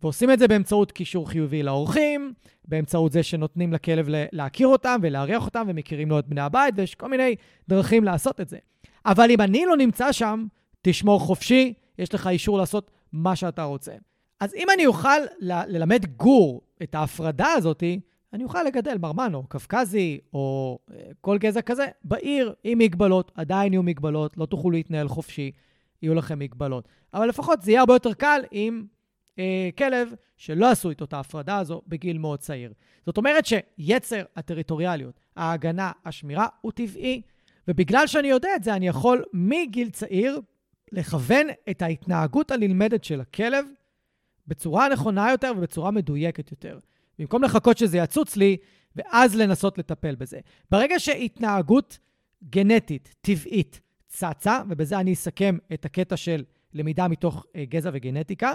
ועושים 0.03 0.31
את 0.31 0.39
זה 0.39 0.47
באמצעות 0.47 0.91
קישור 0.91 1.29
חיובי 1.29 1.63
לאורחים, 1.63 2.33
באמצעות 2.67 3.11
זה 3.11 3.23
שנותנים 3.23 3.73
לכלב 3.73 4.05
להכיר 4.09 4.67
אותם 4.67 4.99
ולארח 5.03 5.45
אותם 5.45 5.65
ומכירים 5.67 6.09
לו 6.09 6.19
את 6.19 6.27
בני 6.27 6.41
הבית, 6.41 6.73
ויש 6.77 6.95
כל 6.95 7.09
מיני 7.09 7.35
דרכים 7.67 8.03
לעשות 8.03 8.41
את 8.41 8.49
זה. 8.49 8.57
אבל 9.05 9.31
אם 9.31 9.41
אני 9.41 9.65
לא 9.65 9.77
נמצא 9.77 10.11
שם, 10.11 10.45
תשמור 10.81 11.19
חופשי, 11.19 11.73
יש 11.99 12.13
לך 12.13 12.27
אישור 12.27 12.57
לעשות 12.57 12.91
מה 13.13 13.35
שאתה 13.35 13.63
רוצה. 13.63 13.91
אז 14.39 14.53
אם 14.55 14.67
אני 14.75 14.85
אוכל 14.85 15.19
ל- 15.39 15.61
ללמד 15.67 16.05
גור 16.05 16.61
את 16.83 16.95
ההפרדה 16.95 17.47
הזאת, 17.47 17.83
אני 18.33 18.43
אוכל 18.43 18.63
לגדל 18.63 18.97
מרמן 18.97 19.33
או 19.33 19.43
קווקזי 19.47 20.19
או 20.33 20.77
אה, 20.91 20.97
כל 21.21 21.37
גזע 21.37 21.61
כזה 21.61 21.87
בעיר 22.03 22.53
עם 22.63 22.77
מגבלות. 22.77 23.31
עדיין 23.35 23.73
יהיו 23.73 23.83
מגבלות, 23.83 24.37
לא 24.37 24.45
תוכלו 24.45 24.71
להתנהל 24.71 25.07
חופשי, 25.07 25.51
יהיו 26.01 26.13
לכם 26.13 26.39
מגבלות. 26.39 26.87
אבל 27.13 27.29
לפחות 27.29 27.61
זה 27.61 27.71
יהיה 27.71 27.79
הרבה 27.79 27.93
יותר 27.93 28.13
קל 28.13 28.41
עם 28.51 28.85
אה, 29.39 29.69
כלב 29.77 30.13
שלא 30.37 30.71
עשו 30.71 30.89
איתו 30.89 31.05
את 31.05 31.13
ההפרדה 31.13 31.57
הזו 31.57 31.81
בגיל 31.87 32.17
מאוד 32.17 32.39
צעיר. 32.39 32.73
זאת 33.05 33.17
אומרת 33.17 33.45
שיצר 33.45 34.23
הטריטוריאליות, 34.35 35.19
ההגנה, 35.35 35.91
השמירה, 36.05 36.47
הוא 36.61 36.71
טבעי. 36.71 37.21
ובגלל 37.67 38.07
שאני 38.07 38.27
יודע 38.27 38.49
את 38.55 38.63
זה, 38.63 38.73
אני 38.73 38.87
יכול 38.87 39.23
מגיל 39.33 39.89
צעיר 39.89 40.41
לכוון 40.91 41.47
את 41.69 41.81
ההתנהגות 41.81 42.51
הנלמדת 42.51 43.03
של 43.03 43.21
הכלב 43.21 43.65
בצורה 44.47 44.89
נכונה 44.89 45.31
יותר 45.31 45.51
ובצורה 45.57 45.91
מדויקת 45.91 46.51
יותר. 46.51 46.79
במקום 47.19 47.43
לחכות 47.43 47.77
שזה 47.77 47.97
יצוץ 47.97 48.35
לי, 48.35 48.57
ואז 48.95 49.35
לנסות 49.35 49.77
לטפל 49.77 50.15
בזה. 50.15 50.39
ברגע 50.71 50.99
שהתנהגות 50.99 51.99
גנטית, 52.49 53.15
טבעית, 53.21 53.81
צצה, 54.07 54.61
ובזה 54.69 54.99
אני 54.99 55.13
אסכם 55.13 55.57
את 55.73 55.85
הקטע 55.85 56.17
של 56.17 56.43
למידה 56.73 57.07
מתוך 57.07 57.45
אה, 57.55 57.65
גזע 57.65 57.89
וגנטיקה. 57.93 58.53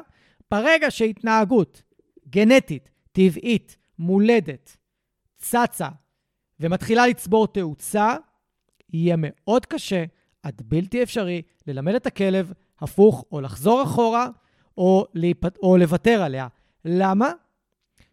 ברגע 0.50 0.90
שהתנהגות 0.90 1.82
גנטית, 2.28 2.90
טבעית, 3.12 3.76
מולדת, 3.98 4.76
צצה 5.36 5.88
ומתחילה 6.60 7.06
לצבור 7.06 7.46
תאוצה, 7.46 8.16
יהיה 8.92 9.14
מאוד 9.18 9.66
קשה, 9.66 10.04
עד 10.42 10.62
בלתי 10.64 11.02
אפשרי, 11.02 11.42
ללמד 11.66 11.94
את 11.94 12.06
הכלב 12.06 12.52
הפוך, 12.80 13.24
או 13.32 13.40
לחזור 13.40 13.82
אחורה, 13.82 14.28
או, 14.78 15.06
להיפ... 15.14 15.44
או 15.62 15.76
לוותר 15.76 16.22
עליה. 16.22 16.48
למה? 16.84 17.32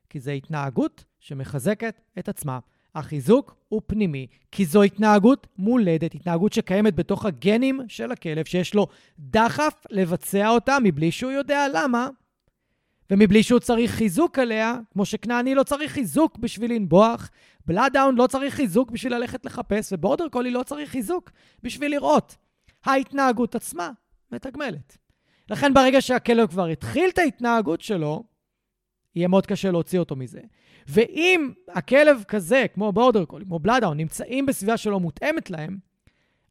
כי 0.09 0.19
זו 0.19 0.31
התנהגות 0.31 1.05
שמחזקת 1.19 2.01
את 2.19 2.29
עצמה. 2.29 2.59
החיזוק 2.95 3.55
הוא 3.69 3.81
פנימי, 3.87 4.27
כי 4.51 4.65
זו 4.65 4.83
התנהגות 4.83 5.47
מולדת, 5.57 6.15
התנהגות 6.15 6.53
שקיימת 6.53 6.95
בתוך 6.95 7.25
הגנים 7.25 7.81
של 7.87 8.11
הכלב, 8.11 8.45
שיש 8.45 8.73
לו 8.73 8.87
דחף 9.19 9.73
לבצע 9.89 10.49
אותה 10.49 10.77
מבלי 10.83 11.11
שהוא 11.11 11.31
יודע 11.31 11.65
למה, 11.73 12.07
ומבלי 13.11 13.43
שהוא 13.43 13.59
צריך 13.59 13.91
חיזוק 13.91 14.39
עליה, 14.39 14.75
כמו 14.93 15.05
שכנעני 15.05 15.55
לא 15.55 15.63
צריך 15.63 15.91
חיזוק 15.91 16.37
בשביל 16.37 16.73
לנבוח, 16.73 17.29
בלאדאון 17.65 18.15
לא 18.15 18.27
צריך 18.27 18.53
חיזוק 18.53 18.91
בשביל 18.91 19.15
ללכת 19.15 19.45
לחפש, 19.45 19.93
ובורדר 19.93 20.29
קולי 20.29 20.51
לא 20.51 20.63
צריך 20.63 20.89
חיזוק 20.89 21.31
בשביל 21.63 21.91
לראות. 21.91 22.35
ההתנהגות 22.85 23.55
עצמה 23.55 23.91
מתגמלת. 24.31 24.97
לכן 25.49 25.73
ברגע 25.73 26.01
שהכלב 26.01 26.47
כבר 26.47 26.65
התחיל 26.65 27.09
את 27.09 27.17
ההתנהגות 27.17 27.81
שלו, 27.81 28.23
יהיה 29.15 29.27
מאוד 29.27 29.45
קשה 29.45 29.71
להוציא 29.71 29.99
אותו 29.99 30.15
מזה. 30.15 30.41
ואם 30.87 31.51
הכלב 31.69 32.23
כזה, 32.27 32.65
כמו 32.73 32.91
בורדר 32.91 33.25
קולי, 33.25 33.45
כמו 33.45 33.59
בלאדאון, 33.59 33.97
נמצאים 33.97 34.45
בסביבה 34.45 34.77
שלא 34.77 34.99
מותאמת 34.99 35.49
להם, 35.49 35.77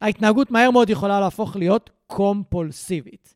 ההתנהגות 0.01 0.51
מהר 0.51 0.71
מאוד 0.71 0.91
יכולה 0.91 1.21
להפוך 1.21 1.57
להיות 1.57 1.91
קומפולסיבית, 2.07 3.35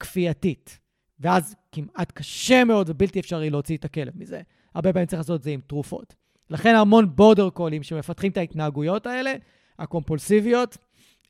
כפייתית. 0.00 0.78
ואז 1.20 1.56
כמעט 1.72 2.12
קשה 2.12 2.64
מאוד 2.64 2.90
ובלתי 2.90 3.20
אפשרי 3.20 3.50
להוציא 3.50 3.76
את 3.76 3.84
הכלב 3.84 4.12
מזה. 4.16 4.40
הרבה 4.74 4.92
פעמים 4.92 5.06
צריך 5.06 5.20
לעשות 5.20 5.38
את 5.38 5.44
זה 5.44 5.50
עם 5.50 5.60
תרופות. 5.66 6.14
לכן 6.50 6.74
המון 6.74 7.16
בורדר 7.16 7.50
קולים 7.50 7.82
שמפתחים 7.82 8.32
את 8.32 8.36
ההתנהגויות 8.36 9.06
האלה, 9.06 9.34
הקומפולסיביות, 9.78 10.76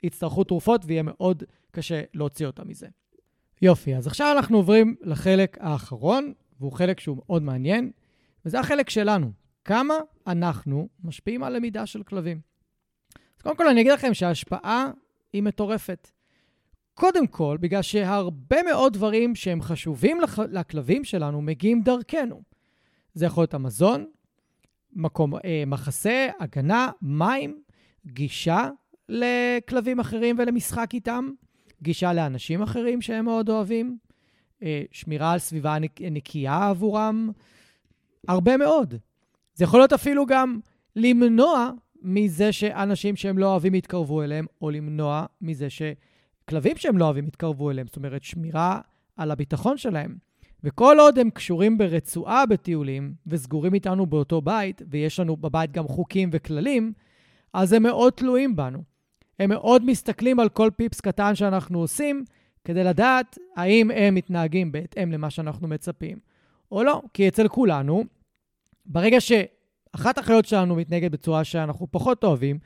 יצטרכו 0.03 0.43
תרופות 0.43 0.81
ויהיה 0.85 1.03
מאוד 1.03 1.43
קשה 1.71 2.01
להוציא 2.13 2.47
אותם 2.47 2.67
מזה. 2.67 2.87
יופי, 3.61 3.95
אז 3.95 4.07
עכשיו 4.07 4.33
אנחנו 4.37 4.57
עוברים 4.57 4.95
לחלק 5.01 5.57
האחרון, 5.61 6.33
והוא 6.59 6.71
חלק 6.71 6.99
שהוא 6.99 7.17
מאוד 7.17 7.43
מעניין, 7.43 7.91
וזה 8.45 8.59
החלק 8.59 8.89
שלנו. 8.89 9.31
כמה 9.65 9.93
אנחנו 10.27 10.89
משפיעים 11.03 11.43
על 11.43 11.55
למידה 11.55 11.85
של 11.85 12.03
כלבים. 12.03 12.39
אז 13.37 13.41
קודם 13.41 13.57
כל 13.57 13.67
אני 13.67 13.81
אגיד 13.81 13.91
לכם 13.91 14.13
שההשפעה 14.13 14.91
היא 15.33 15.43
מטורפת. 15.43 16.11
קודם 16.93 17.27
כל, 17.27 17.57
בגלל 17.59 17.81
שהרבה 17.81 18.63
מאוד 18.63 18.93
דברים 18.93 19.35
שהם 19.35 19.61
חשובים 19.61 20.17
לכלבים 20.51 21.03
שלנו 21.03 21.41
מגיעים 21.41 21.81
דרכנו. 21.81 22.41
זה 23.13 23.25
יכול 23.25 23.41
להיות 23.41 23.53
המזון, 23.53 24.05
מקום, 24.93 25.35
אה, 25.35 25.63
מחסה, 25.67 26.27
הגנה, 26.39 26.89
מים, 27.01 27.61
גישה 28.05 28.69
לכלבים 29.09 29.99
אחרים 29.99 30.35
ולמשחק 30.39 30.89
איתם, 30.93 31.29
גישה 31.81 32.13
לאנשים 32.13 32.61
אחרים 32.61 33.01
שהם 33.01 33.25
מאוד 33.25 33.49
אוהבים, 33.49 33.97
שמירה 34.91 35.31
על 35.31 35.39
סביבה 35.39 35.77
נקייה 36.11 36.69
עבורם, 36.69 37.29
הרבה 38.27 38.57
מאוד. 38.57 38.93
זה 39.53 39.63
יכול 39.63 39.79
להיות 39.79 39.93
אפילו 39.93 40.25
גם 40.25 40.59
למנוע 40.95 41.71
מזה 42.01 42.51
שאנשים 42.51 43.15
שהם 43.15 43.37
לא 43.37 43.51
אוהבים 43.51 43.75
יתקרבו 43.75 44.23
אליהם, 44.23 44.45
או 44.61 44.71
למנוע 44.71 45.25
מזה 45.41 45.67
שכלבים 45.69 46.77
שהם 46.77 46.97
לא 46.97 47.05
אוהבים 47.05 47.27
יתקרבו 47.27 47.71
אליהם. 47.71 47.87
זאת 47.87 47.95
אומרת, 47.95 48.23
שמירה 48.23 48.81
על 49.17 49.31
הביטחון 49.31 49.77
שלהם. 49.77 50.15
וכל 50.63 50.97
עוד 50.99 51.19
הם 51.19 51.29
קשורים 51.29 51.77
ברצועה 51.77 52.45
בטיולים 52.45 53.13
וסגורים 53.27 53.73
איתנו 53.73 54.05
באותו 54.05 54.41
בית, 54.41 54.81
ויש 54.89 55.19
לנו 55.19 55.37
בבית 55.37 55.71
גם 55.71 55.87
חוקים 55.87 56.29
וכללים, 56.31 56.93
אז 57.53 57.73
הם 57.73 57.83
מאוד 57.83 58.13
תלויים 58.13 58.55
בנו. 58.55 58.83
הם 59.39 59.49
מאוד 59.49 59.85
מסתכלים 59.85 60.39
על 60.39 60.49
כל 60.49 60.69
פיפס 60.75 61.01
קטן 61.01 61.35
שאנחנו 61.35 61.79
עושים, 61.79 62.23
כדי 62.67 62.83
לדעת 62.83 63.37
האם 63.55 63.91
הם 63.91 64.15
מתנהגים 64.15 64.71
בהתאם 64.71 65.11
למה 65.11 65.29
שאנחנו 65.29 65.67
מצפים 65.67 66.17
או 66.71 66.83
לא. 66.83 67.01
כי 67.13 67.27
אצל 67.27 67.47
כולנו, 67.47 68.03
ברגע 68.85 69.17
שאחת 69.21 70.17
החיות 70.17 70.45
שלנו 70.45 70.75
מתנהגת 70.75 71.11
בצורה 71.11 71.43
שאנחנו 71.43 71.87
פחות 71.91 72.23
אוהבים, 72.23 72.59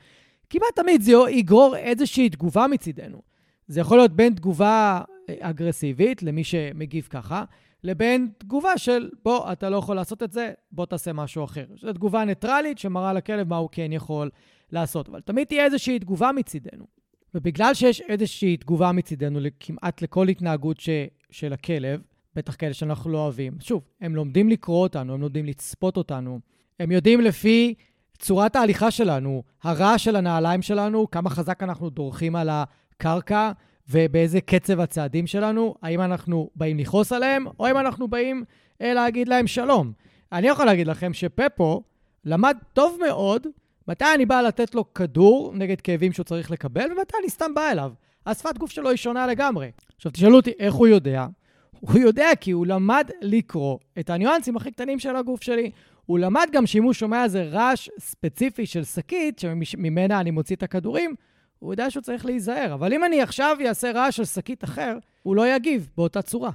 כמעט 0.50 0.76
תמיד 0.76 1.02
זה 1.02 1.12
יגרור 1.30 1.76
איזושהי 1.76 2.28
תגובה 2.28 2.66
מצידנו. 2.66 3.22
זה 3.68 3.80
יכול 3.80 3.98
להיות 3.98 4.12
בין 4.12 4.34
תגובה 4.34 5.00
אה, 5.28 5.34
אגרסיבית 5.40 6.22
למי 6.22 6.44
שמגיב 6.44 7.06
ככה, 7.10 7.44
לבין 7.84 8.28
תגובה 8.38 8.78
של, 8.78 9.10
בוא, 9.22 9.52
אתה 9.52 9.70
לא 9.70 9.76
יכול 9.76 9.96
לעשות 9.96 10.22
את 10.22 10.32
זה, 10.32 10.52
בוא 10.72 10.86
תעשה 10.86 11.12
משהו 11.12 11.44
אחר. 11.44 11.64
זו 11.80 11.92
תגובה 11.92 12.24
ניטרלית 12.24 12.78
שמראה 12.78 13.12
לכלב 13.12 13.48
מה 13.48 13.56
הוא 13.56 13.68
כן 13.72 13.92
יכול 13.92 14.30
לעשות, 14.72 15.08
אבל 15.08 15.20
תמיד 15.20 15.46
תהיה 15.46 15.64
איזושהי 15.64 15.98
תגובה 15.98 16.32
מצידנו. 16.32 17.01
ובגלל 17.34 17.74
שיש 17.74 18.00
איזושהי 18.00 18.56
תגובה 18.56 18.92
מצידנו 18.92 19.40
כמעט 19.60 20.02
לכל 20.02 20.28
התנהגות 20.28 20.80
ש, 20.80 20.88
של 21.30 21.52
הכלב, 21.52 22.00
בטח 22.36 22.56
כאלה 22.56 22.74
שאנחנו 22.74 23.10
לא 23.10 23.18
אוהבים, 23.18 23.52
שוב, 23.60 23.82
הם 24.00 24.16
לומדים 24.16 24.48
לקרוא 24.48 24.82
אותנו, 24.82 25.14
הם 25.14 25.20
לומדים 25.20 25.46
לצפות 25.46 25.96
אותנו, 25.96 26.40
הם 26.80 26.90
יודעים 26.90 27.20
לפי 27.20 27.74
צורת 28.18 28.56
ההליכה 28.56 28.90
שלנו, 28.90 29.42
הרעש 29.62 30.04
של 30.04 30.16
הנעליים 30.16 30.62
שלנו, 30.62 31.10
כמה 31.10 31.30
חזק 31.30 31.62
אנחנו 31.62 31.90
דורכים 31.90 32.36
על 32.36 32.48
הקרקע, 32.52 33.52
ובאיזה 33.88 34.40
קצב 34.40 34.80
הצעדים 34.80 35.26
שלנו, 35.26 35.74
האם 35.82 36.00
אנחנו 36.00 36.50
באים 36.56 36.78
לכעוס 36.78 37.12
עליהם, 37.12 37.44
או 37.58 37.66
האם 37.66 37.78
אנחנו 37.78 38.08
באים 38.08 38.44
אה, 38.80 38.94
להגיד 38.94 39.28
להם 39.28 39.46
שלום. 39.46 39.92
אני 40.32 40.48
יכול 40.48 40.66
להגיד 40.66 40.86
לכם 40.86 41.12
שפפו 41.12 41.82
למד 42.24 42.56
טוב 42.72 42.98
מאוד 43.06 43.46
מתי 43.88 44.04
אני 44.14 44.26
בא 44.26 44.40
לתת 44.40 44.74
לו 44.74 44.94
כדור 44.94 45.52
נגד 45.54 45.80
כאבים 45.80 46.12
שהוא 46.12 46.24
צריך 46.24 46.50
לקבל, 46.50 46.92
ומתי 46.92 47.14
אני 47.20 47.30
סתם 47.30 47.54
בא 47.54 47.70
אליו. 47.70 47.92
השפת 48.26 48.58
גוף 48.58 48.70
שלו 48.70 48.88
היא 48.90 48.96
שונה 48.96 49.26
לגמרי. 49.26 49.70
עכשיו, 49.96 50.12
תשאלו 50.12 50.36
אותי 50.36 50.52
איך 50.58 50.74
הוא 50.74 50.86
יודע. 50.86 51.26
הוא 51.80 51.98
יודע 51.98 52.28
כי 52.40 52.50
הוא 52.50 52.66
למד 52.66 53.10
לקרוא 53.20 53.78
את 53.98 54.10
הניואנסים 54.10 54.56
הכי 54.56 54.70
קטנים 54.70 54.98
של 54.98 55.16
הגוף 55.16 55.42
שלי. 55.42 55.70
הוא 56.06 56.18
למד 56.18 56.46
גם 56.52 56.66
שאם 56.66 56.82
הוא 56.82 56.92
שומע 56.92 57.24
איזה 57.24 57.42
רעש 57.42 57.88
ספציפי 57.98 58.66
של 58.66 58.84
שקית, 58.84 59.38
שממנה 59.38 60.20
אני 60.20 60.30
מוציא 60.30 60.56
את 60.56 60.62
הכדורים, 60.62 61.14
הוא 61.58 61.72
יודע 61.72 61.90
שהוא 61.90 62.02
צריך 62.02 62.26
להיזהר. 62.26 62.74
אבל 62.74 62.92
אם 62.92 63.04
אני 63.04 63.22
עכשיו 63.22 63.56
אעשה 63.66 63.92
רעש 63.92 64.16
של 64.16 64.24
שקית 64.24 64.64
אחר, 64.64 64.98
הוא 65.22 65.36
לא 65.36 65.54
יגיב 65.54 65.90
באותה 65.96 66.22
צורה. 66.22 66.50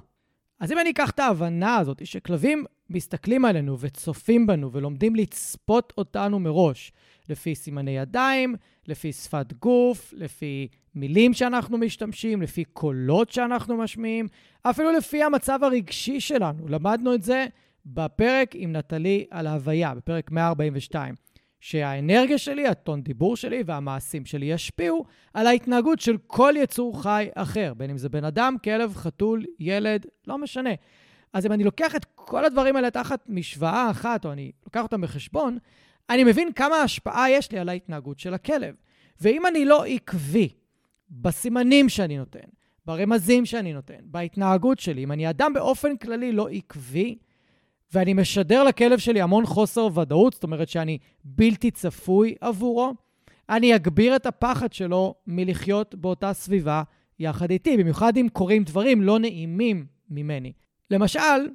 אז 0.59 0.71
אם 0.71 0.79
אני 0.79 0.89
אקח 0.89 1.09
את 1.09 1.19
ההבנה 1.19 1.75
הזאת, 1.77 2.05
שכלבים 2.05 2.65
מסתכלים 2.89 3.45
עלינו 3.45 3.79
וצופים 3.79 4.47
בנו 4.47 4.71
ולומדים 4.71 5.15
לצפות 5.15 5.93
אותנו 5.97 6.39
מראש, 6.39 6.91
לפי 7.29 7.55
סימני 7.55 7.97
ידיים, 7.97 8.55
לפי 8.87 9.11
שפת 9.11 9.53
גוף, 9.53 10.13
לפי 10.17 10.67
מילים 10.95 11.33
שאנחנו 11.33 11.77
משתמשים, 11.77 12.41
לפי 12.41 12.63
קולות 12.63 13.31
שאנחנו 13.31 13.77
משמיעים, 13.77 14.27
אפילו 14.61 14.91
לפי 14.91 15.23
המצב 15.23 15.59
הרגשי 15.63 16.19
שלנו. 16.19 16.67
למדנו 16.67 17.13
את 17.13 17.23
זה 17.23 17.45
בפרק 17.85 18.51
עם 18.55 18.75
נטלי 18.75 19.25
על 19.31 19.47
ההוויה, 19.47 19.95
בפרק 19.95 20.31
142. 20.31 21.15
שהאנרגיה 21.59 22.37
שלי, 22.37 22.67
הטון 22.67 23.01
דיבור 23.01 23.35
שלי 23.35 23.63
והמעשים 23.65 24.25
שלי 24.25 24.45
ישפיעו 24.45 25.05
על 25.33 25.47
ההתנהגות 25.47 25.99
של 25.99 26.17
כל 26.27 26.53
יצור 26.57 27.01
חי 27.03 27.27
אחר, 27.35 27.73
בין 27.73 27.89
אם 27.89 27.97
זה 27.97 28.09
בן 28.09 28.23
אדם, 28.23 28.55
כלב, 28.63 28.95
חתול, 28.95 29.43
ילד, 29.59 30.05
לא 30.27 30.37
משנה. 30.37 30.69
אז 31.33 31.45
אם 31.45 31.51
אני 31.51 31.63
לוקח 31.63 31.95
את 31.95 32.05
כל 32.15 32.45
הדברים 32.45 32.75
האלה 32.75 32.91
תחת 32.91 33.23
משוואה 33.29 33.91
אחת, 33.91 34.25
או 34.25 34.31
אני 34.31 34.51
לוקח 34.65 34.83
אותם 34.83 35.01
בחשבון, 35.01 35.57
אני 36.09 36.23
מבין 36.23 36.53
כמה 36.53 36.75
השפעה 36.75 37.31
יש 37.31 37.51
לי 37.51 37.59
על 37.59 37.69
ההתנהגות 37.69 38.19
של 38.19 38.33
הכלב. 38.33 38.75
ואם 39.21 39.45
אני 39.45 39.65
לא 39.65 39.85
עקבי 39.85 40.49
בסימנים 41.09 41.89
שאני 41.89 42.17
נותן, 42.17 42.47
ברמזים 42.85 43.45
שאני 43.45 43.73
נותן, 43.73 43.99
בהתנהגות 44.01 44.79
שלי, 44.79 45.03
אם 45.03 45.11
אני 45.11 45.29
אדם 45.29 45.53
באופן 45.53 45.97
כללי 45.97 46.31
לא 46.31 46.49
עקבי, 46.49 47.17
ואני 47.93 48.13
משדר 48.13 48.63
לכלב 48.63 48.99
שלי 48.99 49.21
המון 49.21 49.45
חוסר 49.45 49.99
ודאות, 49.99 50.33
זאת 50.33 50.43
אומרת 50.43 50.69
שאני 50.69 50.97
בלתי 51.23 51.71
צפוי 51.71 52.35
עבורו, 52.41 52.93
אני 53.49 53.75
אגביר 53.75 54.15
את 54.15 54.25
הפחד 54.25 54.73
שלו 54.73 55.15
מלחיות 55.27 55.95
באותה 55.95 56.33
סביבה 56.33 56.83
יחד 57.19 57.51
איתי, 57.51 57.77
במיוחד 57.77 58.17
אם 58.17 58.27
קורים 58.33 58.63
דברים 58.63 59.01
לא 59.01 59.19
נעימים 59.19 59.85
ממני. 60.09 60.51
למשל, 60.91 61.47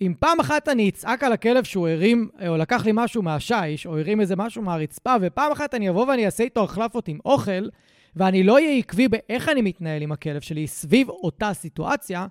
אם 0.00 0.14
פעם 0.18 0.40
אחת 0.40 0.68
אני 0.68 0.88
אצעק 0.88 1.24
על 1.24 1.32
הכלב 1.32 1.64
שהוא 1.64 1.88
הרים, 1.88 2.28
או 2.48 2.56
לקח 2.56 2.84
לי 2.84 2.90
משהו 2.94 3.22
מהשיש, 3.22 3.86
או 3.86 3.98
הרים 3.98 4.20
איזה 4.20 4.36
משהו 4.36 4.62
מהרצפה, 4.62 5.14
ופעם 5.20 5.52
אחת 5.52 5.74
אני 5.74 5.90
אבוא 5.90 6.06
ואני 6.06 6.26
אעשה 6.26 6.44
איתו 6.44 6.64
החלפות 6.64 7.08
עם 7.08 7.18
אוכל, 7.24 7.68
ואני 8.16 8.42
לא 8.42 8.54
אהיה 8.54 8.78
עקבי 8.78 9.08
באיך 9.08 9.48
אני 9.48 9.62
מתנהל 9.62 10.02
עם 10.02 10.12
הכלב 10.12 10.40
שלי 10.40 10.66
סביב 10.66 11.08
אותה 11.08 11.54
סיטואציה, 11.54 12.26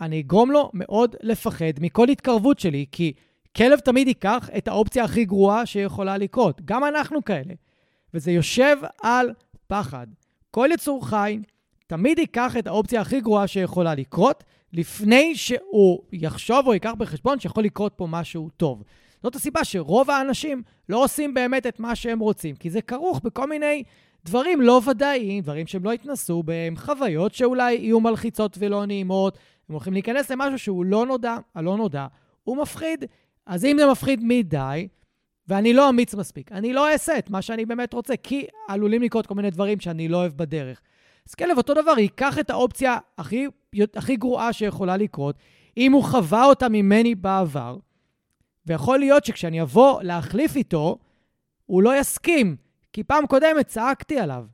אני 0.00 0.20
אגרום 0.20 0.50
לו 0.50 0.70
מאוד 0.74 1.16
לפחד 1.22 1.72
מכל 1.80 2.08
התקרבות 2.08 2.58
שלי, 2.58 2.86
כי 2.92 3.12
כלב 3.56 3.78
תמיד 3.78 4.08
ייקח 4.08 4.50
את 4.58 4.68
האופציה 4.68 5.04
הכי 5.04 5.24
גרועה 5.24 5.66
שיכולה 5.66 6.18
לקרות. 6.18 6.60
גם 6.64 6.84
אנחנו 6.84 7.24
כאלה. 7.24 7.54
וזה 8.14 8.32
יושב 8.32 8.76
על 9.02 9.30
פחד. 9.66 10.06
כל 10.50 10.68
יצור 10.72 11.08
חי 11.08 11.38
תמיד 11.86 12.18
ייקח 12.18 12.56
את 12.56 12.66
האופציה 12.66 13.00
הכי 13.00 13.20
גרועה 13.20 13.46
שיכולה 13.46 13.94
לקרות, 13.94 14.44
לפני 14.72 15.34
שהוא 15.34 16.02
יחשוב 16.12 16.66
או 16.66 16.74
ייקח 16.74 16.92
בחשבון 16.98 17.40
שיכול 17.40 17.64
לקרות 17.64 17.92
פה 17.96 18.06
משהו 18.06 18.50
טוב. 18.56 18.82
זאת 19.22 19.34
הסיבה 19.34 19.64
שרוב 19.64 20.10
האנשים 20.10 20.62
לא 20.88 21.04
עושים 21.04 21.34
באמת 21.34 21.66
את 21.66 21.80
מה 21.80 21.94
שהם 21.94 22.18
רוצים, 22.18 22.56
כי 22.56 22.70
זה 22.70 22.82
כרוך 22.82 23.20
בכל 23.24 23.48
מיני 23.48 23.82
דברים 24.24 24.60
לא 24.60 24.80
ודאיים, 24.86 25.42
דברים 25.42 25.66
שהם 25.66 25.84
לא 25.84 25.92
התנסו 25.92 26.42
בהם, 26.42 26.76
חוויות 26.76 27.34
שאולי 27.34 27.74
יהיו 27.74 28.00
מלחיצות 28.00 28.56
ולא 28.60 28.86
נעימות, 28.86 29.38
הם 29.68 29.72
הולכים 29.72 29.92
להיכנס 29.92 30.30
למשהו 30.30 30.58
שהוא 30.58 30.84
לא 30.84 31.06
נודע, 31.06 31.36
הלא 31.54 31.76
נודע, 31.76 32.06
הוא 32.44 32.56
מפחיד. 32.56 33.04
אז 33.46 33.64
אם 33.64 33.76
זה 33.78 33.86
מפחיד 33.90 34.20
מדי, 34.24 34.88
ואני 35.48 35.72
לא 35.72 35.88
אמיץ 35.88 36.14
מספיק, 36.14 36.52
אני 36.52 36.72
לא 36.72 36.92
אעשה 36.92 37.18
את 37.18 37.30
מה 37.30 37.42
שאני 37.42 37.66
באמת 37.66 37.92
רוצה, 37.92 38.16
כי 38.16 38.46
עלולים 38.68 39.02
לקרות 39.02 39.26
כל 39.26 39.34
מיני 39.34 39.50
דברים 39.50 39.80
שאני 39.80 40.08
לא 40.08 40.16
אוהב 40.16 40.32
בדרך. 40.36 40.80
אז 41.28 41.34
כלב, 41.34 41.56
אותו 41.56 41.74
דבר, 41.74 41.98
ייקח 41.98 42.38
את 42.38 42.50
האופציה 42.50 42.98
הכי, 43.18 43.46
הכי 43.94 44.16
גרועה 44.16 44.52
שיכולה 44.52 44.96
לקרות, 44.96 45.36
אם 45.76 45.92
הוא 45.92 46.04
חווה 46.04 46.44
אותה 46.44 46.68
ממני 46.68 47.14
בעבר, 47.14 47.76
ויכול 48.66 48.98
להיות 48.98 49.24
שכשאני 49.24 49.62
אבוא 49.62 50.02
להחליף 50.02 50.56
איתו, 50.56 50.98
הוא 51.66 51.82
לא 51.82 52.00
יסכים, 52.00 52.56
כי 52.92 53.02
פעם 53.02 53.26
קודמת 53.26 53.66
צעקתי 53.66 54.18
עליו. 54.18 54.44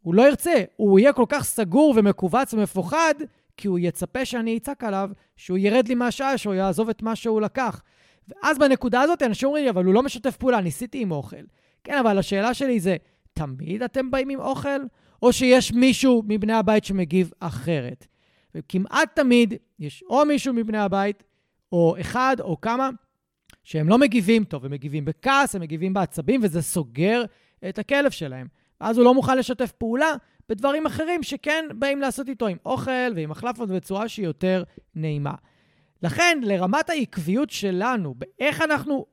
הוא 0.00 0.14
לא 0.14 0.28
ירצה, 0.28 0.62
הוא 0.76 0.98
יהיה 0.98 1.12
כל 1.12 1.24
כך 1.28 1.44
סגור 1.44 1.94
ומכווץ 1.96 2.54
ומפוחד, 2.54 3.14
כי 3.56 3.68
הוא 3.68 3.78
יצפה 3.78 4.24
שאני 4.24 4.56
אצעק 4.56 4.84
עליו, 4.84 5.10
שהוא 5.36 5.58
ירד 5.58 5.88
לי 5.88 5.94
מהשעה, 5.94 6.38
שהוא 6.38 6.54
יעזוב 6.54 6.88
את 6.88 7.02
מה 7.02 7.16
שהוא 7.16 7.40
לקח. 7.40 7.82
ואז 8.28 8.58
בנקודה 8.58 9.00
הזאת 9.00 9.22
אנשים 9.22 9.46
אומרים 9.46 9.64
לי, 9.64 9.70
אבל 9.70 9.84
הוא 9.84 9.94
לא 9.94 10.02
משתף 10.02 10.36
פעולה, 10.36 10.60
ניסיתי 10.60 11.02
עם 11.02 11.10
אוכל. 11.10 11.36
כן, 11.84 11.98
אבל 11.98 12.18
השאלה 12.18 12.54
שלי 12.54 12.80
זה, 12.80 12.96
תמיד 13.34 13.82
אתם 13.82 14.10
באים 14.10 14.28
עם 14.28 14.40
אוכל? 14.40 14.80
או 15.24 15.32
שיש 15.32 15.72
מישהו 15.72 16.22
מבני 16.26 16.52
הבית 16.52 16.84
שמגיב 16.84 17.30
אחרת? 17.40 18.06
וכמעט 18.54 19.16
תמיד 19.16 19.54
יש 19.78 20.04
או 20.10 20.24
מישהו 20.26 20.54
מבני 20.54 20.78
הבית, 20.78 21.22
או 21.72 21.96
אחד 22.00 22.36
או 22.40 22.60
כמה, 22.60 22.90
שהם 23.64 23.88
לא 23.88 23.98
מגיבים 23.98 24.44
טוב, 24.44 24.64
הם 24.64 24.70
מגיבים 24.70 25.04
בכעס, 25.04 25.54
הם 25.54 25.60
מגיבים 25.60 25.94
בעצבים, 25.94 26.40
וזה 26.42 26.62
סוגר 26.62 27.24
את 27.68 27.78
הכלב 27.78 28.10
שלהם. 28.10 28.46
ואז 28.80 28.98
הוא 28.98 29.04
לא 29.04 29.14
מוכן 29.14 29.38
לשתף 29.38 29.72
פעולה 29.72 30.12
בדברים 30.48 30.86
אחרים 30.86 31.22
שכן 31.22 31.64
באים 31.74 32.00
לעשות 32.00 32.28
איתו, 32.28 32.46
עם 32.46 32.56
אוכל 32.66 33.12
ועם 33.14 33.30
החלפות 33.30 33.68
בצורה 33.68 34.08
שהיא 34.08 34.26
יותר 34.26 34.62
נעימה. 34.94 35.34
לכן, 36.02 36.38
לרמת 36.42 36.90
העקביות 36.90 37.50
שלנו, 37.50 38.14
באיך 38.14 38.62
אנחנו 38.62 39.06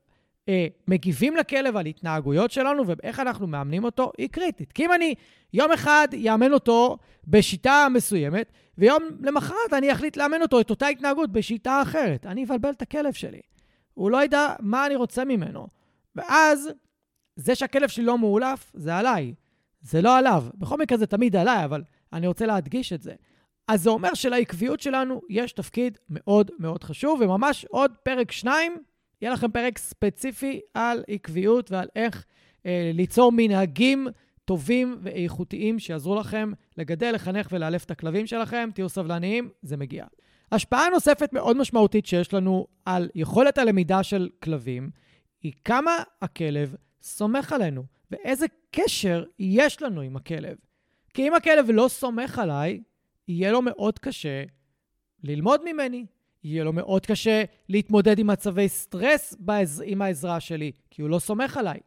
אה, 0.49 0.67
מגיבים 0.87 1.35
לכלב 1.35 1.77
על 1.77 1.85
התנהגויות 1.85 2.51
שלנו 2.51 2.87
ואיך 2.87 3.19
אנחנו 3.19 3.47
מאמנים 3.47 3.83
אותו, 3.83 4.11
היא 4.17 4.29
קריטית. 4.29 4.71
כי 4.71 4.85
אם 4.85 4.93
אני 4.93 5.15
יום 5.53 5.71
אחד 5.71 6.07
יאמן 6.13 6.53
אותו 6.53 6.97
בשיטה 7.27 7.87
מסוימת, 7.93 8.51
ויום 8.77 9.03
למחרת 9.21 9.73
אני 9.73 9.91
אחליט 9.91 10.17
לאמן 10.17 10.41
אותו 10.41 10.61
את 10.61 10.69
אותה 10.69 10.87
התנהגות 10.87 11.31
בשיטה 11.31 11.81
אחרת, 11.81 12.25
אני 12.25 12.43
אבלבל 12.43 12.69
את 12.69 12.81
הכלב 12.81 13.13
שלי. 13.13 13.41
הוא 13.93 14.11
לא 14.11 14.23
ידע 14.23 14.53
מה 14.59 14.85
אני 14.85 14.95
רוצה 14.95 15.25
ממנו. 15.25 15.67
ואז, 16.15 16.69
זה 17.35 17.55
שהכלב 17.55 17.89
שלי 17.89 18.03
לא 18.03 18.17
מאולף, 18.17 18.71
זה 18.75 18.95
עליי. 18.95 19.33
זה 19.81 20.01
לא 20.01 20.17
עליו. 20.17 20.43
בכל 20.55 20.77
מקרה 20.77 20.97
זה 20.97 21.07
תמיד 21.07 21.35
עליי, 21.35 21.65
אבל 21.65 21.83
אני 22.13 22.27
רוצה 22.27 22.45
להדגיש 22.45 22.93
את 22.93 23.01
זה. 23.01 23.13
אז 23.67 23.83
זה 23.83 23.89
אומר 23.89 24.13
שלעקביות 24.13 24.79
שלנו 24.79 25.21
יש 25.29 25.51
תפקיד 25.51 25.97
מאוד 26.09 26.51
מאוד 26.59 26.83
חשוב, 26.83 27.21
וממש 27.21 27.65
עוד 27.65 27.91
פרק 28.03 28.31
שניים, 28.31 28.77
יהיה 29.21 29.33
לכם 29.33 29.51
פרק 29.51 29.77
ספציפי 29.77 30.59
על 30.73 31.03
עקביות 31.07 31.71
ועל 31.71 31.87
איך 31.95 32.25
אה, 32.65 32.91
ליצור 32.93 33.31
מנהגים 33.35 34.07
טובים 34.45 34.97
ואיכותיים 35.01 35.79
שיעזרו 35.79 36.15
לכם 36.15 36.51
לגדל, 36.77 37.11
לחנך 37.11 37.47
ולאלף 37.51 37.83
את 37.85 37.91
הכלבים 37.91 38.27
שלכם. 38.27 38.69
תהיו 38.73 38.89
סבלניים, 38.89 39.49
זה 39.61 39.77
מגיע. 39.77 40.05
השפעה 40.51 40.89
נוספת 40.89 41.33
מאוד 41.33 41.57
משמעותית 41.57 42.05
שיש 42.05 42.33
לנו 42.33 42.67
על 42.85 43.09
יכולת 43.15 43.57
הלמידה 43.57 44.03
של 44.03 44.29
כלבים, 44.43 44.89
היא 45.43 45.53
כמה 45.65 45.91
הכלב 46.21 46.75
סומך 47.01 47.53
עלינו, 47.53 47.83
ואיזה 48.11 48.45
קשר 48.71 49.23
יש 49.39 49.81
לנו 49.81 50.01
עם 50.01 50.15
הכלב. 50.15 50.57
כי 51.13 51.27
אם 51.27 51.33
הכלב 51.33 51.65
לא 51.69 51.87
סומך 51.87 52.39
עליי, 52.39 52.81
יהיה 53.27 53.51
לו 53.51 53.61
מאוד 53.61 53.99
קשה 53.99 54.43
ללמוד 55.23 55.61
ממני. 55.65 56.05
יהיה 56.43 56.63
לו 56.63 56.73
מאוד 56.73 57.05
קשה 57.05 57.43
להתמודד 57.69 58.19
עם 58.19 58.27
מצבי 58.27 58.69
סטרס 58.69 59.35
בעז... 59.39 59.83
עם 59.85 60.01
העזרה 60.01 60.39
שלי, 60.39 60.71
כי 60.89 61.01
הוא 61.01 61.09
לא 61.09 61.19
סומך 61.19 61.57
עליי. 61.57 61.79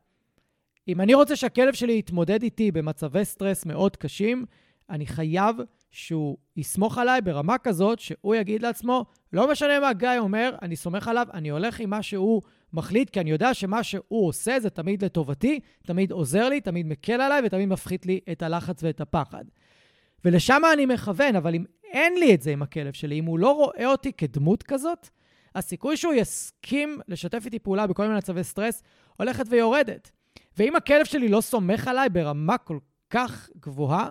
אם 0.89 1.01
אני 1.01 1.15
רוצה 1.15 1.37
שהכלב 1.37 1.75
שלי 1.75 1.99
יתמודד 1.99 2.43
איתי 2.43 2.71
במצבי 2.71 3.25
סטרס 3.25 3.67
מאוד 3.67 3.97
קשים, 3.97 4.45
אני 4.91 5.07
חייב 5.07 5.57
שהוא 5.91 6.37
יסמוך 6.57 6.99
עליי 6.99 7.21
ברמה 7.21 7.59
כזאת 7.59 7.99
שהוא 7.99 8.35
יגיד 8.35 8.63
לעצמו, 8.63 9.05
לא 9.33 9.51
משנה 9.51 9.81
מה 9.81 9.93
גיא 9.93 10.09
אומר, 10.19 10.57
אני 10.63 10.77
סומך 10.77 11.09
עליו, 11.09 11.27
אני 11.35 11.49
הולך 11.49 11.81
עם 11.81 11.91
מה 11.91 12.03
שהוא 12.03 12.43
מחליט, 12.73 13.11
כי 13.11 13.21
אני 13.21 13.31
יודע 13.31 13.55
שמה 13.55 13.83
שהוא 13.83 14.29
עושה 14.29 14.61
זה 14.61 14.71
תמיד 14.71 15.05
לטובתי, 15.05 15.61
תמיד 15.87 16.13
עוזר 16.13 16.49
לי, 16.49 16.61
תמיד 16.61 16.87
מקל 16.87 17.21
עליי 17.21 17.43
ותמיד 17.45 17.69
מפחית 17.69 18.07
לי 18.07 18.21
את 18.33 18.43
הלחץ 18.43 18.83
ואת 18.83 19.01
הפחד. 19.01 19.45
ולשם 20.25 20.63
אני 20.73 20.87
מכוון, 20.87 21.37
אבל 21.37 21.55
אם 21.55 21.65
אין 21.95 22.14
לי 22.18 22.34
את 22.34 22.42
זה 22.42 22.51
עם 22.51 22.62
הכלב 22.62 22.92
שלי, 22.92 23.18
אם 23.18 23.24
הוא 23.24 23.38
לא 23.38 23.53
רואה 23.53 23.86
אותי 23.86 24.12
כדמות 24.12 24.62
כזאת, 24.62 25.09
הסיכוי 25.55 25.97
שהוא 25.97 26.14
יסכים 26.14 26.99
לשתף 27.09 27.42
איתי 27.45 27.59
פעולה 27.59 27.86
בכל 27.86 28.03
מיני 28.03 28.18
מצבי 28.18 28.45
סטרס 28.45 28.82
הולכת 29.16 29.45
ויורדת. 29.49 30.11
ואם 30.59 30.76
הכלב 30.76 31.05
שלי 31.05 31.28
לא 31.28 31.40
סומך 31.40 31.88
עליי 31.88 32.09
ברמה 32.09 32.59
כל 32.59 32.78
כך 33.11 33.51
גבוהה, 33.61 34.11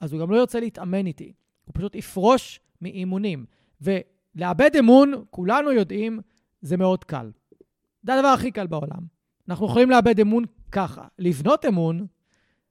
אז 0.00 0.12
הוא 0.12 0.20
גם 0.20 0.30
לא 0.30 0.36
ירצה 0.36 0.60
להתאמן 0.60 1.06
איתי. 1.06 1.32
הוא 1.64 1.72
פשוט 1.74 1.94
יפרוש 1.94 2.60
מאימונים. 2.80 3.44
ולאבד 3.80 4.76
אמון, 4.78 5.24
כולנו 5.30 5.72
יודעים, 5.72 6.20
זה 6.62 6.76
מאוד 6.76 7.04
קל. 7.04 7.30
זה 8.02 8.14
הדבר 8.14 8.28
הכי 8.28 8.50
קל 8.50 8.66
בעולם. 8.66 9.00
אנחנו 9.48 9.66
יכולים 9.66 9.90
לאבד 9.90 10.20
אמון 10.20 10.44
ככה. 10.72 11.06
לבנות 11.18 11.64
אמון, 11.64 12.06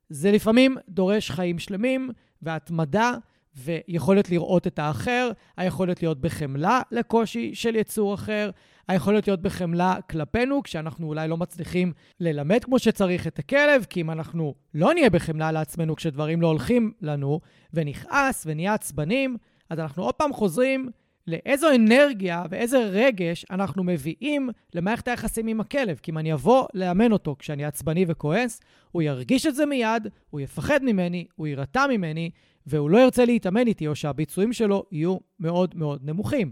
זה 0.10 0.32
לפעמים 0.32 0.78
דורש 0.90 1.32
חיים 1.32 1.60
שלמים 1.60 2.10
והתמדה 2.42 3.14
ויכולת 3.56 4.30
לראות 4.30 4.68
את 4.68 4.80
האחר, 4.80 5.32
היכולת 5.58 6.02
להיות 6.02 6.22
בחמלה 6.22 6.82
לקושי 6.92 7.56
של 7.56 7.76
יצור 7.76 8.14
אחר, 8.14 8.50
היכולת 8.88 9.28
להיות 9.28 9.42
בחמלה 9.42 9.96
כלפינו, 10.10 10.64
כשאנחנו 10.64 11.08
אולי 11.08 11.28
לא 11.28 11.38
מצליחים 11.38 11.94
ללמד 12.20 12.64
כמו 12.64 12.80
שצריך 12.80 13.28
את 13.28 13.40
הכלב, 13.40 13.86
כי 13.90 14.02
אם 14.02 14.12
אנחנו 14.12 14.54
לא 14.74 14.94
נהיה 14.94 15.10
בחמלה 15.10 15.52
לעצמנו 15.52 15.96
כשדברים 15.96 16.42
לא 16.42 16.48
הולכים 16.48 16.92
לנו, 17.02 17.40
ונכעס 17.74 18.44
ונהיה 18.46 18.74
עצבנים, 18.74 19.38
אז 19.70 19.80
אנחנו 19.80 20.04
עוד 20.04 20.16
פעם 20.16 20.34
חוזרים 20.34 20.90
לאיזו 21.28 21.68
אנרגיה 21.76 22.44
ואיזה 22.50 22.78
רגש 22.78 23.46
אנחנו 23.52 23.84
מביאים 23.84 24.50
למערכת 24.74 25.08
היחסים 25.08 25.48
עם 25.48 25.60
הכלב. 25.60 26.00
כי 26.04 26.12
אם 26.12 26.18
אני 26.18 26.34
אבוא 26.34 26.66
לאמן 26.74 27.12
אותו 27.12 27.36
כשאני 27.40 27.66
עצבני 27.66 28.06
וכועס, 28.08 28.62
הוא 28.92 29.02
ירגיש 29.02 29.46
את 29.46 29.56
זה 29.56 29.66
מיד, 29.66 30.08
הוא 30.30 30.42
יפחד 30.42 30.80
ממני, 30.84 31.26
הוא 31.36 31.48
יירתע 31.48 31.88
ממני, 31.88 32.30
והוא 32.68 32.90
לא 32.90 32.98
ירצה 32.98 33.26
להתאמן 33.26 33.68
איתי, 33.68 33.88
או 33.88 33.96
שהביצועים 33.96 34.54
שלו 34.54 34.84
יהיו 34.92 35.18
מאוד 35.40 35.76
מאוד 35.76 36.02
נמוכים. 36.04 36.52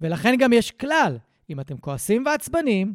ולכן 0.00 0.36
גם 0.38 0.52
יש 0.52 0.70
כלל, 0.70 1.18
אם 1.50 1.60
אתם 1.60 1.76
כועסים 1.76 2.26
ועצבנים, 2.26 2.94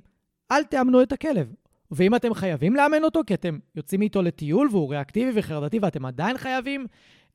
אל 0.51 0.63
תאמנו 0.63 1.01
את 1.01 1.11
הכלב. 1.11 1.53
ואם 1.91 2.15
אתם 2.15 2.33
חייבים 2.33 2.75
לאמן 2.75 3.03
אותו, 3.03 3.21
כי 3.27 3.33
אתם 3.33 3.59
יוצאים 3.75 4.01
איתו 4.01 4.21
לטיול 4.21 4.67
והוא 4.71 4.89
ריאקטיבי 4.89 5.31
וחרדתי 5.35 5.79
ואתם 5.79 6.05
עדיין 6.05 6.37
חייבים 6.37 6.87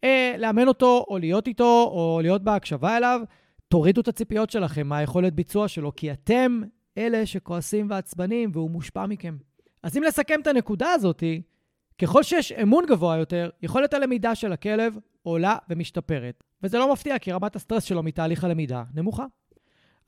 אה, 0.04 0.34
לאמן 0.38 0.68
אותו, 0.68 1.04
או 1.08 1.18
להיות 1.18 1.46
איתו, 1.46 1.90
או 1.92 2.18
להיות 2.22 2.42
בהקשבה 2.42 2.96
אליו, 2.96 3.20
תורידו 3.68 4.00
את 4.00 4.08
הציפיות 4.08 4.50
שלכם 4.50 4.86
מהיכולת 4.86 5.34
ביצוע 5.34 5.68
שלו, 5.68 5.96
כי 5.96 6.12
אתם 6.12 6.60
אלה 6.98 7.26
שכועסים 7.26 7.86
ועצבנים 7.90 8.50
והוא 8.52 8.70
מושפע 8.70 9.06
מכם. 9.06 9.36
אז 9.82 9.96
אם 9.96 10.02
לסכם 10.02 10.40
את 10.40 10.46
הנקודה 10.46 10.92
הזאתי, 10.92 11.42
ככל 11.98 12.22
שיש 12.22 12.52
אמון 12.52 12.84
גבוה 12.88 13.16
יותר, 13.16 13.50
יכולת 13.62 13.94
הלמידה 13.94 14.34
של 14.34 14.52
הכלב 14.52 14.98
עולה 15.22 15.56
ומשתפרת. 15.70 16.44
וזה 16.62 16.78
לא 16.78 16.92
מפתיע, 16.92 17.18
כי 17.18 17.32
רמת 17.32 17.56
הסטרס 17.56 17.84
שלו 17.84 18.02
מתהליך 18.02 18.44
הלמידה 18.44 18.82
נמוכה. 18.94 19.24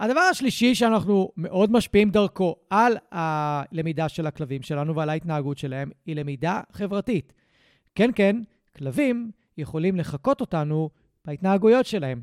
הדבר 0.00 0.20
השלישי 0.20 0.74
שאנחנו 0.74 1.32
מאוד 1.36 1.72
משפיעים 1.72 2.10
דרכו 2.10 2.56
על 2.70 2.96
הלמידה 3.12 4.08
של 4.08 4.26
הכלבים 4.26 4.62
שלנו 4.62 4.96
ועל 4.96 5.10
ההתנהגות 5.10 5.58
שלהם, 5.58 5.90
היא 6.06 6.16
למידה 6.16 6.60
חברתית. 6.72 7.32
כן, 7.94 8.10
כן, 8.14 8.36
כלבים 8.76 9.30
יכולים 9.58 9.96
לחקות 9.96 10.40
אותנו 10.40 10.90
בהתנהגויות 11.24 11.86
שלהם. 11.86 12.22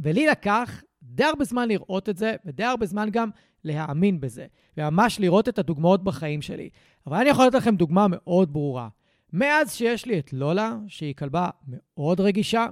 ולי 0.00 0.26
לקח 0.26 0.82
די 1.02 1.24
הרבה 1.24 1.44
זמן 1.44 1.68
לראות 1.68 2.08
את 2.08 2.16
זה, 2.16 2.36
ודי 2.44 2.64
הרבה 2.64 2.86
זמן 2.86 3.08
גם 3.12 3.30
להאמין 3.64 4.20
בזה, 4.20 4.46
וממש 4.76 5.20
לראות 5.20 5.48
את 5.48 5.58
הדוגמאות 5.58 6.04
בחיים 6.04 6.42
שלי. 6.42 6.68
אבל 7.06 7.16
אני 7.16 7.28
יכול 7.28 7.46
לתת 7.46 7.54
לכם 7.54 7.76
דוגמה 7.76 8.06
מאוד 8.08 8.52
ברורה. 8.52 8.88
מאז 9.32 9.74
שיש 9.74 10.06
לי 10.06 10.18
את 10.18 10.32
לולה, 10.32 10.76
שהיא 10.88 11.14
כלבה 11.14 11.48
מאוד 11.68 12.20
רגישה, 12.20 12.66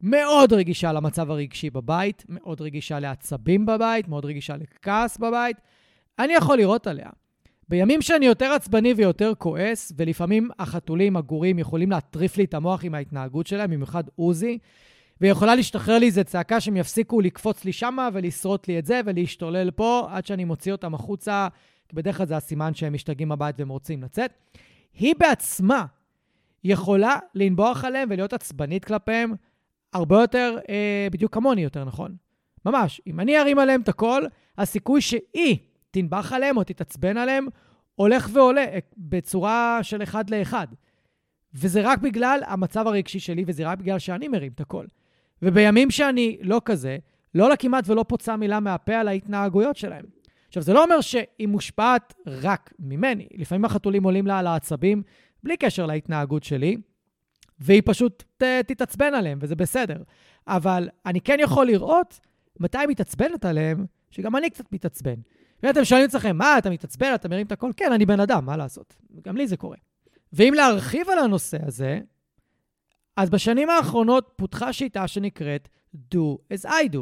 מאוד 0.00 0.52
רגישה 0.52 0.92
למצב 0.92 1.30
הרגשי 1.30 1.70
בבית, 1.70 2.24
מאוד 2.28 2.60
רגישה 2.60 3.00
לעצבים 3.00 3.66
בבית, 3.66 4.08
מאוד 4.08 4.24
רגישה 4.24 4.56
לכעס 4.56 5.18
בבית, 5.18 5.56
אני 6.18 6.32
יכול 6.32 6.58
לראות 6.58 6.86
עליה. 6.86 7.10
בימים 7.68 8.02
שאני 8.02 8.26
יותר 8.26 8.52
עצבני 8.52 8.92
ויותר 8.92 9.32
כועס, 9.38 9.92
ולפעמים 9.96 10.48
החתולים, 10.58 11.16
הגורים, 11.16 11.58
יכולים 11.58 11.90
להטריף 11.90 12.36
לי 12.36 12.44
את 12.44 12.54
המוח 12.54 12.84
עם 12.84 12.94
ההתנהגות 12.94 13.46
שלהם, 13.46 13.70
במיוחד 13.70 14.04
עוזי, 14.16 14.58
ויכולה 15.20 15.54
להשתחרר 15.54 15.98
לי 15.98 16.06
איזה 16.06 16.24
צעקה 16.24 16.60
שהם 16.60 16.76
יפסיקו 16.76 17.20
לקפוץ 17.20 17.64
לי 17.64 17.72
שמה 17.72 18.08
ולשרוט 18.12 18.68
לי 18.68 18.78
את 18.78 18.86
זה 18.86 19.00
ולהשתולל 19.04 19.70
פה 19.70 20.08
עד 20.10 20.26
שאני 20.26 20.44
מוציא 20.44 20.72
אותם 20.72 20.94
החוצה, 20.94 21.48
כי 21.88 21.96
בדרך 21.96 22.16
כלל 22.16 22.26
זה 22.26 22.36
הסימן 22.36 22.74
שהם 22.74 22.92
משתגעים 22.92 23.28
בבית 23.28 23.56
והם 23.58 23.68
רוצים 23.68 24.02
לצאת. 24.02 24.32
היא 24.94 25.14
בעצמה 25.18 25.84
יכולה 26.64 27.16
לנבוח 27.34 27.84
עליהם 27.84 28.08
ולהיות 28.10 28.32
עצבנית 28.32 28.84
כלפיהם 28.84 29.34
הרבה 29.92 30.20
יותר, 30.20 30.58
אה, 30.68 31.08
בדיוק 31.12 31.34
כמוני 31.34 31.62
יותר 31.62 31.84
נכון. 31.84 32.16
ממש, 32.66 33.00
אם 33.06 33.20
אני 33.20 33.38
ארים 33.38 33.58
עליהם 33.58 33.80
את 33.80 33.88
הכל, 33.88 34.22
הסיכוי 34.58 35.00
שהיא 35.00 35.56
תנבח 35.90 36.32
עליהם 36.32 36.56
או 36.56 36.64
תתעצבן 36.64 37.16
עליהם 37.16 37.46
הולך 37.94 38.28
ועולה 38.32 38.64
אה, 38.64 38.78
בצורה 38.96 39.78
של 39.82 40.02
אחד 40.02 40.30
לאחד. 40.30 40.66
וזה 41.54 41.80
רק 41.84 41.98
בגלל 41.98 42.40
המצב 42.46 42.86
הרגשי 42.86 43.20
שלי, 43.20 43.44
וזה 43.46 43.66
רק 43.66 43.78
בגלל 43.78 43.98
שאני 43.98 44.28
מרים 44.28 44.52
את 44.54 44.60
הכל. 44.60 44.84
ובימים 45.42 45.90
שאני 45.90 46.38
לא 46.42 46.60
כזה, 46.64 46.98
לא 47.34 47.48
לה 47.48 47.56
כמעט 47.56 47.88
ולא 47.88 48.04
פוצה 48.08 48.36
מילה 48.36 48.60
מהפה 48.60 48.94
על 48.94 49.08
ההתנהגויות 49.08 49.76
שלהם. 49.76 50.04
עכשיו, 50.48 50.62
זה 50.62 50.72
לא 50.72 50.84
אומר 50.84 51.00
שהיא 51.00 51.48
מושפעת 51.48 52.14
רק 52.26 52.72
ממני. 52.78 53.26
לפעמים 53.34 53.64
החתולים 53.64 54.04
עולים 54.04 54.26
לה 54.26 54.38
על 54.38 54.46
העצבים, 54.46 55.02
בלי 55.42 55.56
קשר 55.56 55.86
להתנהגות 55.86 56.44
שלי, 56.44 56.76
והיא 57.58 57.82
פשוט 57.84 58.24
ת, 58.36 58.42
תתעצבן 58.42 59.14
עליהם, 59.14 59.38
וזה 59.42 59.56
בסדר. 59.56 60.02
אבל 60.46 60.88
אני 61.06 61.20
כן 61.20 61.36
יכול 61.40 61.66
לראות 61.66 62.20
מתי 62.60 62.78
היא 62.78 62.88
מתעצבנת 62.88 63.44
עליהם, 63.44 63.86
שגם 64.10 64.36
אני 64.36 64.50
קצת 64.50 64.72
מתעצבן. 64.72 65.14
ואתם 65.62 65.84
שואלים 65.84 66.08
את 66.08 66.14
עצמכם, 66.14 66.36
מה, 66.36 66.58
אתה 66.58 66.70
מתעצבן, 66.70 67.14
אתה 67.14 67.28
מרים 67.28 67.46
את 67.46 67.52
הכל? 67.52 67.70
כן, 67.76 67.92
אני 67.92 68.06
בן 68.06 68.20
אדם, 68.20 68.46
מה 68.46 68.56
לעשות? 68.56 68.96
גם 69.24 69.36
לי 69.36 69.46
זה 69.46 69.56
קורה. 69.56 69.76
ואם 70.32 70.52
להרחיב 70.56 71.10
על 71.10 71.18
הנושא 71.18 71.58
הזה, 71.66 72.00
אז 73.18 73.30
בשנים 73.30 73.70
האחרונות 73.70 74.32
פותחה 74.36 74.72
שיטה 74.72 75.08
שנקראת 75.08 75.68
Do 76.14 76.54
as 76.54 76.66
I 76.66 76.92
do. 76.92 76.98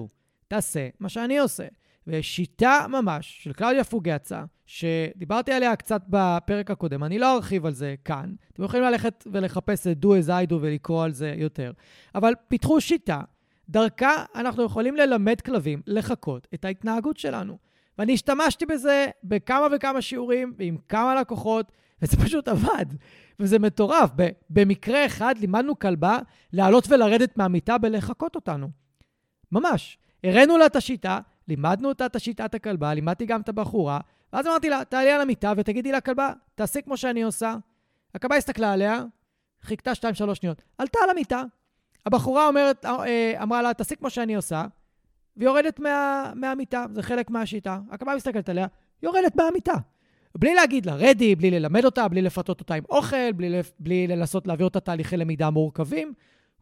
תעשה 0.48 0.88
מה 1.00 1.08
שאני 1.08 1.38
עושה. 1.38 1.66
ויש 2.06 2.36
שיטה 2.36 2.86
ממש 2.88 3.38
של 3.42 3.52
קלאודיה 3.52 3.84
פוגצה, 3.84 4.44
שדיברתי 4.66 5.52
עליה 5.52 5.76
קצת 5.76 6.02
בפרק 6.08 6.70
הקודם, 6.70 7.04
אני 7.04 7.18
לא 7.18 7.34
ארחיב 7.34 7.66
על 7.66 7.72
זה 7.72 7.94
כאן. 8.04 8.34
אתם 8.52 8.62
יכולים 8.62 8.84
ללכת 8.84 9.24
ולחפש 9.32 9.86
את 9.86 9.96
Do 10.04 10.06
as 10.06 10.28
I 10.28 10.50
do 10.50 10.54
ולקרוא 10.60 11.04
על 11.04 11.12
זה 11.12 11.34
יותר. 11.36 11.72
אבל 12.14 12.32
פיתחו 12.48 12.80
שיטה, 12.80 13.20
דרכה 13.68 14.24
אנחנו 14.34 14.62
יכולים 14.62 14.96
ללמד 14.96 15.40
כלבים 15.40 15.82
לחקות 15.86 16.48
את 16.54 16.64
ההתנהגות 16.64 17.16
שלנו. 17.16 17.58
ואני 17.98 18.14
השתמשתי 18.14 18.66
בזה 18.66 19.06
בכמה 19.24 19.66
וכמה 19.72 20.02
שיעורים 20.02 20.54
ועם 20.58 20.76
כמה 20.88 21.20
לקוחות, 21.20 21.72
וזה 22.02 22.16
פשוט 22.16 22.48
עבד. 22.48 22.86
וזה 23.40 23.58
מטורף. 23.58 24.10
במקרה 24.50 25.06
אחד 25.06 25.34
לימדנו 25.38 25.78
כלבה 25.78 26.18
לעלות 26.52 26.90
ולרדת 26.90 27.36
מהמיטה 27.36 27.78
בלחקות 27.78 28.34
אותנו. 28.34 28.68
ממש. 29.52 29.98
הראינו 30.24 30.58
לה 30.58 30.66
את 30.66 30.76
השיטה, 30.76 31.20
לימדנו 31.48 31.88
אותה 31.88 32.06
את 32.06 32.16
השיטת 32.16 32.54
הכלבה, 32.54 32.94
לימדתי 32.94 33.26
גם 33.26 33.40
את 33.40 33.48
הבחורה, 33.48 34.00
ואז 34.32 34.46
אמרתי 34.46 34.70
לה, 34.70 34.84
תעלי 34.84 35.10
על 35.10 35.20
המיטה 35.20 35.52
ותגידי 35.56 35.92
לכלבה, 35.92 36.32
תעשי 36.54 36.82
כמו 36.82 36.96
שאני 36.96 37.22
עושה. 37.22 37.56
הכלבה 38.14 38.36
הסתכלה 38.36 38.72
עליה, 38.72 39.04
חיכתה 39.62 39.92
2-3 39.92 40.34
שניות, 40.34 40.62
עלתה 40.78 40.98
על 41.02 41.10
המיטה. 41.10 41.42
הבחורה 42.06 42.48
אומרת, 42.48 42.84
אה, 42.84 43.42
אמרה 43.42 43.62
לה, 43.62 43.74
תעשי 43.74 43.96
כמו 43.96 44.10
שאני 44.10 44.34
עושה, 44.34 44.64
ויורדת 45.36 45.80
מה, 45.80 46.32
מהמיטה, 46.34 46.84
זה 46.94 47.02
חלק 47.02 47.30
מהשיטה. 47.30 47.78
הכלבה 47.90 48.16
מסתכלת 48.16 48.48
עליה, 48.48 48.66
יורדת 49.02 49.36
מהמיטה. 49.36 49.74
בלי 50.38 50.54
להגיד 50.54 50.86
לה 50.86 50.94
רדי, 50.94 51.34
בלי 51.34 51.50
ללמד 51.50 51.84
אותה, 51.84 52.08
בלי 52.08 52.22
לפתות 52.22 52.60
אותה 52.60 52.74
עם 52.74 52.84
אוכל, 52.90 53.32
בלי, 53.32 53.60
בלי 53.78 54.06
לנסות 54.06 54.46
להעביר 54.46 54.66
אותה 54.66 54.80
תהליכי 54.80 55.16
למידה 55.16 55.50
מורכבים, 55.50 56.12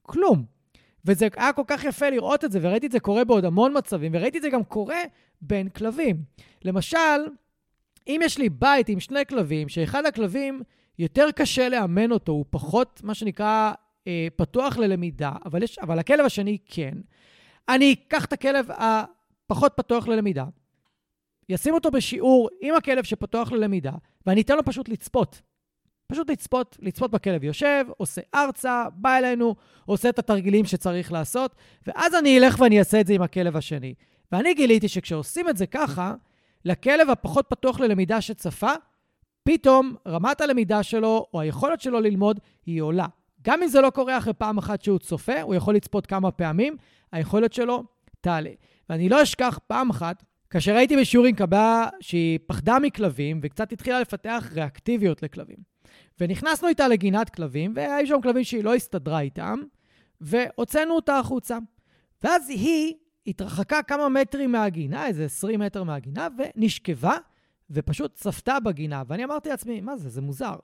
כלום. 0.02 0.44
וזה 1.04 1.28
היה 1.36 1.52
כל 1.52 1.62
כך 1.66 1.84
יפה 1.84 2.10
לראות 2.10 2.44
את 2.44 2.52
זה, 2.52 2.58
וראיתי 2.62 2.86
את 2.86 2.92
זה 2.92 3.00
קורה 3.00 3.24
בעוד 3.24 3.44
המון 3.44 3.76
מצבים, 3.76 4.12
וראיתי 4.14 4.38
את 4.38 4.42
זה 4.42 4.48
גם 4.48 4.64
קורה 4.64 5.00
בין 5.40 5.68
כלבים. 5.68 6.16
למשל, 6.64 6.96
אם 8.08 8.20
יש 8.24 8.38
לי 8.38 8.48
בית 8.48 8.88
עם 8.88 9.00
שני 9.00 9.26
כלבים, 9.28 9.68
שאחד 9.68 10.06
הכלבים 10.06 10.62
יותר 10.98 11.30
קשה 11.30 11.68
לאמן 11.68 12.12
אותו, 12.12 12.32
הוא 12.32 12.44
פחות, 12.50 13.00
מה 13.04 13.14
שנקרא, 13.14 13.72
אה, 14.06 14.28
פתוח 14.36 14.76
ללמידה, 14.76 15.32
אבל, 15.44 15.62
יש, 15.62 15.78
אבל 15.78 15.98
הכלב 15.98 16.26
השני 16.26 16.58
כן, 16.64 16.94
אני 17.68 17.92
אקח 17.92 18.24
את 18.24 18.32
הכלב 18.32 18.68
הפחות 18.70 19.72
פתוח 19.76 20.08
ללמידה, 20.08 20.44
ישים 21.48 21.74
אותו 21.74 21.90
בשיעור 21.90 22.48
עם 22.60 22.74
הכלב 22.74 23.04
שפתוח 23.04 23.52
ללמידה, 23.52 23.92
ואני 24.26 24.40
אתן 24.40 24.56
לו 24.56 24.64
פשוט 24.64 24.88
לצפות. 24.88 25.42
פשוט 26.06 26.30
לצפות, 26.30 26.76
לצפות 26.80 27.10
בכלב 27.10 27.44
יושב, 27.44 27.84
עושה 27.96 28.20
ארצה, 28.34 28.84
בא 28.94 29.18
אלינו, 29.18 29.54
עושה 29.86 30.08
את 30.08 30.18
התרגילים 30.18 30.64
שצריך 30.64 31.12
לעשות, 31.12 31.54
ואז 31.86 32.14
אני 32.14 32.38
אלך 32.38 32.60
ואני 32.60 32.78
אעשה 32.78 33.00
את 33.00 33.06
זה 33.06 33.14
עם 33.14 33.22
הכלב 33.22 33.56
השני. 33.56 33.94
ואני 34.32 34.54
גיליתי 34.54 34.88
שכשעושים 34.88 35.48
את 35.48 35.56
זה 35.56 35.66
ככה, 35.66 36.14
לכלב 36.64 37.10
הפחות 37.10 37.46
פתוח 37.48 37.80
ללמידה 37.80 38.20
שצפה, 38.20 38.72
פתאום 39.42 39.94
רמת 40.06 40.40
הלמידה 40.40 40.82
שלו, 40.82 41.26
או 41.34 41.40
היכולת 41.40 41.80
שלו 41.80 42.00
ללמוד, 42.00 42.40
היא 42.66 42.82
עולה. 42.82 43.06
גם 43.42 43.62
אם 43.62 43.68
זה 43.68 43.80
לא 43.80 43.90
קורה 43.90 44.18
אחרי 44.18 44.32
פעם 44.32 44.58
אחת 44.58 44.82
שהוא 44.82 44.98
צופה, 44.98 45.42
הוא 45.42 45.54
יכול 45.54 45.74
לצפות 45.74 46.06
כמה 46.06 46.30
פעמים, 46.30 46.76
היכולת 47.12 47.52
שלו 47.52 47.84
תעלה. 48.20 48.50
ואני 48.90 49.08
לא 49.08 49.22
אשכח 49.22 49.58
פעם 49.66 49.90
אחת, 49.90 50.24
כאשר 50.54 50.76
הייתי 50.76 50.96
בשיעורים 50.96 51.36
כלבה 51.36 51.88
שהיא 52.00 52.38
פחדה 52.46 52.78
מכלבים 52.78 53.40
וקצת 53.42 53.72
התחילה 53.72 54.00
לפתח 54.00 54.50
ריאקטיביות 54.52 55.22
לכלבים. 55.22 55.56
ונכנסנו 56.20 56.68
איתה 56.68 56.88
לגינת 56.88 57.30
כלבים, 57.30 57.72
והיו 57.76 58.06
שם 58.06 58.20
כלבים 58.22 58.44
שהיא 58.44 58.64
לא 58.64 58.74
הסתדרה 58.74 59.20
איתם, 59.20 59.58
והוצאנו 60.20 60.94
אותה 60.94 61.18
החוצה. 61.18 61.58
ואז 62.22 62.48
היא 62.48 62.94
התרחקה 63.26 63.82
כמה 63.82 64.08
מטרים 64.08 64.52
מהגינה, 64.52 65.06
איזה 65.06 65.24
20 65.24 65.60
מטר 65.60 65.82
מהגינה, 65.82 66.28
ונשכבה, 66.38 67.16
ופשוט 67.70 68.14
צפתה 68.14 68.60
בגינה. 68.60 69.02
ואני 69.06 69.24
אמרתי 69.24 69.48
לעצמי, 69.48 69.80
מה 69.80 69.96
זה? 69.96 70.08
זה 70.08 70.20
מוזר. 70.20 70.56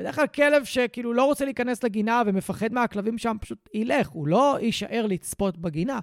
בדרך 0.00 0.14
כלל 0.14 0.26
כלב 0.26 0.64
שכאילו 0.64 1.12
לא 1.12 1.24
רוצה 1.24 1.44
להיכנס 1.44 1.84
לגינה 1.84 2.22
ומפחד 2.26 2.72
מהכלבים 2.72 3.18
שם, 3.18 3.36
פשוט 3.40 3.68
ילך, 3.74 4.08
הוא 4.08 4.28
לא 4.28 4.58
יישאר 4.60 5.06
לצפות 5.06 5.58
בגינה. 5.58 5.98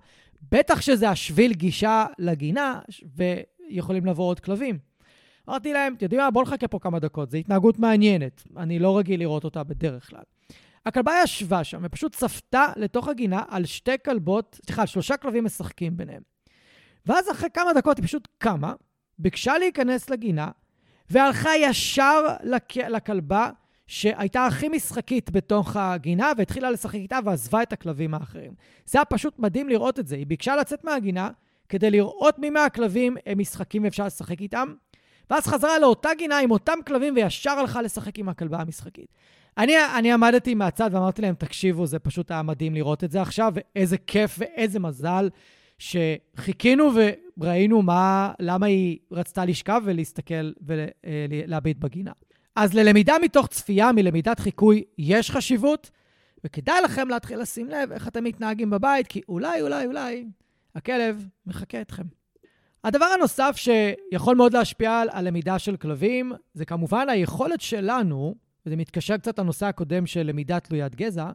בטח 0.52 0.82
שזה 0.82 1.10
השביל 1.10 1.54
גישה 1.54 2.06
לגינה, 2.20 2.80
ויכולים 3.16 4.06
לבוא 4.06 4.26
עוד 4.26 4.39
כלבים. 4.39 4.78
אמרתי 5.50 5.74
להם, 5.74 5.93
אתם 5.93 6.06
יודעים 6.06 6.22
מה, 6.22 6.32
בואו 6.32 6.43
נחכה 6.43 6.68
פה 6.68 6.80
כמה 6.80 7.00
דקות, 7.00 7.32
זו 7.32 7.38
התנהגות 7.38 7.80
מעניינת, 7.80 8.43
אני 8.58 8.80
לא 8.80 8.98
רגיל 8.98 9.20
לראות 9.20 9.43
אותה 9.43 9.64
בדרך 9.64 10.10
כלל. 10.10 10.24
הכלבה 10.86 11.14
ישבה 11.24 11.64
שם 11.64 11.82
ופשוט 11.84 12.16
צפתה 12.16 12.66
לתוך 12.76 13.08
הגינה 13.08 13.43
על 13.50 13.66
שתי 13.66 13.95
כלבות, 14.06 14.60
סליחה, 14.66 14.82
על 14.82 14.88
שלושה 14.88 15.18
כלבים 15.18 15.43
משחקים 15.43 15.98
ביניהם. 15.98 16.22
ואז 17.06 17.32
אחרי 17.32 17.50
כמה 17.54 17.74
דקות 17.74 17.98
היא 17.98 18.06
פשוט 18.06 18.28
קמה, 18.38 18.74
ביקשה 19.20 19.58
להיכנס 19.58 20.10
לגינה, 20.10 20.52
והלכה 21.10 21.50
ישר 21.58 22.22
לכ... 22.43 22.78
לכלבה 22.78 23.50
שהייתה 23.88 24.45
הכי 24.45 24.69
משחקית 24.69 25.31
בתוך 25.31 25.75
הגינה, 25.75 26.31
והתחילה 26.38 26.71
לשחק 26.71 26.95
איתה 26.95 27.19
ועזבה 27.25 27.63
את 27.63 27.73
הכלבים 27.73 28.13
האחרים. 28.13 28.51
זה 28.85 28.97
היה 28.97 29.05
פשוט 29.05 29.39
מדהים 29.39 29.69
לראות 29.69 29.99
את 29.99 30.07
זה. 30.07 30.15
היא 30.15 30.27
ביקשה 30.27 30.55
לצאת 30.55 30.83
מהגינה 30.83 31.29
כדי 31.69 31.91
לראות 31.91 32.39
מי 32.39 32.49
מהכלבים 32.49 33.17
הם 33.25 33.39
משחקים 33.39 33.83
ואפשר 33.83 34.05
לשחק 34.05 34.41
איתם, 34.41 34.73
ואז 35.29 35.47
חזרה 35.47 35.79
לאותה 35.79 36.09
גינה 36.17 36.39
עם 36.39 36.51
אותם 36.51 36.79
כלבים 36.88 37.15
וישר 37.15 37.51
הלכה 37.51 37.81
לשחק 37.81 38.19
עם 38.19 38.29
הכלבה 38.29 38.61
המשחקית. 38.61 39.07
אני, 39.57 39.73
אני 39.97 40.11
עמדתי 40.11 40.55
מהצד 40.55 40.89
ואמרתי 40.93 41.21
להם, 41.21 41.35
תקשיבו, 41.35 41.85
זה 41.85 41.99
פשוט 41.99 42.31
היה 42.31 42.41
מדהים 42.41 42.73
לראות 42.73 43.03
את 43.03 43.11
זה 43.11 43.21
עכשיו, 43.21 43.53
ואיזה 43.55 43.97
כיף 43.97 44.35
ואיזה 44.38 44.79
מזל 44.79 45.29
שחיכינו 45.79 46.91
וראינו 47.38 47.81
מה, 47.81 48.33
למה 48.39 48.65
היא 48.65 48.97
רצתה 49.11 49.45
לשכב 49.45 49.81
ולהסתכל 49.85 50.51
ולהביט 50.61 51.77
בגינה. 51.77 52.11
אז 52.58 52.74
ללמידה 52.74 53.16
מתוך 53.22 53.47
צפייה, 53.47 53.91
מלמידת 53.91 54.39
חיקוי, 54.39 54.84
יש 54.97 55.32
חשיבות, 55.32 55.91
וכדאי 56.43 56.82
לכם 56.82 57.10
להתחיל 57.10 57.39
לשים 57.39 57.70
לב 57.70 57.91
איך 57.91 58.08
אתם 58.08 58.24
מתנהגים 58.24 58.70
בבית, 58.70 59.08
כי 59.08 59.22
אולי, 59.30 59.62
אולי, 59.62 59.86
אולי, 59.86 60.26
הכלב 60.76 61.28
מחכה 61.45 61.82
אתכם. 61.82 62.03
הדבר 62.84 63.05
הנוסף 63.05 63.55
שיכול 63.55 64.36
מאוד 64.36 64.53
להשפיע 64.53 64.99
על 64.99 65.10
הלמידה 65.12 65.60
של 65.60 65.78
כלבים, 65.78 66.32
זה 66.53 66.66
כמובן 66.66 67.10
היכולת 67.10 67.62
שלנו, 67.62 68.36
וזה 68.66 68.76
מתקשר 68.76 69.18
קצת 69.18 69.39
לנושא 69.39 69.66
הקודם 69.66 70.05
של 70.05 70.24
למידה 70.24 70.60
תלוית 70.60 70.95
גזע, 70.95 71.30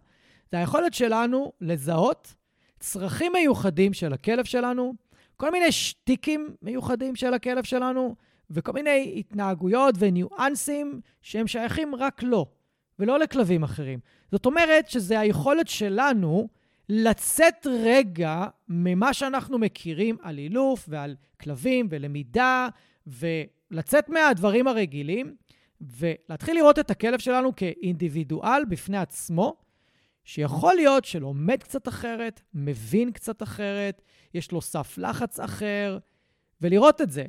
זה 0.51 0.59
היכולת 0.59 0.95
שלנו 0.95 1.53
לזהות 1.61 2.35
צרכים 2.81 3.33
מיוחדים 3.33 3.93
של 3.93 4.13
הכלב 4.13 4.45
שלנו, 4.45 4.95
כל 5.37 5.53
מיני 5.53 5.73
שטיקים 5.73 6.55
מיוחדים 6.63 7.17
של 7.17 7.35
הכלב 7.35 7.65
שלנו, 7.65 8.15
וכל 8.53 8.73
מיני 8.73 9.15
התנהגויות 9.17 9.95
וניואנסים 9.99 11.01
שהם 11.23 11.47
שייכים 11.47 11.95
רק 11.95 12.23
לו, 12.23 12.47
ולא 12.99 13.19
לכלבים 13.19 13.63
אחרים. 13.63 13.99
זאת 14.31 14.47
אומרת 14.47 14.89
שזה 14.89 15.21
היכולת 15.21 15.69
שלנו 15.69 16.49
לצאת 16.89 17.67
רגע 17.71 18.47
ממה 18.69 19.15
שאנחנו 19.15 19.59
מכירים 19.59 20.17
על 20.23 20.39
אילוף 20.39 20.87
ועל 20.89 21.17
כלבים 21.41 21.87
ולמידה, 21.91 22.69
ולצאת 23.07 24.09
מהדברים 24.09 24.69
הרגילים, 24.69 25.37
ולהתחיל 25.81 26.57
לראות 26.57 26.79
את 26.79 26.91
הכלב 26.91 27.19
שלנו 27.19 27.57
כאינדיבידואל 27.57 28.65
בפני 28.65 28.99
עצמו, 28.99 29.57
שיכול 30.25 30.75
להיות 30.75 31.05
שלומד 31.05 31.63
קצת 31.63 31.89
אחרת, 31.89 32.41
מבין 32.55 33.13
קצת 33.13 33.43
אחרת, 33.43 34.03
יש 34.35 34.53
לו 34.53 34.61
סף 34.61 34.99
לחץ 34.99 35.41
אחר, 35.41 35.99
ולראות 36.61 37.01
את 37.01 37.11
זה. 37.11 37.25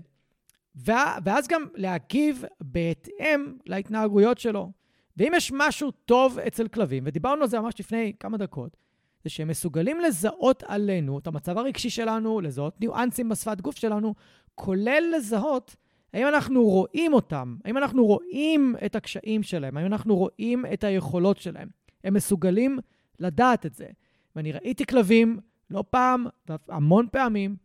ואז 0.76 1.48
גם 1.48 1.66
להגיב 1.76 2.44
בהתאם 2.62 3.58
להתנהגויות 3.66 4.38
שלו. 4.38 4.72
ואם 5.18 5.32
יש 5.36 5.52
משהו 5.56 5.92
טוב 5.92 6.40
אצל 6.40 6.68
כלבים, 6.68 7.04
ודיברנו 7.08 7.42
על 7.42 7.48
זה 7.48 7.60
ממש 7.60 7.74
לפני 7.80 8.14
כמה 8.20 8.38
דקות, 8.38 8.78
זה 9.24 9.30
שהם 9.30 9.48
מסוגלים 9.48 10.00
לזהות 10.00 10.64
עלינו 10.68 11.20
את 11.20 11.28
המצב 11.28 11.58
הרגשי 11.58 11.90
שלנו, 11.90 12.42
לזהות 12.42 12.82
ניואנסים 12.82 13.30
בשפת 13.30 13.62
גוף 13.62 13.76
שלנו, 13.76 14.14
כולל 14.56 15.04
לזהות 15.16 15.76
האם 16.14 16.28
אנחנו 16.28 16.64
רואים 16.64 17.14
אותם, 17.14 17.56
האם 17.66 17.78
אנחנו 17.78 18.06
רואים 18.06 18.76
את 18.86 18.96
הקשיים 18.96 19.44
שלהם, 19.44 19.78
האם 19.78 19.86
אנחנו 19.86 20.16
רואים 20.16 20.66
את 20.74 20.84
היכולות 20.84 21.38
שלהם. 21.38 21.68
הם 22.04 22.14
מסוגלים 22.14 22.80
לדעת 23.20 23.66
את 23.66 23.74
זה. 23.74 23.86
ואני 24.36 24.52
ראיתי 24.52 24.86
כלבים 24.86 25.40
לא 25.70 25.84
פעם, 25.90 26.26
והמון 26.68 27.08
פעמים, 27.12 27.56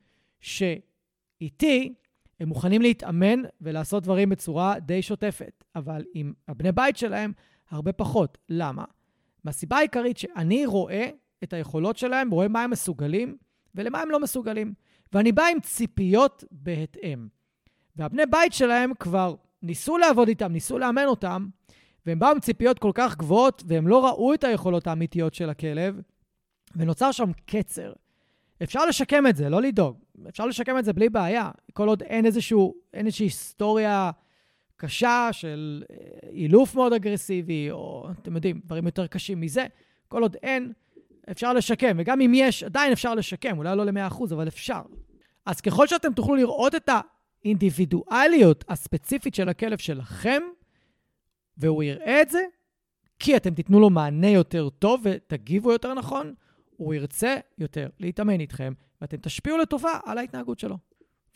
שאיתי 0.41 1.95
הם 2.41 2.49
מוכנים 2.49 2.83
להתאמן 2.83 3.43
ולעשות 3.61 4.03
דברים 4.03 4.29
בצורה 4.29 4.79
די 4.79 5.03
שוטפת, 5.03 5.65
אבל 5.77 6.05
עם 6.15 6.33
הבני 6.49 6.73
בית 6.73 6.97
שלהם, 6.97 7.33
הרבה 7.71 7.93
פחות. 7.93 8.39
למה? 8.49 8.85
מהסיבה 9.45 9.77
העיקרית 9.77 10.19
שאני 10.19 10.67
רואה 10.67 11.09
את 11.45 11.53
היכולות 11.53 11.97
שלהם, 11.97 12.31
רואה 12.31 12.49
מה 12.49 12.63
הם 12.63 12.71
מסוגלים 12.71 13.37
ולמה 13.75 14.01
הם 14.01 14.11
לא 14.11 14.21
מסוגלים. 14.21 14.75
ואני 15.13 15.33
בא 15.33 15.45
עם 15.53 15.61
ציפיות 15.61 16.45
בהתאם. 16.51 17.29
והבני 17.97 18.27
בית 18.27 18.53
שלהם 18.53 18.95
כבר 18.95 19.35
ניסו 19.63 19.99
לעבוד 19.99 20.29
איתם, 20.29 20.53
ניסו 20.53 20.79
לאמן 20.79 21.05
אותם, 21.05 21.49
והם 22.07 22.19
באו 22.19 22.31
עם 22.31 22.41
ציפיות 22.41 22.79
כל 22.79 22.91
כך 22.95 23.17
גבוהות, 23.17 23.63
והם 23.67 23.89
לא 23.89 24.07
ראו 24.07 24.35
את 24.35 24.45
היכולות 24.45 24.87
האמיתיות 24.87 25.35
של 25.35 25.51
הכלב, 25.51 26.01
ונוצר 26.77 27.13
שם 27.13 27.31
קצר. 27.47 27.93
אפשר 28.63 28.87
לשקם 28.87 29.27
את 29.27 29.37
זה, 29.37 29.49
לא 29.49 29.63
לדאוג. 29.63 29.99
אפשר 30.29 30.47
לשקם 30.47 30.79
את 30.79 30.85
זה 30.85 30.93
בלי 30.93 31.09
בעיה, 31.09 31.51
כל 31.73 31.89
עוד 31.89 32.03
אין, 32.03 32.27
איזשהו, 32.27 32.75
אין 32.95 33.07
איזושהי 33.07 33.27
היסטוריה 33.27 34.11
קשה 34.77 35.29
של 35.33 35.83
אה, 35.91 35.97
אילוף 36.31 36.75
מאוד 36.75 36.93
אגרסיבי, 36.93 37.71
או 37.71 38.09
אתם 38.23 38.35
יודעים, 38.35 38.61
דברים 38.65 38.87
יותר 38.87 39.07
קשים 39.07 39.41
מזה. 39.41 39.67
כל 40.09 40.23
עוד 40.23 40.37
אין, 40.43 40.73
אפשר 41.31 41.53
לשקם. 41.53 41.97
וגם 41.99 42.21
אם 42.21 42.33
יש, 42.35 42.63
עדיין 42.63 42.93
אפשר 42.93 43.15
לשקם, 43.15 43.59
אולי 43.59 43.77
לא 43.77 43.87
ל-100%, 43.87 44.25
אבל 44.35 44.49
אפשר. 44.49 44.83
אז 45.47 45.61
ככל 45.61 45.87
שאתם 45.87 46.13
תוכלו 46.13 46.35
לראות 46.35 46.75
את 46.75 46.91
האינדיבידואליות 47.45 48.65
הספציפית 48.69 49.35
של 49.35 49.49
הכלב 49.49 49.79
שלכם, 49.79 50.43
והוא 51.57 51.83
יראה 51.83 52.23
את 52.23 52.31
זה, 52.31 52.41
כי 53.19 53.37
אתם 53.37 53.55
תיתנו 53.55 53.81
לו 53.81 53.91
מענה 53.91 54.31
יותר 54.31 54.69
טוב 54.69 55.01
ותגיבו 55.05 55.73
יותר 55.73 55.95
נכון, 55.95 56.35
הוא 56.79 56.95
ירצה 56.95 57.37
יותר 57.59 57.89
להתאמן 58.01 58.41
איתכם, 58.41 58.73
ואתם 59.01 59.17
תשפיעו 59.17 59.59
לטובה 59.59 59.99
על 60.05 60.19
ההתנהגות 60.19 60.59
שלו. 60.59 60.77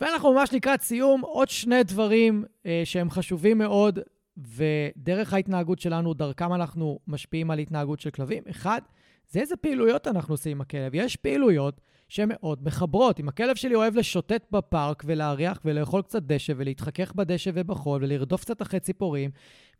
ואנחנו 0.01 0.33
ממש 0.33 0.53
לקראת 0.53 0.81
סיום, 0.81 1.21
עוד 1.21 1.49
שני 1.49 1.83
דברים 1.83 2.43
אה, 2.65 2.81
שהם 2.85 3.09
חשובים 3.09 3.57
מאוד, 3.57 3.99
ודרך 4.37 5.33
ההתנהגות 5.33 5.79
שלנו, 5.79 6.13
דרכם 6.13 6.53
אנחנו 6.53 6.99
משפיעים 7.07 7.51
על 7.51 7.59
התנהגות 7.59 7.99
של 7.99 8.09
כלבים. 8.09 8.43
אחד, 8.49 8.81
זה 9.29 9.39
איזה 9.39 9.55
פעילויות 9.55 10.07
אנחנו 10.07 10.33
עושים 10.33 10.51
עם 10.51 10.61
הכלב. 10.61 10.95
יש 10.95 11.15
פעילויות 11.15 11.81
שהן 12.09 12.29
מאוד 12.31 12.63
מחברות. 12.63 13.19
אם 13.19 13.29
הכלב 13.29 13.55
שלי 13.55 13.75
אוהב 13.75 13.95
לשוטט 13.95 14.45
בפארק 14.51 15.03
ולהריח 15.05 15.59
ולאכול 15.65 16.01
קצת 16.01 16.23
דשא 16.23 16.53
ולהתחכך 16.57 17.13
בדשא 17.15 17.51
ובחול 17.53 18.03
ולרדוף 18.03 18.41
קצת 18.41 18.61
אחרי 18.61 18.79
ציפורים 18.79 19.31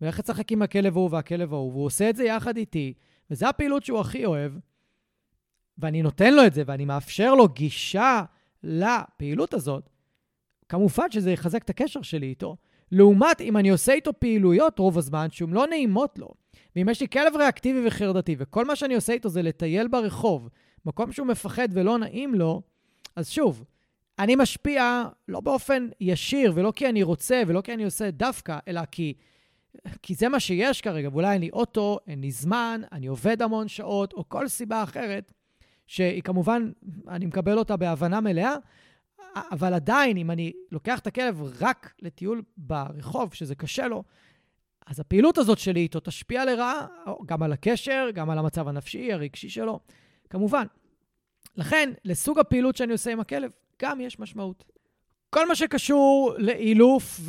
וללכת 0.01 0.23
לשחק 0.23 0.51
עם 0.51 0.61
הכלב 0.61 0.97
ההוא 0.97 1.09
והכלב 1.11 1.53
ההוא, 1.53 1.71
והוא 1.71 1.85
עושה 1.85 2.09
את 2.09 2.15
זה 2.15 2.23
יחד 2.23 2.57
איתי, 2.57 2.93
וזו 3.31 3.47
הפעילות 3.47 3.83
שהוא 3.83 3.99
הכי 3.99 4.25
אוהב, 4.25 4.51
ואני 5.77 6.01
נותן 6.01 6.33
לו 6.33 6.45
את 6.45 6.53
זה 6.53 6.63
ואני 6.65 6.85
מאפשר 6.85 7.35
לו 7.35 7.47
גישה 7.47 8.23
לפעילות 8.63 9.53
הזאת, 9.53 9.89
כמובן 10.69 11.11
שזה 11.11 11.31
יחזק 11.31 11.63
את 11.63 11.69
הקשר 11.69 12.01
שלי 12.01 12.27
איתו. 12.27 12.55
לעומת 12.91 13.41
אם 13.41 13.57
אני 13.57 13.69
עושה 13.69 13.93
איתו 13.93 14.19
פעילויות 14.19 14.79
רוב 14.79 14.97
הזמן 14.97 15.27
שהן 15.31 15.49
לא 15.49 15.67
נעימות 15.67 16.19
לו, 16.19 16.29
ואם 16.75 16.89
יש 16.89 17.01
לי 17.01 17.07
כלב 17.07 17.35
ריאקטיבי 17.35 17.87
וחרדתי, 17.87 18.35
וכל 18.39 18.65
מה 18.65 18.75
שאני 18.75 18.95
עושה 18.95 19.13
איתו 19.13 19.29
זה 19.29 19.41
לטייל 19.41 19.87
ברחוב, 19.87 20.49
מקום 20.85 21.11
שהוא 21.11 21.27
מפחד 21.27 21.67
ולא 21.71 21.97
נעים 21.97 22.35
לו, 22.35 22.61
אז 23.15 23.29
שוב, 23.29 23.63
אני 24.19 24.35
משפיע 24.35 25.03
לא 25.27 25.39
באופן 25.39 25.87
ישיר, 26.01 26.51
ולא 26.55 26.73
כי 26.75 26.89
אני 26.89 27.03
רוצה, 27.03 27.43
ולא 27.47 27.61
כי 27.61 27.73
אני 27.73 27.83
עושה 27.83 28.11
דווקא, 28.11 28.59
אלא 28.67 28.81
כי, 28.91 29.13
כי 30.01 30.15
זה 30.15 30.29
מה 30.29 30.39
שיש 30.39 30.81
כרגע, 30.81 31.09
ואולי 31.11 31.33
אין 31.33 31.41
לי 31.41 31.49
אוטו, 31.49 31.99
אין 32.07 32.21
לי 32.21 32.31
זמן, 32.31 32.81
אני 32.91 33.07
עובד 33.07 33.41
המון 33.41 33.67
שעות, 33.67 34.13
או 34.13 34.29
כל 34.29 34.47
סיבה 34.47 34.83
אחרת, 34.83 35.31
שהיא 35.93 36.21
כמובן, 36.21 36.71
אני 37.07 37.25
מקבל 37.25 37.57
אותה 37.57 37.77
בהבנה 37.77 38.21
מלאה, 38.21 38.55
אבל 39.51 39.73
עדיין, 39.73 40.17
אם 40.17 40.31
אני 40.31 40.53
לוקח 40.71 40.99
את 40.99 41.07
הכלב 41.07 41.41
רק 41.61 41.93
לטיול 42.01 42.41
ברחוב, 42.57 43.33
שזה 43.33 43.55
קשה 43.55 43.87
לו, 43.87 44.03
אז 44.85 44.99
הפעילות 44.99 45.37
הזאת 45.37 45.59
שלי 45.59 45.79
איתו 45.79 45.99
תשפיע 45.99 46.45
לרעה 46.45 46.85
גם 47.25 47.43
על 47.43 47.53
הקשר, 47.53 48.07
גם 48.13 48.29
על 48.29 48.37
המצב 48.37 48.67
הנפשי, 48.67 49.13
הרגשי 49.13 49.49
שלו, 49.49 49.79
כמובן. 50.29 50.65
לכן, 51.57 51.89
לסוג 52.05 52.39
הפעילות 52.39 52.75
שאני 52.75 52.91
עושה 52.91 53.11
עם 53.11 53.19
הכלב, 53.19 53.51
גם 53.81 54.01
יש 54.01 54.19
משמעות. 54.19 54.63
כל 55.29 55.47
מה 55.47 55.55
שקשור 55.55 56.33
לאילוף 56.37 57.19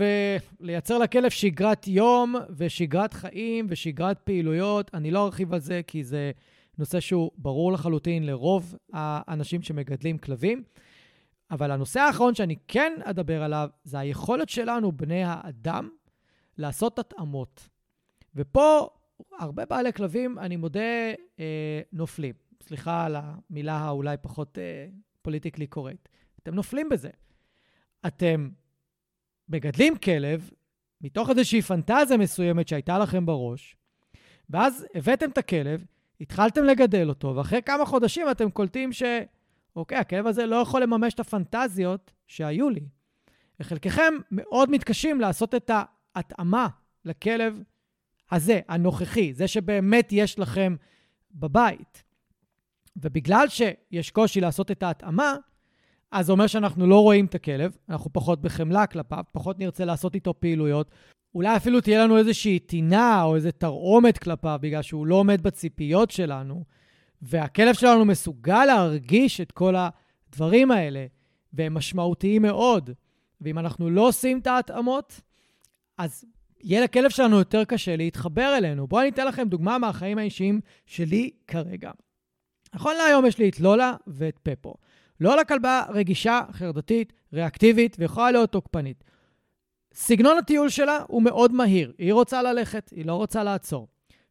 ולייצר 0.60 0.98
לכלב 0.98 1.30
שגרת 1.30 1.86
יום 1.88 2.34
ושגרת 2.56 3.14
חיים 3.14 3.66
ושגרת 3.68 4.18
פעילויות, 4.18 4.90
אני 4.94 5.10
לא 5.10 5.24
ארחיב 5.24 5.54
על 5.54 5.60
זה 5.60 5.80
כי 5.86 6.04
זה 6.04 6.32
נושא 6.78 7.00
שהוא 7.00 7.30
ברור 7.38 7.72
לחלוטין 7.72 8.26
לרוב 8.26 8.74
האנשים 8.92 9.62
שמגדלים 9.62 10.18
כלבים. 10.18 10.62
אבל 11.50 11.70
הנושא 11.70 12.00
האחרון 12.00 12.34
שאני 12.34 12.56
כן 12.68 12.92
אדבר 13.04 13.42
עליו 13.42 13.68
זה 13.84 13.98
היכולת 13.98 14.48
שלנו, 14.48 14.92
בני 14.92 15.24
האדם, 15.24 15.88
לעשות 16.58 16.98
התאמות. 16.98 17.68
ופה 18.34 18.88
הרבה 19.38 19.66
בעלי 19.66 19.92
כלבים, 19.92 20.38
אני 20.38 20.56
מודה, 20.56 20.80
אה, 21.40 21.80
נופלים. 21.92 22.34
סליחה 22.62 23.04
על 23.04 23.16
המילה 23.18 23.76
האולי 23.76 24.16
פחות 24.22 24.58
אה, 24.58 24.86
פוליטיקלי 25.22 25.66
קורקט. 25.66 26.08
אתם 26.42 26.54
נופלים 26.54 26.88
בזה. 26.88 27.10
אתם 28.06 28.48
מגדלים 29.48 29.98
כלב 29.98 30.50
מתוך 31.00 31.30
איזושהי 31.30 31.62
פנטזיה 31.62 32.16
מסוימת 32.16 32.68
שהייתה 32.68 32.98
לכם 32.98 33.26
בראש, 33.26 33.76
ואז 34.50 34.86
הבאתם 34.94 35.30
את 35.30 35.38
הכלב, 35.38 35.84
התחלתם 36.24 36.64
לגדל 36.64 37.08
אותו, 37.08 37.36
ואחרי 37.36 37.62
כמה 37.62 37.86
חודשים 37.86 38.30
אתם 38.30 38.50
קולטים 38.50 38.92
ש... 38.92 39.02
אוקיי, 39.76 39.98
הכלב 39.98 40.26
הזה 40.26 40.46
לא 40.46 40.56
יכול 40.56 40.82
לממש 40.82 41.14
את 41.14 41.20
הפנטזיות 41.20 42.12
שהיו 42.26 42.70
לי. 42.70 42.80
וחלקכם 43.60 44.14
מאוד 44.30 44.70
מתקשים 44.70 45.20
לעשות 45.20 45.54
את 45.54 45.70
ההתאמה 46.14 46.68
לכלב 47.04 47.62
הזה, 48.30 48.60
הנוכחי, 48.68 49.34
זה 49.34 49.48
שבאמת 49.48 50.08
יש 50.12 50.38
לכם 50.38 50.76
בבית. 51.34 52.02
ובגלל 52.96 53.46
שיש 53.48 54.10
קושי 54.10 54.40
לעשות 54.40 54.70
את 54.70 54.82
ההתאמה, 54.82 55.36
אז 56.10 56.26
זה 56.26 56.32
אומר 56.32 56.46
שאנחנו 56.46 56.86
לא 56.86 57.02
רואים 57.02 57.26
את 57.26 57.34
הכלב, 57.34 57.76
אנחנו 57.88 58.12
פחות 58.12 58.42
בחמלה 58.42 58.86
כלפיו, 58.86 59.24
פחות 59.32 59.58
נרצה 59.58 59.84
לעשות 59.84 60.14
איתו 60.14 60.40
פעילויות. 60.40 60.90
אולי 61.34 61.56
אפילו 61.56 61.80
תהיה 61.80 62.04
לנו 62.04 62.18
איזושהי 62.18 62.58
טינה 62.58 63.22
או 63.22 63.36
איזו 63.36 63.50
תרעומת 63.58 64.18
כלפיו, 64.18 64.58
בגלל 64.62 64.82
שהוא 64.82 65.06
לא 65.06 65.14
עומד 65.14 65.42
בציפיות 65.42 66.10
שלנו. 66.10 66.64
והכלב 67.22 67.74
שלנו 67.74 68.04
מסוגל 68.04 68.64
להרגיש 68.64 69.40
את 69.40 69.52
כל 69.52 69.74
הדברים 69.76 70.70
האלה, 70.70 71.06
והם 71.52 71.74
משמעותיים 71.74 72.42
מאוד. 72.42 72.90
ואם 73.40 73.58
אנחנו 73.58 73.90
לא 73.90 74.08
עושים 74.08 74.38
את 74.38 74.46
ההתאמות, 74.46 75.20
אז 75.98 76.24
יהיה 76.62 76.84
לכלב 76.84 77.10
שלנו 77.10 77.38
יותר 77.38 77.64
קשה 77.64 77.96
להתחבר 77.96 78.54
אלינו. 78.58 78.86
בואו 78.86 79.00
אני 79.00 79.10
אתן 79.10 79.26
לכם 79.26 79.48
דוגמה 79.48 79.78
מהחיים 79.78 80.18
האישיים 80.18 80.60
שלי 80.86 81.30
כרגע. 81.46 81.90
נכון 82.74 82.94
להיום 82.96 83.26
יש 83.26 83.38
לי 83.38 83.48
את 83.48 83.60
לולה 83.60 83.94
ואת 84.06 84.38
פפו. 84.42 84.74
לולה 85.20 85.44
כלבה 85.44 85.82
רגישה, 85.88 86.40
חרדתית, 86.52 87.12
ריאקטיבית 87.32 87.96
ויכולה 87.98 88.30
להיות 88.30 88.52
תוקפנית. 88.52 89.04
סגנון 89.94 90.38
הטיול 90.38 90.68
שלה 90.68 90.98
הוא 91.08 91.22
מאוד 91.22 91.52
מהיר. 91.52 91.92
היא 91.98 92.12
רוצה 92.12 92.42
ללכת, 92.42 92.90
היא 92.96 93.06
לא 93.06 93.14
רוצה 93.14 93.44
לעצור. 93.44 93.88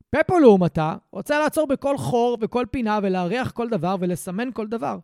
פפו 0.09 0.39
לעומתה 0.39 0.95
רוצה 1.11 1.39
לעצור 1.39 1.67
בכל 1.67 1.97
חור 1.97 2.37
וכל 2.41 2.65
פינה 2.71 2.99
ולהריח 3.03 3.51
כל 3.51 3.69
דבר 3.69 3.95
ולסמן 3.99 4.49
כל 4.53 4.67
דבר. 4.67 4.97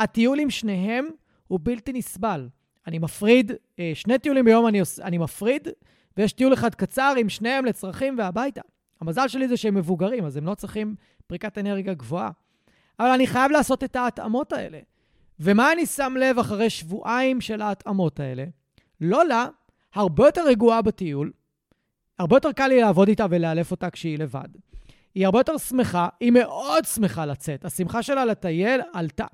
הטיול 0.00 0.38
עם 0.38 0.50
שניהם 0.50 1.08
הוא 1.48 1.60
בלתי 1.62 1.92
נסבל. 1.92 2.48
אני 2.86 2.98
מפריד, 2.98 3.52
אה, 3.78 3.90
שני 3.94 4.18
טיולים 4.18 4.44
ביום 4.44 4.66
אני, 4.66 4.80
אני 5.02 5.18
מפריד, 5.18 5.68
ויש 6.16 6.32
טיול 6.32 6.54
אחד 6.54 6.74
קצר 6.74 7.14
עם 7.18 7.28
שניהם 7.28 7.64
לצרכים 7.64 8.18
והביתה. 8.18 8.60
המזל 9.00 9.28
שלי 9.28 9.48
זה 9.48 9.56
שהם 9.56 9.74
מבוגרים, 9.74 10.24
אז 10.24 10.36
הם 10.36 10.46
לא 10.46 10.54
צריכים 10.54 10.94
פריקת 11.26 11.58
אנרגיה 11.58 11.94
גבוהה. 11.94 12.30
אבל 13.00 13.08
אני 13.08 13.26
חייב 13.26 13.50
לעשות 13.50 13.84
את 13.84 13.96
ההתאמות 13.96 14.52
האלה. 14.52 14.78
ומה 15.40 15.72
אני 15.72 15.86
שם 15.86 16.14
לב 16.20 16.38
אחרי 16.38 16.70
שבועיים 16.70 17.40
של 17.40 17.62
ההתאמות 17.62 18.20
האלה? 18.20 18.44
לולה 19.00 19.46
הרבה 19.94 20.26
יותר 20.26 20.46
רגועה 20.46 20.82
בטיול, 20.82 21.32
הרבה 22.18 22.36
יותר 22.36 22.52
קל 22.52 22.66
לי 22.66 22.80
לעבוד 22.80 23.08
איתה 23.08 23.26
ולאלף 23.30 23.70
אותה 23.70 23.90
כשהיא 23.90 24.18
לבד. 24.18 24.48
היא 25.14 25.26
הרבה 25.26 25.38
יותר 25.38 25.58
שמחה, 25.58 26.08
היא 26.20 26.32
מאוד 26.32 26.84
שמחה 26.84 27.26
לצאת. 27.26 27.64
השמחה 27.64 28.02
שלה 28.02 28.24
לטייל 28.24 28.80
עלתה. 28.92 29.26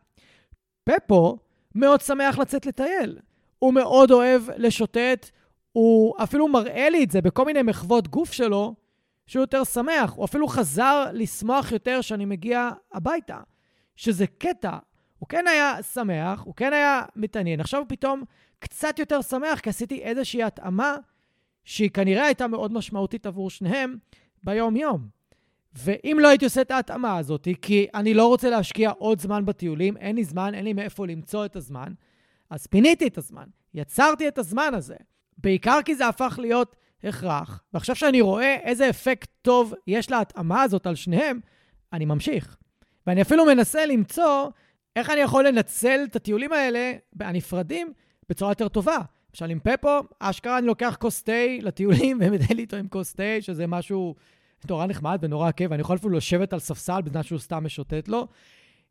פפו 0.84 1.38
מאוד 1.74 2.00
שמח 2.00 2.38
לצאת 2.38 2.66
לטייל. 2.66 3.18
הוא 3.58 3.74
מאוד 3.74 4.10
אוהב 4.10 4.42
לשוטט, 4.56 5.30
הוא 5.72 6.14
אפילו 6.22 6.48
מראה 6.48 6.90
לי 6.90 7.04
את 7.04 7.10
זה 7.10 7.20
בכל 7.20 7.44
מיני 7.44 7.62
מחוות 7.62 8.08
גוף 8.08 8.32
שלו, 8.32 8.74
שהוא 9.26 9.42
יותר 9.42 9.64
שמח. 9.64 10.12
הוא 10.12 10.24
אפילו 10.24 10.48
חזר 10.48 11.04
לשמוח 11.12 11.72
יותר 11.72 11.98
כשאני 12.00 12.24
מגיע 12.24 12.70
הביתה, 12.92 13.38
שזה 13.96 14.26
קטע. 14.26 14.78
הוא 15.18 15.28
כן 15.28 15.46
היה 15.46 15.82
שמח, 15.82 16.42
הוא 16.44 16.54
כן 16.54 16.72
היה 16.72 17.02
מתעניין. 17.16 17.60
עכשיו 17.60 17.82
פתאום 17.88 18.22
קצת 18.58 18.98
יותר 18.98 19.22
שמח, 19.22 19.60
כי 19.60 19.70
עשיתי 19.70 20.02
איזושהי 20.02 20.42
התאמה 20.42 20.96
שהיא 21.64 21.90
כנראה 21.90 22.24
הייתה 22.24 22.46
מאוד 22.46 22.72
משמעותית 22.72 23.26
עבור 23.26 23.50
שניהם 23.50 23.96
ביום-יום. 24.42 25.08
ואם 25.74 26.18
לא 26.20 26.28
הייתי 26.28 26.44
עושה 26.44 26.60
את 26.60 26.70
ההתאמה 26.70 27.18
הזאת, 27.18 27.48
כי 27.62 27.86
אני 27.94 28.14
לא 28.14 28.26
רוצה 28.26 28.50
להשקיע 28.50 28.90
עוד 28.90 29.20
זמן 29.20 29.44
בטיולים, 29.44 29.96
אין 29.96 30.16
לי 30.16 30.24
זמן, 30.24 30.54
אין 30.54 30.64
לי 30.64 30.72
מאיפה 30.72 31.06
למצוא 31.06 31.44
את 31.44 31.56
הזמן, 31.56 31.92
אז 32.50 32.66
פיניתי 32.66 33.06
את 33.06 33.18
הזמן, 33.18 33.44
יצרתי 33.74 34.28
את 34.28 34.38
הזמן 34.38 34.74
הזה. 34.74 34.96
בעיקר 35.38 35.78
כי 35.84 35.94
זה 35.94 36.06
הפך 36.06 36.38
להיות 36.42 36.76
הכרח, 37.04 37.62
ועכשיו 37.74 37.96
שאני 37.96 38.20
רואה 38.20 38.56
איזה 38.62 38.90
אפקט 38.90 39.30
טוב 39.42 39.74
יש 39.86 40.10
להתאמה 40.10 40.62
הזאת 40.62 40.86
על 40.86 40.94
שניהם, 40.94 41.40
אני 41.92 42.04
ממשיך. 42.04 42.56
ואני 43.06 43.22
אפילו 43.22 43.44
מנסה 43.44 43.86
למצוא 43.86 44.48
איך 44.96 45.10
אני 45.10 45.20
יכול 45.20 45.48
לנצל 45.48 46.04
את 46.10 46.16
הטיולים 46.16 46.52
האלה, 46.52 46.92
הנפרדים, 47.20 47.92
בצורה 48.28 48.50
יותר 48.50 48.68
טובה. 48.68 48.98
למשל 49.30 49.50
עם 49.50 49.60
פפו, 49.60 50.00
אשכרה 50.20 50.58
אני 50.58 50.66
לוקח 50.66 50.96
כוס 51.00 51.22
תה 51.22 51.32
לטיולים 51.60 52.18
ומטייל 52.20 52.58
איתו 52.58 52.76
עם 52.76 52.88
כוס 52.88 53.12
תה, 53.12 53.22
שזה 53.40 53.66
משהו 53.66 54.14
נורא 54.68 54.86
נחמד 54.86 55.18
ונורא 55.22 55.50
כיף, 55.50 55.70
ואני 55.70 55.80
יכול 55.80 55.96
אפילו 55.96 56.12
לשבת 56.12 56.52
על 56.52 56.58
ספסל 56.58 57.02
בזמן 57.02 57.22
שהוא 57.22 57.38
סתם 57.38 57.64
משוטט 57.64 58.08
לו. 58.08 58.26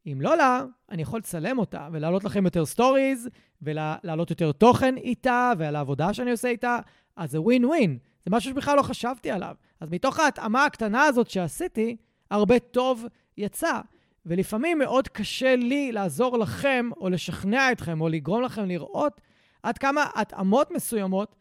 עם 0.07 0.21
לולה, 0.21 0.63
אני 0.91 1.01
יכול 1.01 1.19
לצלם 1.19 1.59
אותה 1.59 1.88
ולהעלות 1.91 2.23
לכם 2.23 2.45
יותר 2.45 2.65
סטוריז, 2.65 3.29
ולהעלות 3.61 4.29
יותר 4.29 4.51
תוכן 4.51 4.97
איתה, 4.97 5.51
ועל 5.57 5.75
העבודה 5.75 6.13
שאני 6.13 6.31
עושה 6.31 6.47
איתה, 6.47 6.79
אז 7.15 7.31
זה 7.31 7.41
ווין 7.41 7.65
ווין. 7.65 7.97
זה 8.25 8.31
משהו 8.31 8.51
שבכלל 8.51 8.77
לא 8.77 8.81
חשבתי 8.81 9.31
עליו. 9.31 9.55
אז 9.79 9.89
מתוך 9.91 10.19
ההתאמה 10.19 10.65
הקטנה 10.65 11.03
הזאת 11.03 11.29
שעשיתי, 11.29 11.95
הרבה 12.31 12.59
טוב 12.59 13.05
יצא. 13.38 13.79
ולפעמים 14.26 14.80
מאוד 14.80 15.07
קשה 15.07 15.55
לי 15.55 15.91
לעזור 15.91 16.38
לכם, 16.38 16.89
או 16.97 17.09
לשכנע 17.09 17.71
אתכם, 17.71 18.01
או 18.01 18.09
לגרום 18.09 18.41
לכם 18.41 18.65
לראות 18.65 19.21
עד 19.63 19.78
כמה 19.78 20.05
התאמות 20.15 20.71
מסוימות, 20.71 21.36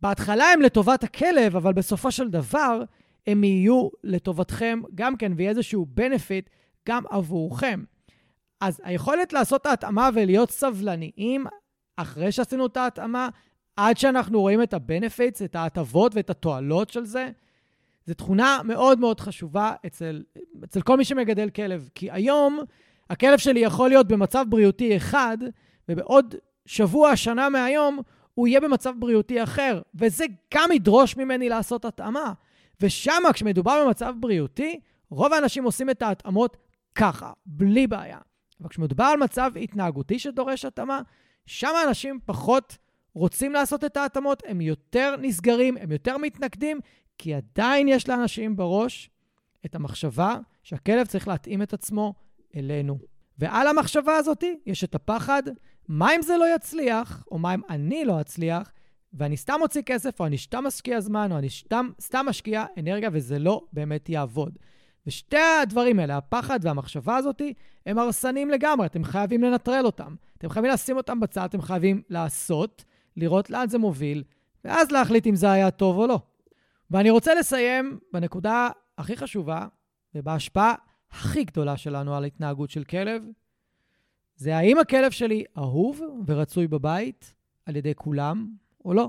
בהתחלה 0.00 0.44
הן 0.44 0.62
לטובת 0.62 1.04
הכלב, 1.04 1.56
אבל 1.56 1.72
בסופו 1.72 2.10
של 2.10 2.28
דבר 2.30 2.82
הם 3.26 3.44
יהיו 3.44 3.88
לטובתכם 4.04 4.80
גם 4.94 5.16
כן, 5.16 5.32
ויהיה 5.36 5.50
איזשהו 5.50 5.86
benefit 5.96 6.50
גם 6.88 7.02
עבורכם. 7.10 7.84
אז 8.60 8.80
היכולת 8.84 9.32
לעשות 9.32 9.66
ההתאמה 9.66 10.10
ולהיות 10.14 10.50
סבלניים 10.50 11.44
אחרי 11.96 12.32
שעשינו 12.32 12.66
את 12.66 12.76
ההתאמה, 12.76 13.28
עד 13.76 13.96
שאנחנו 13.96 14.40
רואים 14.40 14.62
את 14.62 14.74
ה-benefits, 14.74 15.44
את 15.44 15.56
ההטבות 15.56 16.14
ואת 16.14 16.30
התועלות 16.30 16.90
של 16.90 17.04
זה, 17.04 17.30
זו 18.06 18.14
תכונה 18.14 18.60
מאוד 18.64 19.00
מאוד 19.00 19.20
חשובה 19.20 19.72
אצל, 19.86 20.22
אצל 20.64 20.82
כל 20.82 20.96
מי 20.96 21.04
שמגדל 21.04 21.50
כלב. 21.50 21.88
כי 21.94 22.10
היום 22.10 22.60
הכלב 23.10 23.38
שלי 23.38 23.60
יכול 23.60 23.88
להיות 23.88 24.08
במצב 24.08 24.44
בריאותי 24.48 24.96
אחד, 24.96 25.38
ובעוד 25.88 26.34
שבוע, 26.66 27.16
שנה 27.16 27.48
מהיום, 27.48 27.98
הוא 28.34 28.48
יהיה 28.48 28.60
במצב 28.60 28.94
בריאותי 28.98 29.42
אחר. 29.42 29.82
וזה 29.94 30.24
גם 30.54 30.72
ידרוש 30.72 31.16
ממני 31.16 31.48
לעשות 31.48 31.84
התאמה. 31.84 32.32
ושם, 32.80 33.22
כשמדובר 33.32 33.84
במצב 33.86 34.14
בריאותי, 34.20 34.80
רוב 35.10 35.32
האנשים 35.32 35.64
עושים 35.64 35.90
את 35.90 36.02
ההתאמות 36.02 36.56
ככה, 36.94 37.32
בלי 37.46 37.86
בעיה. 37.86 38.18
אבל 38.60 38.68
כשמדובר 38.68 39.04
על 39.04 39.18
מצב 39.18 39.52
התנהגותי 39.62 40.18
שדורש 40.18 40.64
התאמה, 40.64 41.00
שם 41.46 41.68
אנשים 41.88 42.18
פחות 42.26 42.78
רוצים 43.14 43.52
לעשות 43.52 43.84
את 43.84 43.96
ההתאמות, 43.96 44.42
הם 44.46 44.60
יותר 44.60 45.14
נסגרים, 45.20 45.76
הם 45.76 45.92
יותר 45.92 46.18
מתנגדים, 46.18 46.80
כי 47.20 47.34
עדיין 47.34 47.88
יש 47.88 48.08
לאנשים 48.08 48.56
בראש 48.56 49.10
את 49.66 49.74
המחשבה 49.74 50.36
שהכלב 50.62 51.06
צריך 51.06 51.28
להתאים 51.28 51.62
את 51.62 51.72
עצמו 51.72 52.14
אלינו. 52.56 52.98
ועל 53.38 53.66
המחשבה 53.66 54.16
הזאת 54.16 54.44
יש 54.66 54.84
את 54.84 54.94
הפחד, 54.94 55.42
מה 55.88 56.14
אם 56.16 56.22
זה 56.22 56.36
לא 56.36 56.54
יצליח, 56.54 57.24
או 57.30 57.38
מה 57.38 57.54
אם 57.54 57.60
אני 57.70 58.04
לא 58.04 58.20
אצליח, 58.20 58.72
ואני 59.12 59.36
סתם 59.36 59.54
מוציא 59.58 59.82
כסף, 59.82 60.20
או 60.20 60.26
אני 60.26 60.38
סתם 60.38 60.64
משקיע 60.64 61.00
זמן, 61.00 61.32
או 61.32 61.38
אני 61.38 61.50
סתם, 61.50 61.88
סתם 62.00 62.26
משקיע 62.28 62.64
אנרגיה, 62.78 63.10
וזה 63.12 63.38
לא 63.38 63.64
באמת 63.72 64.08
יעבוד. 64.08 64.58
ושתי 65.06 65.36
הדברים 65.62 65.98
האלה, 65.98 66.16
הפחד 66.16 66.58
והמחשבה 66.62 67.16
הזאת, 67.16 67.42
הם 67.86 67.98
הרסניים 67.98 68.50
לגמרי, 68.50 68.86
אתם 68.86 69.04
חייבים 69.04 69.42
לנטרל 69.42 69.86
אותם. 69.86 70.14
אתם 70.38 70.48
חייבים 70.48 70.70
לשים 70.70 70.96
אותם 70.96 71.20
בצד, 71.20 71.44
אתם 71.44 71.62
חייבים 71.62 72.02
לעשות, 72.10 72.84
לראות 73.16 73.50
לאן 73.50 73.68
זה 73.68 73.78
מוביל, 73.78 74.24
ואז 74.64 74.90
להחליט 74.90 75.26
אם 75.26 75.34
זה 75.34 75.52
היה 75.52 75.70
טוב 75.70 75.98
או 75.98 76.06
לא. 76.06 76.20
ואני 76.90 77.10
רוצה 77.10 77.34
לסיים 77.34 77.98
בנקודה 78.12 78.68
הכי 78.98 79.16
חשובה, 79.16 79.66
ובהשפעה 80.14 80.74
הכי 81.10 81.44
גדולה 81.44 81.76
שלנו 81.76 82.14
על 82.14 82.24
התנהגות 82.24 82.70
של 82.70 82.84
כלב, 82.84 83.22
זה 84.36 84.56
האם 84.56 84.78
הכלב 84.78 85.10
שלי 85.10 85.44
אהוב 85.58 86.00
ורצוי 86.26 86.66
בבית 86.66 87.34
על 87.66 87.76
ידי 87.76 87.94
כולם 87.94 88.48
או 88.84 88.94
לא. 88.94 89.08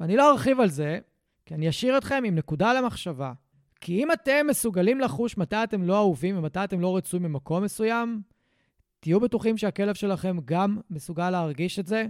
ואני 0.00 0.16
לא 0.16 0.30
ארחיב 0.30 0.60
על 0.60 0.68
זה, 0.68 0.98
כי 1.46 1.54
אני 1.54 1.68
אשאיר 1.68 1.98
אתכם 1.98 2.22
עם 2.26 2.34
נקודה 2.34 2.72
למחשבה. 2.72 3.32
כי 3.80 4.02
אם 4.02 4.12
אתם 4.12 4.46
מסוגלים 4.50 5.00
לחוש 5.00 5.38
מתי 5.38 5.64
אתם 5.64 5.82
לא 5.82 5.96
אהובים 5.96 6.38
ומתי 6.38 6.64
אתם 6.64 6.80
לא 6.80 6.96
רצויים 6.96 7.22
במקום 7.22 7.64
מסוים, 7.64 8.22
תהיו 9.00 9.20
בטוחים 9.20 9.56
שהכלב 9.56 9.94
שלכם 9.94 10.36
גם 10.44 10.78
מסוגל 10.90 11.30
להרגיש 11.30 11.78
את 11.78 11.86
זה 11.86 12.06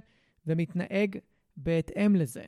ומתנהג 0.47 1.19
בהתאם 1.57 2.17
לזה. 2.17 2.45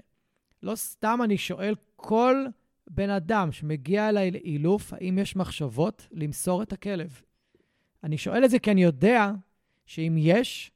לא 0.63 0.75
סתם 0.75 1.21
אני 1.25 1.39
שואל 1.39 1.75
כל 1.97 2.47
בן 2.91 3.11
אדם 3.11 3.53
שמגיע 3.53 4.09
אליי 4.09 4.31
לאילוף, 4.31 4.93
האם 4.93 5.19
יש 5.19 5.37
מחשבות 5.37 6.09
למסור 6.13 6.63
את 6.63 6.73
הכלב. 6.73 7.21
אני 8.05 8.19
שואל 8.19 8.45
את 8.45 8.51
זה 8.51 8.59
כי 8.59 8.71
אני 8.71 8.83
יודע 8.83 9.33
שאם 9.87 10.15
יש, 10.19 10.71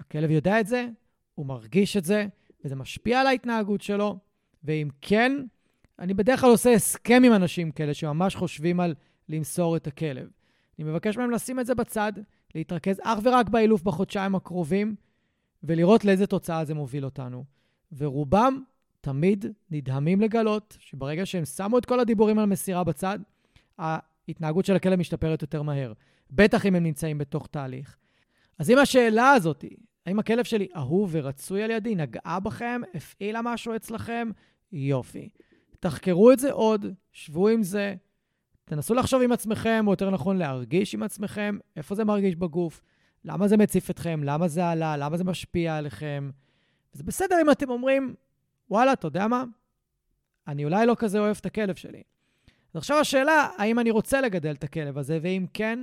הכלב 0.00 0.30
יודע 0.30 0.60
את 0.60 0.66
זה, 0.66 0.86
הוא 1.34 1.46
מרגיש 1.46 1.96
את 1.96 2.04
זה, 2.04 2.26
וזה 2.64 2.76
משפיע 2.76 3.20
על 3.20 3.26
ההתנהגות 3.26 3.80
שלו, 3.80 4.18
ואם 4.64 4.88
כן, 5.00 5.32
אני 5.98 6.14
בדרך 6.14 6.40
כלל 6.40 6.50
עושה 6.50 6.72
הסכם 6.72 7.22
עם 7.26 7.32
אנשים 7.32 7.70
כאלה 7.70 7.94
שממש 7.94 8.36
חושבים 8.36 8.80
על 8.80 8.94
למסור 9.28 9.76
את 9.76 9.86
הכלב. 9.86 10.30
אני 10.78 10.90
מבקש 10.90 11.16
מהם 11.16 11.30
לשים 11.30 11.60
את 11.60 11.66
זה 11.66 11.74
בצד, 11.74 12.12
להתרכז 12.54 13.00
אך 13.02 13.18
ורק 13.22 13.48
באילוף 13.48 13.82
בחודשיים 13.82 14.34
הקרובים, 14.34 14.94
ולראות 15.62 16.04
לאיזה 16.04 16.26
תוצאה 16.26 16.64
זה 16.64 16.74
מוביל 16.74 17.04
אותנו. 17.04 17.44
ורובם 17.96 18.62
תמיד 19.04 19.46
נדהמים 19.70 20.20
לגלות 20.20 20.76
שברגע 20.80 21.26
שהם 21.26 21.44
שמו 21.44 21.78
את 21.78 21.84
כל 21.84 22.00
הדיבורים 22.00 22.38
על 22.38 22.46
מסירה 22.46 22.84
בצד, 22.84 23.18
ההתנהגות 23.78 24.64
של 24.64 24.76
הכלב 24.76 24.98
משתפרת 24.98 25.42
יותר 25.42 25.62
מהר. 25.62 25.92
בטח 26.30 26.66
אם 26.66 26.74
הם 26.74 26.82
נמצאים 26.82 27.18
בתוך 27.18 27.46
תהליך. 27.46 27.96
אז 28.58 28.70
אם 28.70 28.78
השאלה 28.78 29.30
הזאת, 29.30 29.64
האם 30.06 30.18
הכלב 30.18 30.44
שלי 30.44 30.68
אהוב 30.76 31.10
ורצוי 31.12 31.62
על 31.62 31.70
ידי, 31.70 31.94
נגעה 31.94 32.40
בכם, 32.40 32.80
הפעילה 32.94 33.40
משהו 33.42 33.76
אצלכם, 33.76 34.30
יופי. 34.72 35.28
תחקרו 35.80 36.32
את 36.32 36.38
זה 36.38 36.52
עוד, 36.52 36.86
שבו 37.12 37.48
עם 37.48 37.62
זה, 37.62 37.94
תנסו 38.64 38.94
לחשוב 38.94 39.22
עם 39.22 39.32
עצמכם, 39.32 39.84
או 39.86 39.92
יותר 39.92 40.10
נכון 40.10 40.36
להרגיש 40.36 40.94
עם 40.94 41.02
עצמכם, 41.02 41.58
איפה 41.76 41.94
זה 41.94 42.04
מרגיש 42.04 42.36
בגוף, 42.36 42.82
למה 43.24 43.48
זה 43.48 43.56
מציף 43.56 43.90
אתכם, 43.90 44.20
למה 44.24 44.48
זה 44.48 44.68
עלה, 44.68 44.96
למה 44.96 45.16
זה 45.16 45.24
משפיע 45.24 45.76
עליכם. 45.76 46.30
זה 46.92 47.02
בסדר 47.02 47.36
אם 47.42 47.50
אתם 47.50 47.70
אומרים, 47.70 48.14
וואלה, 48.70 48.92
אתה 48.92 49.06
יודע 49.06 49.28
מה? 49.28 49.44
אני 50.48 50.64
אולי 50.64 50.86
לא 50.86 50.96
כזה 50.98 51.18
אוהב 51.18 51.36
את 51.40 51.46
הכלב 51.46 51.74
שלי. 51.74 52.02
אז 52.74 52.78
עכשיו 52.78 52.98
השאלה, 52.98 53.48
האם 53.56 53.78
אני 53.78 53.90
רוצה 53.90 54.20
לגדל 54.20 54.52
את 54.52 54.64
הכלב 54.64 54.98
הזה, 54.98 55.18
ואם 55.22 55.46
כן, 55.54 55.78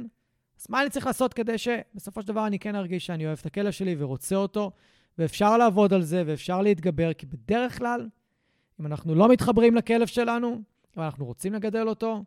אז 0.60 0.66
מה 0.70 0.82
אני 0.82 0.90
צריך 0.90 1.06
לעשות 1.06 1.34
כדי 1.34 1.58
שבסופו 1.58 2.22
של 2.22 2.28
דבר 2.28 2.48
אני 2.48 2.60
כן 2.60 2.76
ארגיש 2.76 3.06
שאני 3.06 3.26
אוהב 3.26 3.38
את 3.42 3.46
הכלב 3.46 3.72
שלי 3.72 3.96
ורוצה 3.98 4.36
אותו, 4.36 4.72
ואפשר 5.18 5.58
לעבוד 5.58 5.94
על 5.94 6.02
זה 6.02 6.24
ואפשר 6.26 6.62
להתגבר, 6.62 7.14
כי 7.14 7.26
בדרך 7.26 7.78
כלל, 7.78 8.10
אם 8.80 8.86
אנחנו 8.86 9.16
לא 9.16 9.30
מתחברים 9.30 9.76
לכלב 9.76 10.08
שלנו, 10.08 10.62
אבל 10.98 11.04
אנחנו 11.04 11.26
רוצים 11.26 11.54
לגדל 11.54 11.88
אותו, 11.88 12.24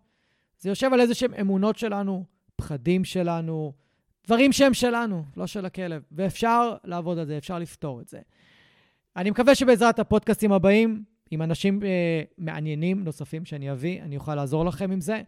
זה 0.59 0.69
יושב 0.69 0.93
על 0.93 1.01
איזה 1.01 1.15
שהם 1.15 1.35
אמונות 1.35 1.79
שלנו, 1.79 2.25
פחדים 2.57 3.05
שלנו, 3.05 3.73
דברים 4.27 4.53
שהם 4.53 4.75
שלנו, 4.75 5.25
לא 5.37 5.47
של 5.47 5.67
הכלב. 5.67 6.03
ואפשר 6.13 6.77
לעבוד 6.85 7.19
על 7.19 7.27
זה, 7.27 7.39
אפשר 7.39 7.59
לפתור 7.59 8.01
את 8.01 8.09
זה. 8.09 8.21
אני 9.17 9.31
מקווה 9.31 9.55
שבעזרת 9.55 9.99
הפודקאסטים 9.99 10.53
הבאים, 10.53 11.05
עם 11.31 11.43
אנשים 11.43 11.83
אה, 11.83 12.23
מעניינים 12.39 13.05
נוספים 13.05 13.45
שאני 13.45 13.73
אביא, 13.73 14.03
אני 14.03 14.17
אוכל 14.17 14.35
לעזור 14.35 14.65
לכם 14.65 14.91
עם 14.91 15.01
זה. 15.01 15.23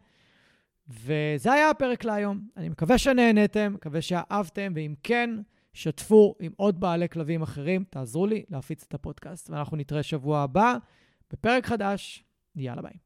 וזה 0.89 1.53
היה 1.53 1.71
הפרק 1.71 2.05
להיום. 2.05 2.41
אני 2.57 2.69
מקווה 2.69 2.99
שנהניתם, 2.99 3.73
מקווה 3.75 4.03
שאהבתם, 4.03 4.73
ואם 4.75 4.95
כן, 5.03 5.31
שתפו 5.73 6.35
עם 6.41 6.53
עוד 6.57 6.81
בעלי 6.81 7.09
כלבים 7.09 7.43
אחרים, 7.43 7.85
תעזרו 7.91 8.27
לי 8.27 8.45
להפיץ 8.49 8.85
את 8.89 8.95
הפודקאסט. 8.95 9.51
ואנחנו 9.51 9.77
נתראה 9.77 10.03
שבוע 10.03 10.41
הבא 10.41 10.77
בפרק 11.33 11.67
חדש. 11.67 12.25
יאללה 12.57 12.83
ביי. 12.83 13.06